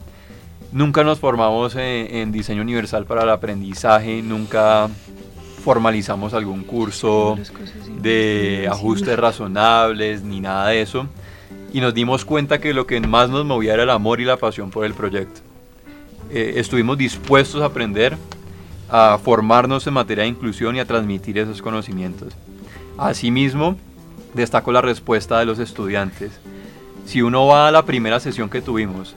nunca 0.73 1.05
nos 1.05 1.21
formamos 1.21 1.77
en, 1.77 2.13
en 2.13 2.33
diseño 2.33 2.63
universal 2.63 3.07
para 3.07 3.23
el 3.23 3.31
aprendizaje, 3.31 4.23
nunca 4.23 4.89
formalizamos 5.63 6.35
algún 6.35 6.65
curso 6.65 7.39
de 8.01 8.69
ajustes 8.69 9.17
razonables 9.17 10.23
ni 10.23 10.41
nada 10.41 10.71
de 10.71 10.81
eso. 10.81 11.07
Y 11.73 11.81
nos 11.81 11.95
dimos 11.95 12.25
cuenta 12.25 12.59
que 12.59 12.75
lo 12.75 12.89
que 12.89 13.01
más 13.01 13.31
nos 13.31 13.45
movía 13.45 13.75
era 13.75 13.85
el 13.85 13.91
amor 13.91 14.21
y 14.21 14.25
la 14.25 14.37
pasión 14.37 14.71
por 14.71 14.85
el 14.85 14.95
proyecto. 14.95 15.43
Eh, 16.33 16.55
estuvimos 16.57 16.99
dispuestos 16.99 17.63
a 17.63 17.67
aprender, 17.67 18.19
a 18.89 19.17
formarnos 19.23 19.87
en 19.87 19.95
materia 19.95 20.25
de 20.25 20.31
inclusión 20.31 20.75
y 20.75 20.81
a 20.81 20.87
transmitir 20.87 21.39
esos 21.39 21.63
conocimientos. 21.63 22.33
Asimismo, 22.99 23.77
destaco 24.37 24.71
la 24.71 24.83
respuesta 24.83 25.39
de 25.39 25.47
los 25.47 25.59
estudiantes. 25.59 26.39
Si 27.07 27.23
uno 27.23 27.47
va 27.47 27.69
a 27.69 27.71
la 27.73 27.85
primera 27.85 28.21
sesión 28.21 28.51
que 28.51 28.61
tuvimos, 28.61 29.17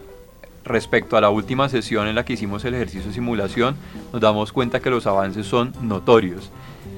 respecto 0.64 1.18
a 1.18 1.22
la 1.22 1.30
última 1.30 1.68
sesión 1.70 2.08
en 2.08 2.16
la 2.16 2.24
que 2.26 2.34
hicimos 2.34 2.64
el 2.66 2.76
ejercicio 2.76 3.08
de 3.08 3.14
simulación, 3.14 3.76
nos 4.14 4.22
damos 4.22 4.52
cuenta 4.52 4.80
que 4.80 4.90
los 4.90 5.06
avances 5.08 5.46
son 5.46 5.74
notorios. 5.82 6.50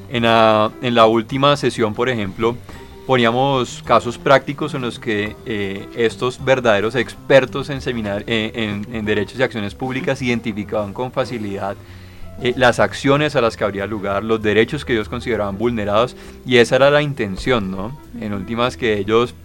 En 0.09 0.23
la, 0.23 0.71
en 0.81 0.93
la 0.93 1.05
última 1.05 1.55
sesión, 1.57 1.93
por 1.93 2.09
ejemplo, 2.09 2.55
poníamos 3.07 3.81
casos 3.83 4.17
prácticos 4.17 4.73
en 4.73 4.81
los 4.81 4.99
que 4.99 5.35
eh, 5.45 5.87
estos 5.95 6.43
verdaderos 6.43 6.95
expertos 6.95 7.69
en, 7.69 7.81
seminar, 7.81 8.23
eh, 8.27 8.51
en, 8.53 8.93
en 8.93 9.05
derechos 9.05 9.39
y 9.39 9.43
acciones 9.43 9.73
públicas 9.73 10.21
identificaban 10.21 10.93
con 10.93 11.11
facilidad 11.11 11.75
eh, 12.41 12.53
las 12.57 12.79
acciones 12.79 13.35
a 13.35 13.41
las 13.41 13.57
que 13.57 13.63
habría 13.63 13.85
lugar, 13.85 14.23
los 14.23 14.41
derechos 14.41 14.85
que 14.85 14.93
ellos 14.93 15.09
consideraban 15.09 15.57
vulnerados 15.57 16.15
y 16.45 16.57
esa 16.57 16.77
era 16.77 16.89
la 16.89 17.01
intención, 17.01 17.71
¿no? 17.71 17.97
En 18.19 18.33
últimas 18.33 18.77
que 18.77 18.97
ellos 18.97 19.35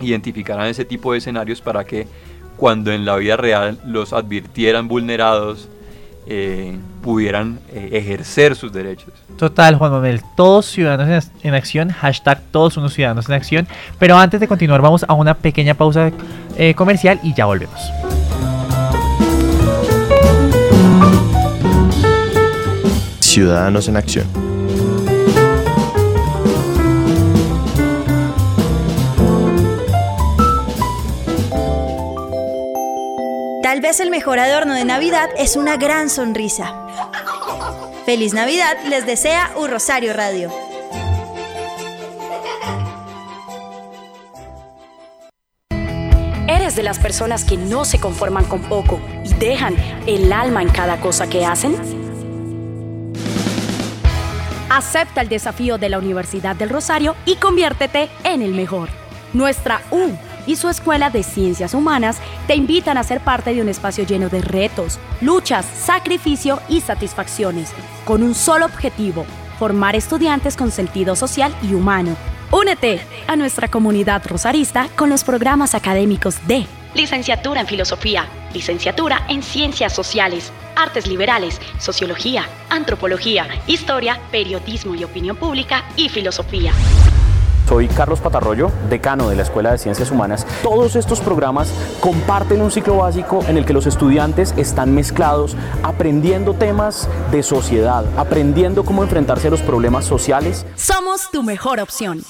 identificaran 0.00 0.66
ese 0.66 0.84
tipo 0.84 1.12
de 1.12 1.18
escenarios 1.18 1.60
para 1.60 1.84
que 1.84 2.06
cuando 2.56 2.92
en 2.92 3.04
la 3.04 3.16
vida 3.16 3.36
real 3.36 3.78
los 3.84 4.12
advirtieran 4.12 4.88
vulnerados 4.88 5.68
eh, 6.30 6.76
pudieran 7.02 7.58
eh, 7.72 7.88
ejercer 7.92 8.54
sus 8.54 8.70
derechos. 8.70 9.14
Total, 9.38 9.76
Juan 9.76 9.92
Manuel, 9.92 10.20
todos 10.36 10.66
ciudadanos 10.66 11.30
en, 11.42 11.54
acción, 11.54 11.88
hashtag 11.88 12.42
todos 12.50 12.76
unos 12.76 12.92
ciudadanos 12.92 13.30
en 13.30 13.34
acción. 13.34 13.68
Pero 13.98 14.18
antes 14.18 14.38
de 14.38 14.46
continuar, 14.46 14.82
vamos 14.82 15.06
a 15.08 15.14
una 15.14 15.32
pequeña 15.32 15.72
pausa 15.72 16.12
eh, 16.58 16.74
comercial 16.74 17.18
y 17.22 17.32
ya 17.32 17.46
volvemos. 17.46 17.80
Ciudadanos 23.38 23.86
en 23.86 23.96
Acción. 23.96 24.26
Tal 33.62 33.80
vez 33.80 34.00
el 34.00 34.10
mejor 34.10 34.40
adorno 34.40 34.74
de 34.74 34.84
Navidad 34.84 35.28
es 35.38 35.54
una 35.54 35.76
gran 35.76 36.10
sonrisa. 36.10 36.88
Feliz 38.04 38.34
Navidad 38.34 38.76
les 38.88 39.06
desea 39.06 39.52
un 39.56 39.70
Rosario 39.70 40.14
Radio. 40.14 40.50
¿Eres 46.48 46.74
de 46.74 46.82
las 46.82 46.98
personas 46.98 47.44
que 47.44 47.56
no 47.56 47.84
se 47.84 48.00
conforman 48.00 48.46
con 48.46 48.62
poco 48.62 48.98
y 49.24 49.32
dejan 49.34 49.76
el 50.08 50.32
alma 50.32 50.60
en 50.60 50.70
cada 50.70 51.00
cosa 51.00 51.28
que 51.28 51.46
hacen? 51.46 52.07
Acepta 54.78 55.22
el 55.22 55.28
desafío 55.28 55.76
de 55.76 55.88
la 55.88 55.98
Universidad 55.98 56.54
del 56.54 56.70
Rosario 56.70 57.16
y 57.26 57.34
conviértete 57.34 58.08
en 58.22 58.42
el 58.42 58.54
mejor. 58.54 58.88
Nuestra 59.32 59.80
U 59.90 60.12
y 60.46 60.54
su 60.54 60.68
Escuela 60.68 61.10
de 61.10 61.24
Ciencias 61.24 61.74
Humanas 61.74 62.18
te 62.46 62.54
invitan 62.54 62.96
a 62.96 63.02
ser 63.02 63.20
parte 63.20 63.52
de 63.52 63.60
un 63.60 63.68
espacio 63.68 64.06
lleno 64.06 64.28
de 64.28 64.40
retos, 64.40 65.00
luchas, 65.20 65.66
sacrificio 65.66 66.60
y 66.68 66.80
satisfacciones, 66.80 67.72
con 68.04 68.22
un 68.22 68.36
solo 68.36 68.66
objetivo, 68.66 69.26
formar 69.58 69.96
estudiantes 69.96 70.56
con 70.56 70.70
sentido 70.70 71.16
social 71.16 71.52
y 71.60 71.74
humano. 71.74 72.16
Únete 72.52 73.00
a 73.26 73.34
nuestra 73.34 73.66
comunidad 73.66 74.22
rosarista 74.28 74.86
con 74.94 75.10
los 75.10 75.24
programas 75.24 75.74
académicos 75.74 76.36
de 76.46 76.66
Licenciatura 76.94 77.62
en 77.62 77.66
Filosofía, 77.66 78.26
Licenciatura 78.54 79.24
en 79.28 79.42
Ciencias 79.42 79.92
Sociales, 79.92 80.52
artes 80.78 81.06
liberales, 81.06 81.60
sociología, 81.78 82.44
antropología, 82.70 83.46
historia, 83.66 84.20
periodismo 84.30 84.94
y 84.94 85.04
opinión 85.04 85.36
pública 85.36 85.84
y 85.96 86.08
filosofía. 86.08 86.72
Soy 87.68 87.86
Carlos 87.88 88.20
Patarroyo, 88.20 88.70
decano 88.88 89.28
de 89.28 89.36
la 89.36 89.42
Escuela 89.42 89.72
de 89.72 89.78
Ciencias 89.78 90.10
Humanas. 90.10 90.46
Todos 90.62 90.96
estos 90.96 91.20
programas 91.20 91.70
comparten 92.00 92.62
un 92.62 92.70
ciclo 92.70 92.96
básico 92.96 93.44
en 93.46 93.58
el 93.58 93.66
que 93.66 93.74
los 93.74 93.86
estudiantes 93.86 94.54
están 94.56 94.94
mezclados, 94.94 95.54
aprendiendo 95.82 96.54
temas 96.54 97.10
de 97.30 97.42
sociedad, 97.42 98.06
aprendiendo 98.16 98.84
cómo 98.84 99.02
enfrentarse 99.02 99.48
a 99.48 99.50
los 99.50 99.60
problemas 99.60 100.06
sociales. 100.06 100.64
Somos 100.76 101.30
tu 101.30 101.42
mejor 101.42 101.78
opción. 101.78 102.22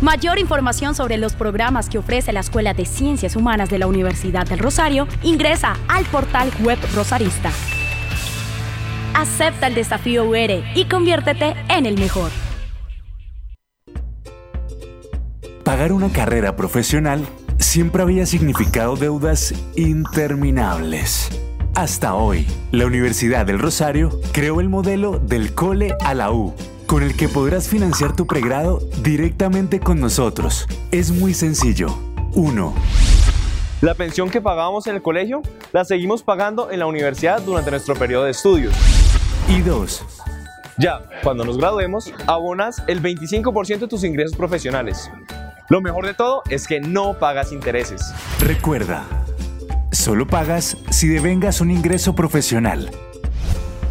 Mayor 0.00 0.38
información 0.38 0.94
sobre 0.94 1.16
los 1.16 1.34
programas 1.34 1.88
que 1.88 1.98
ofrece 1.98 2.32
la 2.32 2.38
Escuela 2.38 2.72
de 2.72 2.84
Ciencias 2.84 3.34
Humanas 3.34 3.68
de 3.68 3.80
la 3.80 3.88
Universidad 3.88 4.46
del 4.46 4.60
Rosario 4.60 5.08
ingresa 5.24 5.76
al 5.88 6.04
portal 6.04 6.52
web 6.60 6.78
Rosarista. 6.94 7.50
Acepta 9.14 9.66
el 9.66 9.74
desafío 9.74 10.24
UR 10.24 10.62
y 10.76 10.84
conviértete 10.84 11.56
en 11.68 11.84
el 11.84 11.98
mejor. 11.98 12.30
Pagar 15.64 15.92
una 15.92 16.10
carrera 16.10 16.54
profesional 16.54 17.26
siempre 17.58 18.02
había 18.02 18.24
significado 18.24 18.94
deudas 18.94 19.52
interminables. 19.74 21.28
Hasta 21.74 22.14
hoy, 22.14 22.46
la 22.70 22.86
Universidad 22.86 23.46
del 23.46 23.58
Rosario 23.58 24.20
creó 24.32 24.60
el 24.60 24.68
modelo 24.68 25.18
del 25.18 25.54
cole 25.54 25.96
a 26.04 26.14
la 26.14 26.30
U, 26.30 26.54
con 26.88 27.02
el 27.02 27.14
que 27.16 27.28
podrás 27.28 27.68
financiar 27.68 28.16
tu 28.16 28.26
pregrado 28.26 28.80
directamente 29.02 29.78
con 29.78 30.00
nosotros. 30.00 30.66
Es 30.90 31.10
muy 31.10 31.34
sencillo. 31.34 31.88
1. 32.32 32.74
La 33.82 33.94
pensión 33.94 34.30
que 34.30 34.40
pagábamos 34.40 34.86
en 34.86 34.96
el 34.96 35.02
colegio 35.02 35.42
la 35.72 35.84
seguimos 35.84 36.22
pagando 36.22 36.70
en 36.70 36.78
la 36.78 36.86
universidad 36.86 37.42
durante 37.42 37.70
nuestro 37.70 37.94
periodo 37.94 38.24
de 38.24 38.30
estudios. 38.30 38.74
Y 39.48 39.60
2. 39.60 40.02
Ya, 40.78 41.02
cuando 41.22 41.44
nos 41.44 41.58
graduemos, 41.58 42.10
abonas 42.26 42.82
el 42.86 43.02
25% 43.02 43.80
de 43.80 43.88
tus 43.88 44.02
ingresos 44.02 44.34
profesionales. 44.34 45.10
Lo 45.68 45.82
mejor 45.82 46.06
de 46.06 46.14
todo 46.14 46.42
es 46.48 46.66
que 46.66 46.80
no 46.80 47.18
pagas 47.18 47.52
intereses. 47.52 48.14
Recuerda, 48.40 49.04
solo 49.92 50.26
pagas 50.26 50.78
si 50.88 51.06
devengas 51.06 51.60
un 51.60 51.70
ingreso 51.70 52.14
profesional. 52.14 52.90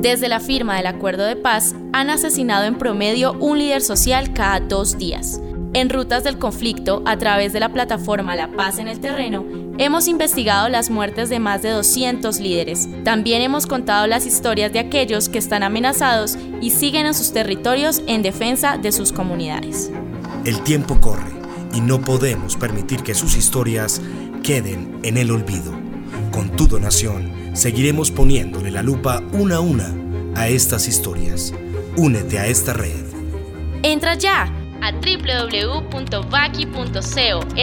Desde 0.00 0.28
la 0.28 0.40
firma 0.40 0.76
del 0.76 0.86
acuerdo 0.86 1.24
de 1.24 1.36
paz, 1.36 1.74
han 1.92 2.10
asesinado 2.10 2.64
en 2.64 2.76
promedio 2.76 3.32
un 3.34 3.58
líder 3.58 3.80
social 3.80 4.34
cada 4.34 4.60
dos 4.60 4.98
días. 4.98 5.40
En 5.74 5.88
Rutas 5.88 6.22
del 6.22 6.38
Conflicto, 6.38 7.02
a 7.06 7.16
través 7.16 7.54
de 7.54 7.60
la 7.60 7.70
plataforma 7.70 8.36
La 8.36 8.48
Paz 8.48 8.78
en 8.78 8.88
el 8.88 9.00
Terreno, 9.00 9.44
hemos 9.78 10.08
investigado 10.08 10.68
las 10.68 10.90
muertes 10.90 11.30
de 11.30 11.38
más 11.38 11.62
de 11.62 11.70
200 11.70 12.40
líderes. 12.40 12.88
También 13.04 13.40
hemos 13.40 13.66
contado 13.66 14.06
las 14.06 14.26
historias 14.26 14.70
de 14.72 14.80
aquellos 14.80 15.30
que 15.30 15.38
están 15.38 15.62
amenazados 15.62 16.36
y 16.60 16.70
siguen 16.70 17.06
en 17.06 17.14
sus 17.14 17.32
territorios 17.32 18.02
en 18.06 18.20
defensa 18.20 18.76
de 18.76 18.92
sus 18.92 19.12
comunidades. 19.12 19.90
El 20.44 20.60
tiempo 20.60 21.00
corre 21.00 21.41
y 21.72 21.80
no 21.80 22.00
podemos 22.00 22.56
permitir 22.56 23.02
que 23.02 23.14
sus 23.14 23.36
historias 23.36 24.00
queden 24.42 24.98
en 25.02 25.16
el 25.16 25.30
olvido. 25.30 25.72
Con 26.30 26.50
tu 26.56 26.66
donación, 26.66 27.32
seguiremos 27.54 28.10
poniéndole 28.10 28.70
la 28.70 28.82
lupa 28.82 29.22
una 29.32 29.56
a 29.56 29.60
una 29.60 29.94
a 30.34 30.48
estas 30.48 30.88
historias. 30.88 31.52
Únete 31.96 32.38
a 32.38 32.46
esta 32.46 32.72
red. 32.72 33.04
Entra 33.82 34.14
ya 34.14 34.50
a 34.80 34.92
www.vaki.co 34.92 35.90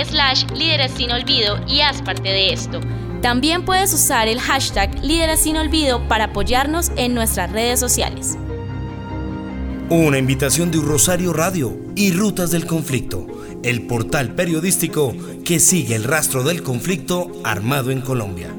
slash 0.05 0.45
líderes 0.55 0.91
sin 0.91 1.12
olvido 1.12 1.60
y 1.68 1.82
haz 1.82 2.01
parte 2.01 2.30
de 2.30 2.53
esto. 2.53 2.80
También 3.22 3.66
puedes 3.66 3.93
usar 3.93 4.28
el 4.30 4.39
hashtag 4.39 5.03
líderes 5.03 5.41
sin 5.41 5.57
olvido 5.57 6.07
para 6.07 6.26
apoyarnos 6.26 6.91
en 6.95 7.14
nuestras 7.14 7.51
redes 7.51 7.80
sociales. 7.80 8.38
Una 9.89 10.18
invitación 10.18 10.72
de 10.72 10.78
Un 10.78 10.88
Rosario 10.88 11.34
Radio 11.34 11.76
y 11.95 12.14
Rutas 12.14 12.51
del 12.51 12.66
Conflicto, 12.66 13.28
el 13.64 13.88
portal 13.88 14.36
periodístico 14.36 15.14
que 15.43 15.60
sigue 15.60 15.95
el 15.95 16.03
rastro 16.03 16.43
del 16.43 16.64
conflicto 16.64 17.32
armado 17.43 17.91
en 17.91 18.01
Colombia. 18.01 18.53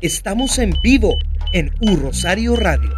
Estamos 0.00 0.58
en 0.58 0.72
vivo 0.82 1.16
en 1.52 1.72
U 1.80 1.96
Rosario 1.96 2.54
Radio. 2.54 2.90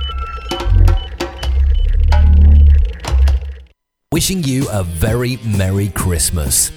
Wishing 4.13 4.43
you 4.43 4.69
a 4.71 4.83
very 4.83 5.39
Merry 5.45 5.89
Christmas. 5.89 6.73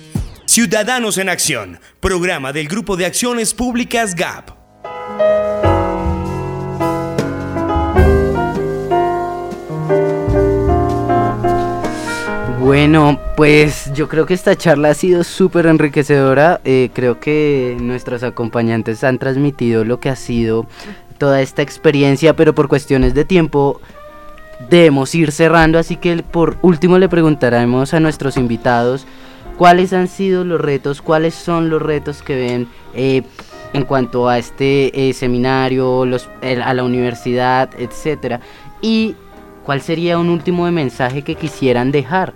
Ciudadanos 0.51 1.17
en 1.17 1.29
Acción, 1.29 1.79
programa 2.01 2.51
del 2.51 2.67
Grupo 2.67 2.97
de 2.97 3.05
Acciones 3.05 3.53
Públicas 3.53 4.15
GAP. 4.15 4.49
Bueno, 12.59 13.17
pues 13.37 13.93
yo 13.93 14.09
creo 14.09 14.25
que 14.25 14.33
esta 14.33 14.57
charla 14.57 14.89
ha 14.89 14.93
sido 14.93 15.23
súper 15.23 15.67
enriquecedora. 15.67 16.59
Eh, 16.65 16.89
creo 16.93 17.21
que 17.21 17.77
nuestros 17.79 18.21
acompañantes 18.21 19.05
han 19.05 19.19
transmitido 19.19 19.85
lo 19.85 20.01
que 20.01 20.09
ha 20.09 20.17
sido 20.17 20.67
toda 21.17 21.41
esta 21.41 21.61
experiencia, 21.61 22.35
pero 22.35 22.53
por 22.53 22.67
cuestiones 22.67 23.13
de 23.13 23.23
tiempo 23.23 23.79
debemos 24.69 25.15
ir 25.15 25.31
cerrando. 25.31 25.79
Así 25.79 25.95
que 25.95 26.23
por 26.23 26.57
último 26.61 26.97
le 26.97 27.07
preguntaremos 27.07 27.93
a 27.93 28.01
nuestros 28.01 28.35
invitados 28.35 29.07
cuáles 29.57 29.93
han 29.93 30.07
sido 30.07 30.43
los 30.43 30.59
retos, 30.59 31.01
cuáles 31.01 31.33
son 31.33 31.69
los 31.69 31.81
retos 31.81 32.21
que 32.21 32.35
ven 32.35 32.67
eh, 32.93 33.23
en 33.73 33.85
cuanto 33.85 34.27
a 34.27 34.37
este 34.37 35.09
eh, 35.09 35.13
seminario, 35.13 36.03
a 36.03 36.73
la 36.73 36.83
universidad, 36.83 37.69
etcétera, 37.77 38.41
y 38.81 39.15
cuál 39.65 39.81
sería 39.81 40.17
un 40.17 40.29
último 40.29 40.69
mensaje 40.71 41.21
que 41.21 41.35
quisieran 41.35 41.91
dejar. 41.91 42.33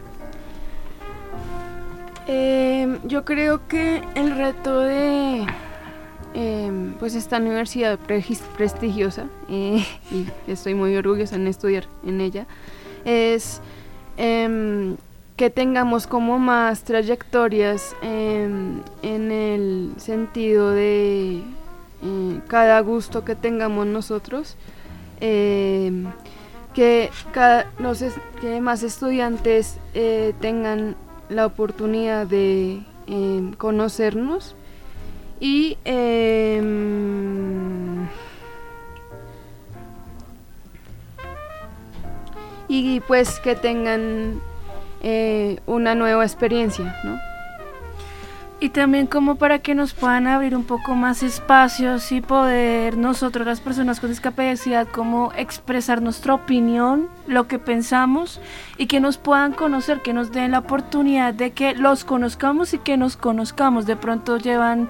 Eh, 2.28 2.97
yo 3.03 3.24
creo 3.24 3.68
que 3.68 4.01
el 4.16 4.36
reto 4.36 4.80
de 4.80 5.45
eh, 6.34 6.93
pues 6.99 7.16
esta 7.16 7.38
universidad 7.38 7.99
prestigiosa 7.99 9.28
y 9.47 9.86
estoy 10.47 10.74
muy 10.74 10.95
orgullosa 10.95 11.36
en 11.36 11.47
estudiar 11.47 11.86
en 12.05 12.20
ella 12.22 12.47
es 13.05 13.61
em, 14.18 14.97
que 15.36 15.50
tengamos 15.50 16.08
como 16.08 16.40
más 16.40 16.84
trayectorias 16.84 17.96
em, 18.02 18.82
en 19.02 19.32
el 19.32 19.94
sentido 19.98 20.72
de 20.72 21.42
eh, 22.04 22.40
cada 22.48 22.80
gusto 22.80 23.26
que 23.26 23.36
tengamos 23.36 23.86
nosotros 23.86 24.56
em, 25.20 26.06
que, 26.74 27.10
cada, 27.34 27.72
los 27.80 28.04
que 28.40 28.62
más 28.62 28.84
estudiantes 28.84 29.78
eh, 29.94 30.34
tengan 30.40 30.96
la 31.30 31.46
oportunidad 31.46 32.28
de 32.28 32.84
em, 33.08 33.54
conocernos 33.54 34.56
y 35.40 35.78
y 42.68 43.00
pues 43.02 43.40
que 43.42 43.56
tengan 43.56 44.42
eh, 45.08 45.60
una 45.68 45.93
nueva 45.93 46.24
experiencia, 46.24 46.95
¿no? 47.03 47.20
Y 48.60 48.70
también 48.70 49.06
como 49.06 49.36
para 49.36 49.60
que 49.60 49.76
nos 49.76 49.93
puedan 49.93 50.26
abrir 50.26 50.56
un 50.56 50.64
poco 50.64 50.95
más 50.95 51.22
espacios 51.22 52.12
y 52.12 52.22
poder 52.22 52.97
nosotros 52.97 53.45
las 53.45 53.62
personas 53.62 53.99
con 53.99 54.10
discapacidad 54.10 54.88
como 54.88 55.32
expresar 55.38 56.01
nuestra 56.01 56.34
opinión, 56.34 57.08
lo 57.28 57.47
que 57.47 57.60
pensamos 57.60 58.41
y 58.80 58.88
que 58.88 58.99
nos 58.99 59.18
puedan 59.20 59.53
conocer, 59.53 60.01
que 60.01 60.14
nos 60.14 60.32
den 60.32 60.53
la 60.53 60.60
oportunidad 60.60 61.36
de 61.36 61.51
que 61.51 61.76
los 61.76 62.03
conozcamos 62.03 62.74
y 62.74 62.80
que 62.80 62.97
nos 62.97 63.16
conozcamos. 63.16 63.86
De 63.86 63.97
pronto 63.97 64.38
llevan 64.38 64.89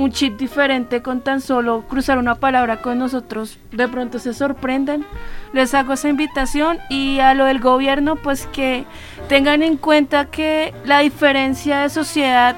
un 0.00 0.10
chip 0.12 0.38
diferente 0.38 1.02
con 1.02 1.20
tan 1.20 1.42
solo 1.42 1.82
cruzar 1.86 2.16
una 2.16 2.34
palabra 2.36 2.80
con 2.80 2.98
nosotros, 2.98 3.58
de 3.70 3.86
pronto 3.86 4.18
se 4.18 4.32
sorprenden. 4.32 5.04
Les 5.52 5.74
hago 5.74 5.92
esa 5.92 6.08
invitación 6.08 6.78
y 6.88 7.18
a 7.20 7.34
lo 7.34 7.44
del 7.44 7.60
gobierno, 7.60 8.16
pues 8.16 8.46
que 8.46 8.86
tengan 9.28 9.62
en 9.62 9.76
cuenta 9.76 10.24
que 10.30 10.72
la 10.86 11.00
diferencia 11.00 11.80
de 11.80 11.90
sociedad 11.90 12.56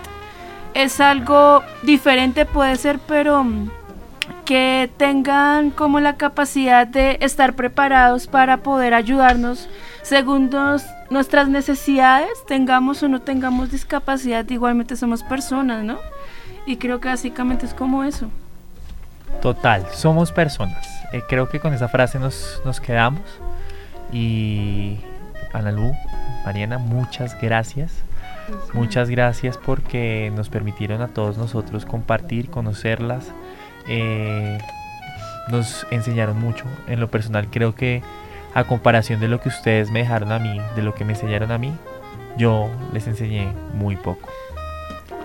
es 0.74 1.00
algo 1.00 1.62
diferente, 1.82 2.46
puede 2.46 2.76
ser, 2.76 3.00
pero 3.08 3.42
mm, 3.42 3.70
que 4.44 4.88
tengan 4.96 5.70
como 5.72 5.98
la 5.98 6.16
capacidad 6.16 6.86
de 6.86 7.18
estar 7.22 7.54
preparados 7.54 8.28
para 8.28 8.58
poder 8.58 8.94
ayudarnos 8.94 9.68
según 10.02 10.48
nos- 10.48 10.84
nuestras 11.10 11.48
necesidades, 11.48 12.30
tengamos 12.46 13.02
o 13.02 13.08
no 13.08 13.20
tengamos 13.20 13.72
discapacidad, 13.72 14.48
igualmente 14.48 14.94
somos 14.96 15.24
personas, 15.24 15.82
¿no? 15.84 15.98
Y 16.66 16.76
creo 16.76 17.00
que 17.00 17.08
básicamente 17.08 17.66
es 17.66 17.74
como 17.74 18.04
eso. 18.04 18.28
Total, 19.40 19.86
somos 19.92 20.30
personas. 20.30 20.86
Eh, 21.12 21.22
creo 21.28 21.48
que 21.48 21.60
con 21.60 21.74
esa 21.74 21.88
frase 21.88 22.18
nos, 22.18 22.60
nos 22.64 22.80
quedamos. 22.80 23.22
Y 24.12 24.98
Analu, 25.52 25.92
Mariana, 26.44 26.78
muchas 26.78 27.40
gracias. 27.40 27.92
Muchas 28.72 29.08
gracias 29.08 29.56
porque 29.58 30.32
nos 30.34 30.48
permitieron 30.48 31.00
a 31.00 31.08
todos 31.08 31.38
nosotros 31.38 31.84
compartir, 31.84 32.50
conocerlas. 32.50 33.32
Eh, 33.88 34.58
nos 35.50 35.86
enseñaron 35.90 36.38
mucho. 36.38 36.64
En 36.86 37.00
lo 37.00 37.10
personal 37.10 37.48
creo 37.50 37.74
que 37.74 38.02
a 38.54 38.64
comparación 38.64 39.20
de 39.20 39.28
lo 39.28 39.40
que 39.40 39.48
ustedes 39.48 39.90
me 39.90 40.00
dejaron 40.00 40.32
a 40.32 40.38
mí, 40.38 40.60
de 40.76 40.82
lo 40.82 40.94
que 40.94 41.04
me 41.04 41.12
enseñaron 41.14 41.50
a 41.52 41.58
mí, 41.58 41.72
yo 42.36 42.68
les 42.92 43.06
enseñé 43.06 43.52
muy 43.74 43.96
poco. 43.96 44.28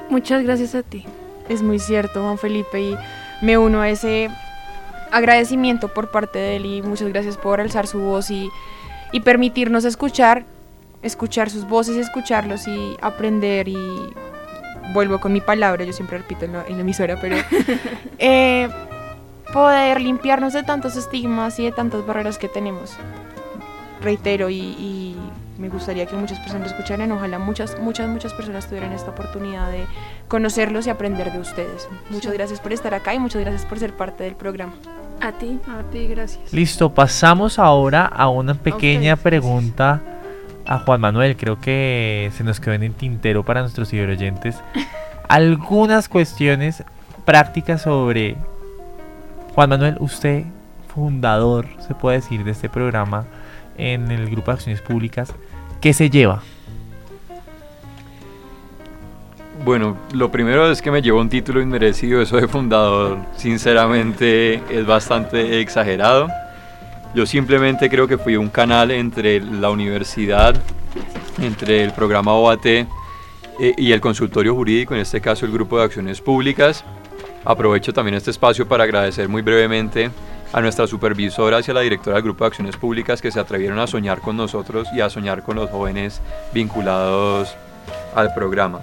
Muchas 0.09 0.43
gracias 0.43 0.75
a 0.75 0.83
ti. 0.83 1.05
Es 1.49 1.61
muy 1.63 1.79
cierto, 1.79 2.21
Juan 2.21 2.37
Felipe, 2.37 2.81
y 2.81 2.97
me 3.41 3.57
uno 3.57 3.81
a 3.81 3.89
ese 3.89 4.29
agradecimiento 5.11 5.87
por 5.87 6.11
parte 6.11 6.39
de 6.39 6.57
él 6.57 6.65
y 6.65 6.81
muchas 6.81 7.07
gracias 7.09 7.37
por 7.37 7.61
alzar 7.61 7.87
su 7.87 7.99
voz 7.99 8.29
y, 8.29 8.49
y 9.11 9.21
permitirnos 9.21 9.85
escuchar, 9.85 10.43
escuchar 11.01 11.49
sus 11.49 11.65
voces 11.67 11.95
y 11.95 11.99
escucharlos 11.99 12.67
y 12.67 12.97
aprender 13.01 13.67
y 13.69 13.77
vuelvo 14.93 15.19
con 15.19 15.33
mi 15.33 15.41
palabra, 15.41 15.83
yo 15.83 15.93
siempre 15.93 16.17
repito 16.17 16.45
en 16.45 16.53
la, 16.53 16.65
en 16.67 16.75
la 16.75 16.81
emisora, 16.81 17.17
pero 17.19 17.37
eh, 18.19 18.69
poder 19.53 20.01
limpiarnos 20.01 20.53
de 20.53 20.63
tantos 20.63 20.95
estigmas 20.95 21.59
y 21.59 21.65
de 21.65 21.71
tantas 21.71 22.05
barreras 22.05 22.37
que 22.37 22.47
tenemos. 22.47 22.95
Reitero 24.01 24.49
y, 24.49 24.59
y 24.59 25.17
me 25.57 25.69
gustaría 25.69 26.05
que 26.05 26.15
muchas 26.15 26.39
personas 26.39 26.69
lo 26.69 26.75
escucharan, 26.75 27.11
ojalá 27.11 27.39
muchas, 27.39 27.79
muchas, 27.79 28.07
muchas 28.07 28.33
personas 28.33 28.67
tuvieran 28.67 28.93
esta 28.93 29.11
oportunidad 29.11 29.71
de 29.71 29.85
conocerlos 30.28 30.88
y 30.88 30.89
aprender 30.89 31.32
de 31.32 31.39
ustedes. 31.39 31.88
Muchas 32.09 32.34
gracias 32.34 32.59
por 32.59 32.73
estar 32.73 32.93
acá 32.93 33.13
y 33.13 33.19
muchas 33.19 33.41
gracias 33.41 33.65
por 33.65 33.80
ser 33.80 33.93
parte 33.93 34.23
del 34.23 34.36
programa. 34.36 34.73
A 35.21 35.32
ti. 35.32 35.59
A 35.67 35.84
ti, 35.91 36.07
gracias. 36.07 36.53
Listo, 36.53 36.93
pasamos 36.93 37.57
ahora 37.59 38.05
a 38.05 38.30
una 38.30 38.53
pequeña 38.53 39.15
pregunta 39.15 40.01
a 40.65 40.80
Juan 40.80 41.01
Manuel. 41.01 41.36
Creo 41.38 41.59
que 41.59 42.32
se 42.36 42.43
nos 42.43 42.59
quedó 42.59 42.73
en 42.73 42.84
el 42.84 42.93
tintero 42.93 43.43
para 43.43 43.61
nuestros 43.61 43.89
ciberoyentes. 43.89 44.57
Algunas 45.28 46.07
cuestiones 46.07 46.84
prácticas 47.25 47.82
sobre 47.82 48.38
Juan 49.55 49.69
Manuel, 49.69 49.97
usted, 49.99 50.43
fundador, 50.93 51.67
se 51.86 51.95
puede 51.95 52.17
decir, 52.17 52.43
de 52.43 52.51
este 52.51 52.69
programa 52.69 53.25
en 53.78 54.11
el 54.11 54.30
Grupo 54.30 54.51
de 54.51 54.55
Acciones 54.55 54.82
Públicas. 54.82 55.34
¿Qué 55.82 55.93
se 55.93 56.09
lleva? 56.09 56.43
Bueno, 59.64 59.97
lo 60.14 60.32
primero 60.32 60.72
es 60.72 60.82
que 60.82 60.91
me 60.91 61.01
llevo 61.01 61.20
un 61.20 61.30
título 61.30 61.62
inmerecido, 61.62 62.22
eso 62.22 62.38
de 62.38 62.47
fundador, 62.47 63.18
sinceramente 63.36 64.62
es 64.70 64.86
bastante 64.86 65.60
exagerado. 65.60 66.30
Yo 67.14 67.26
simplemente 67.26 67.89
creo 67.89 68.08
que 68.08 68.18
fui 68.18 68.38
un 68.38 68.49
canal 68.49 68.91
entre 68.91 69.41
la 69.41 69.70
universidad, 69.70 70.55
entre 71.41 71.84
el 71.84 71.91
programa 71.91 72.34
OAT 72.34 72.66
eh, 72.66 72.86
y 73.78 73.91
el 73.91 73.99
consultorio 73.99 74.53
jurídico, 74.55 74.93
en 74.93 75.01
este 75.01 75.20
caso 75.20 75.45
el 75.45 75.51
Grupo 75.51 75.78
de 75.78 75.86
Acciones 75.86 76.22
Públicas. 76.22 76.86
Aprovecho 77.43 77.91
también 77.93 78.16
este 78.16 78.32
espacio 78.32 78.68
para 78.68 78.84
agradecer 78.84 79.28
muy 79.28 79.41
brevemente 79.41 80.12
a 80.53 80.62
nuestra 80.62 80.88
supervisora 80.88 81.60
y 81.66 81.72
a 81.72 81.74
la 81.74 81.82
directora 81.82 82.16
del 82.16 82.24
Grupo 82.24 82.43
de 82.43 82.49
Acciones 82.49 82.78
Públicas 82.78 83.22
que 83.22 83.32
se 83.32 83.39
atrevieron 83.39 83.80
a 83.80 83.88
soñar 83.88 84.22
con 84.22 84.38
nosotros 84.38 84.88
y 84.93 85.01
a 85.01 85.10
soñar 85.10 85.43
con 85.43 85.55
los 85.55 85.70
jóvenes 85.70 86.22
vinculados 86.53 87.55
al 88.16 88.34
programa. 88.34 88.80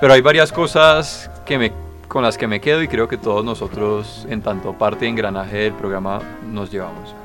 Pero 0.00 0.12
hay 0.12 0.20
varias 0.20 0.52
cosas 0.52 1.28
que 1.44 1.58
me, 1.58 1.72
con 2.06 2.22
las 2.22 2.38
que 2.38 2.46
me 2.46 2.60
quedo 2.60 2.82
y 2.82 2.88
creo 2.88 3.08
que 3.08 3.16
todos 3.16 3.44
nosotros, 3.44 4.26
en 4.30 4.42
tanto 4.42 4.72
parte 4.74 5.04
de 5.04 5.10
engranaje 5.10 5.56
del 5.56 5.72
programa, 5.72 6.20
nos 6.46 6.70
llevamos. 6.70 7.16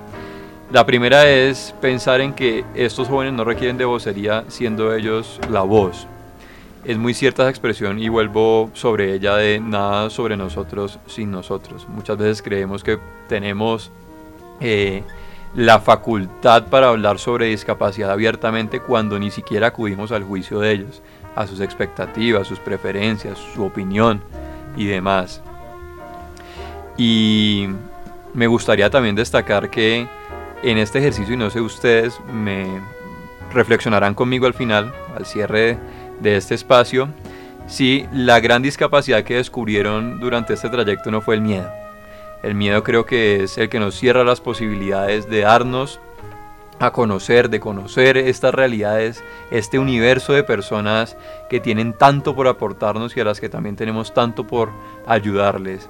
La 0.72 0.84
primera 0.84 1.30
es 1.30 1.76
pensar 1.82 2.20
en 2.20 2.34
que 2.34 2.66
estos 2.74 3.08
jóvenes 3.08 3.34
no 3.34 3.44
requieren 3.44 3.78
de 3.78 3.86
vocería 3.86 4.46
siendo 4.48 4.96
ellos 4.96 5.40
la 5.52 5.62
voz. 5.62 6.08
Es 6.84 6.98
muy 6.98 7.14
cierta 7.14 7.44
esa 7.44 7.52
expresión 7.52 8.00
y 8.00 8.10
vuelvo 8.10 8.72
sobre 8.74 9.14
ella 9.14 9.36
de 9.36 9.60
nada 9.60 10.10
sobre 10.10 10.36
nosotros 10.36 10.98
sin 11.06 11.30
nosotros. 11.30 11.88
Muchas 11.88 12.18
veces 12.18 12.42
creemos 12.42 12.84
que 12.84 12.98
tenemos 13.30 13.92
eh, 14.60 15.04
la 15.56 15.80
facultad 15.80 16.66
para 16.68 16.90
hablar 16.90 17.20
sobre 17.20 17.46
discapacidad 17.46 18.10
abiertamente 18.10 18.80
cuando 18.80 19.20
ni 19.20 19.30
siquiera 19.30 19.68
acudimos 19.68 20.12
al 20.12 20.24
juicio 20.24 20.60
de 20.60 20.72
ellos, 20.72 21.04
a 21.36 21.48
sus 21.48 21.62
expectativas, 21.62 22.48
sus 22.48 22.60
preferencias, 22.60 23.38
su 23.38 23.64
opinión 23.64 24.22
y 24.76 24.86
demás. 24.86 25.42
Y 26.98 27.68
me 28.34 28.48
gustaría 28.48 28.90
también 28.90 29.16
destacar 29.16 29.70
que 29.70 30.08
en 30.64 30.78
este 30.78 31.00
ejercicio, 31.00 31.34
y 31.34 31.38
no 31.38 31.50
sé 31.50 31.62
ustedes, 31.62 32.20
me 32.32 32.66
reflexionarán 33.54 34.14
conmigo 34.14 34.46
al 34.46 34.54
final, 34.54 34.94
al 35.16 35.26
cierre 35.26 35.78
de 36.20 36.38
este 36.38 36.56
espacio, 36.56 37.10
si 37.68 38.08
la 38.12 38.40
gran 38.40 38.62
discapacidad 38.62 39.24
que 39.24 39.36
descubrieron 39.36 40.20
durante 40.20 40.54
este 40.54 40.70
trayecto 40.70 41.12
no 41.12 41.22
fue 41.22 41.36
el 41.36 41.42
miedo. 41.42 41.70
El 42.44 42.56
miedo 42.56 42.84
creo 42.84 43.06
que 43.06 43.44
es 43.44 43.58
el 43.58 43.70
que 43.70 43.80
nos 43.80 43.96
cierra 43.96 44.24
las 44.24 44.42
posibilidades 44.42 45.30
de 45.30 45.42
darnos 45.42 46.00
a 46.86 46.92
conocer, 46.92 47.50
de 47.50 47.60
conocer 47.60 48.18
estas 48.18 48.54
realidades, 48.54 49.24
este 49.52 49.80
universo 49.80 50.34
de 50.34 50.44
personas 50.44 51.18
que 51.50 51.60
tienen 51.60 51.94
tanto 51.94 52.36
por 52.36 52.48
aportarnos 52.48 53.16
y 53.16 53.22
a 53.22 53.24
las 53.24 53.40
que 53.40 53.50
también 53.50 53.76
tenemos 53.76 54.14
tanto 54.14 54.46
por 54.46 54.70
ayudarles. 55.08 55.90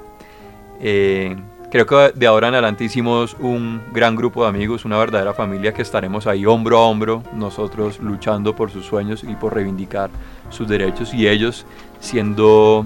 Eh, 0.80 1.36
creo 1.72 1.86
que 1.86 2.12
de 2.14 2.28
ahora 2.28 2.50
en 2.50 2.54
adelante 2.54 2.84
hicimos 2.84 3.36
un 3.39 3.82
gran 3.91 4.16
grupo 4.16 4.44
de 4.44 4.50
amigos, 4.50 4.86
una 4.86 4.98
verdadera 4.98 5.34
familia 5.34 5.74
que 5.74 5.82
estaremos 5.82 6.28
ahí 6.28 6.46
hombro 6.46 6.78
a 6.78 6.82
hombro, 6.82 7.24
nosotros 7.34 8.00
luchando 8.00 8.56
por 8.56 8.70
sus 8.70 8.86
sueños 8.86 9.24
y 9.24 9.36
por 9.36 9.56
reivindicar 9.56 10.12
sus 10.50 10.68
derechos 10.68 11.14
y 11.14 11.28
ellos 11.28 11.66
siendo 12.00 12.86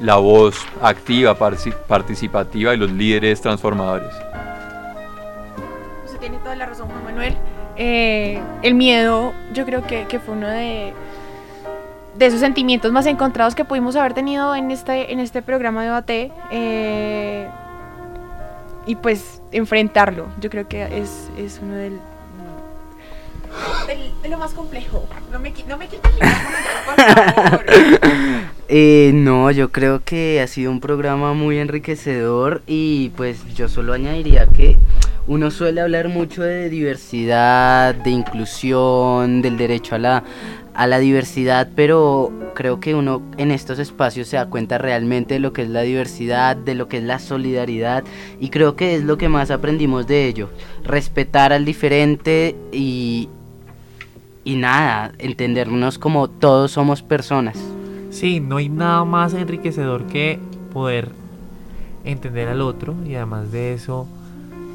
la 0.00 0.16
voz 0.16 0.64
activa, 0.82 1.34
participativa 1.34 2.74
y 2.74 2.76
los 2.76 2.92
líderes 2.92 3.40
transformadores. 3.40 4.14
Usted 6.04 6.18
tiene 6.20 6.38
toda 6.38 6.54
la 6.54 6.66
razón, 6.66 6.88
Juan 6.88 7.04
Manuel. 7.04 7.36
Eh, 7.78 8.40
el 8.62 8.74
miedo, 8.74 9.32
yo 9.54 9.64
creo 9.64 9.86
que, 9.86 10.04
fue 10.18 10.34
uno 10.34 10.48
de, 10.48 10.92
de 12.16 12.26
esos 12.26 12.40
sentimientos 12.40 12.92
más 12.92 13.06
encontrados 13.06 13.54
que 13.54 13.64
pudimos 13.64 13.94
haber 13.96 14.14
tenido 14.14 14.54
en 14.54 14.70
este, 14.70 15.12
en 15.12 15.20
este 15.20 15.42
programa 15.42 15.82
de 15.82 15.86
debate. 15.86 16.32
eh, 16.50 17.48
y 18.88 18.96
pues 18.96 19.42
enfrentarlo, 19.52 20.28
yo 20.40 20.48
creo 20.48 20.66
que 20.66 20.82
es, 20.82 21.28
es 21.36 21.60
uno 21.62 21.74
del, 21.74 22.00
de 24.22 24.28
lo 24.28 24.38
más 24.38 24.52
complejo. 24.52 25.06
No 25.30 25.38
me, 25.38 25.52
no 25.68 25.76
me 25.76 25.86
micrófono, 25.86 26.18
por 26.86 26.96
favor. 26.96 27.64
Eh, 28.70 29.12
no, 29.14 29.50
yo 29.50 29.72
creo 29.72 30.02
que 30.04 30.42
ha 30.42 30.46
sido 30.46 30.70
un 30.70 30.80
programa 30.80 31.32
muy 31.32 31.58
enriquecedor 31.58 32.60
y 32.66 33.08
pues 33.16 33.42
yo 33.54 33.66
solo 33.66 33.94
añadiría 33.94 34.46
que 34.46 34.76
uno 35.28 35.50
suele 35.50 35.82
hablar 35.82 36.08
mucho 36.08 36.42
de 36.42 36.70
diversidad, 36.70 37.94
de 37.94 38.10
inclusión, 38.10 39.42
del 39.42 39.58
derecho 39.58 39.94
a 39.94 39.98
la, 39.98 40.24
a 40.72 40.86
la 40.86 40.98
diversidad, 40.98 41.68
pero 41.76 42.32
creo 42.54 42.80
que 42.80 42.94
uno 42.94 43.20
en 43.36 43.50
estos 43.50 43.78
espacios 43.78 44.28
se 44.28 44.36
da 44.36 44.48
cuenta 44.48 44.78
realmente 44.78 45.34
de 45.34 45.40
lo 45.40 45.52
que 45.52 45.62
es 45.62 45.68
la 45.68 45.82
diversidad, 45.82 46.56
de 46.56 46.74
lo 46.74 46.88
que 46.88 46.96
es 46.96 47.04
la 47.04 47.18
solidaridad 47.18 48.04
y 48.40 48.48
creo 48.48 48.74
que 48.74 48.94
es 48.94 49.04
lo 49.04 49.18
que 49.18 49.28
más 49.28 49.50
aprendimos 49.50 50.06
de 50.06 50.26
ello, 50.26 50.48
respetar 50.82 51.52
al 51.52 51.66
diferente 51.66 52.56
y, 52.72 53.28
y 54.44 54.56
nada, 54.56 55.12
entendernos 55.18 55.98
como 55.98 56.28
todos 56.28 56.72
somos 56.72 57.02
personas. 57.02 57.58
Sí, 58.08 58.40
no 58.40 58.56
hay 58.56 58.70
nada 58.70 59.04
más 59.04 59.34
enriquecedor 59.34 60.06
que 60.06 60.38
poder 60.72 61.10
entender 62.04 62.48
al 62.48 62.62
otro 62.62 62.94
y 63.06 63.14
además 63.14 63.52
de 63.52 63.74
eso 63.74 64.08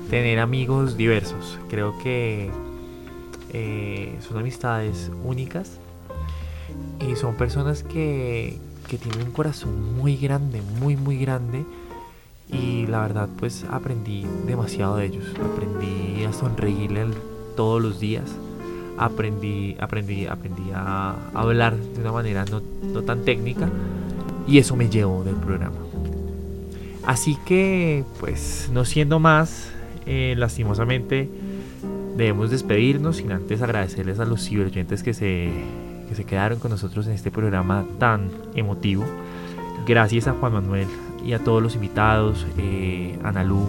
tener 0.09 0.39
amigos 0.39 0.97
diversos. 0.97 1.59
Creo 1.69 1.97
que 1.99 2.49
eh, 3.51 4.17
son 4.27 4.37
amistades 4.37 5.11
únicas 5.23 5.79
y 6.99 7.15
son 7.15 7.35
personas 7.35 7.83
que, 7.83 8.57
que 8.87 8.97
tienen 8.97 9.27
un 9.27 9.31
corazón 9.31 9.95
muy 9.97 10.17
grande, 10.17 10.61
muy 10.79 10.95
muy 10.95 11.17
grande 11.17 11.65
y 12.51 12.85
la 12.87 13.01
verdad 13.01 13.29
pues 13.39 13.65
aprendí 13.69 14.25
demasiado 14.45 14.97
de 14.97 15.05
ellos. 15.05 15.25
Aprendí 15.43 16.23
a 16.23 16.33
sonreírle 16.33 17.05
todos 17.55 17.81
los 17.81 17.99
días. 17.99 18.31
Aprendí, 18.97 19.75
aprendí, 19.79 20.27
aprendí 20.27 20.71
a 20.73 21.15
hablar 21.33 21.75
de 21.75 22.01
una 22.01 22.11
manera 22.11 22.45
no, 22.45 22.61
no 22.83 23.01
tan 23.01 23.25
técnica 23.25 23.67
y 24.47 24.59
eso 24.59 24.75
me 24.75 24.89
llevó 24.89 25.23
del 25.23 25.35
programa. 25.35 25.77
Así 27.05 27.37
que, 27.45 28.05
pues, 28.19 28.69
no 28.71 28.85
siendo 28.85 29.19
más, 29.19 29.72
eh, 30.05 30.35
lastimosamente 30.37 31.29
debemos 32.15 32.51
despedirnos 32.51 33.17
sin 33.17 33.31
antes 33.31 33.61
agradecerles 33.61 34.19
a 34.19 34.25
los 34.25 34.47
ciberoyentes 34.47 35.03
que 35.03 35.13
se, 35.13 35.51
que 36.07 36.15
se 36.15 36.25
quedaron 36.25 36.59
con 36.59 36.71
nosotros 36.71 37.07
en 37.07 37.13
este 37.13 37.31
programa 37.31 37.85
tan 37.99 38.29
emotivo. 38.55 39.05
Gracias 39.87 40.27
a 40.27 40.33
Juan 40.33 40.53
Manuel 40.53 40.87
y 41.25 41.33
a 41.33 41.39
todos 41.39 41.61
los 41.61 41.75
invitados, 41.75 42.45
eh, 42.57 43.17
Analú 43.23 43.67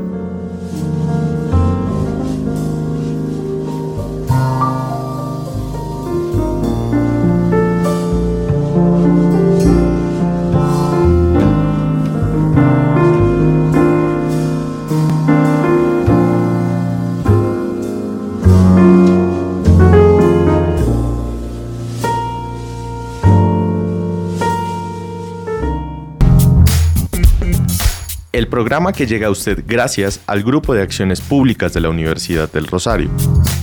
Programa 28.48 28.92
que 28.92 29.06
llega 29.06 29.28
a 29.28 29.30
usted 29.30 29.62
gracias 29.66 30.20
al 30.26 30.42
Grupo 30.42 30.74
de 30.74 30.82
Acciones 30.82 31.20
Públicas 31.20 31.72
de 31.72 31.80
la 31.80 31.90
Universidad 31.90 32.50
del 32.50 32.66
Rosario. 32.66 33.10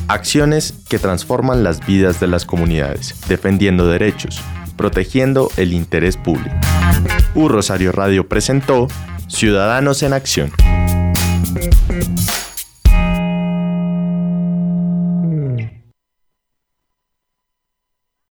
Acciones 0.07 0.73
que 0.87 0.99
transforman 0.99 1.63
las 1.63 1.85
vidas 1.85 2.19
de 2.19 2.27
las 2.27 2.45
comunidades, 2.45 3.15
defendiendo 3.27 3.87
derechos, 3.87 4.39
protegiendo 4.77 5.49
el 5.57 5.73
interés 5.73 6.17
público. 6.17 6.55
U 7.33 7.47
Rosario 7.47 7.91
Radio 7.91 8.27
presentó 8.27 8.87
Ciudadanos 9.27 10.03
en 10.03 10.13
Acción. 10.13 10.51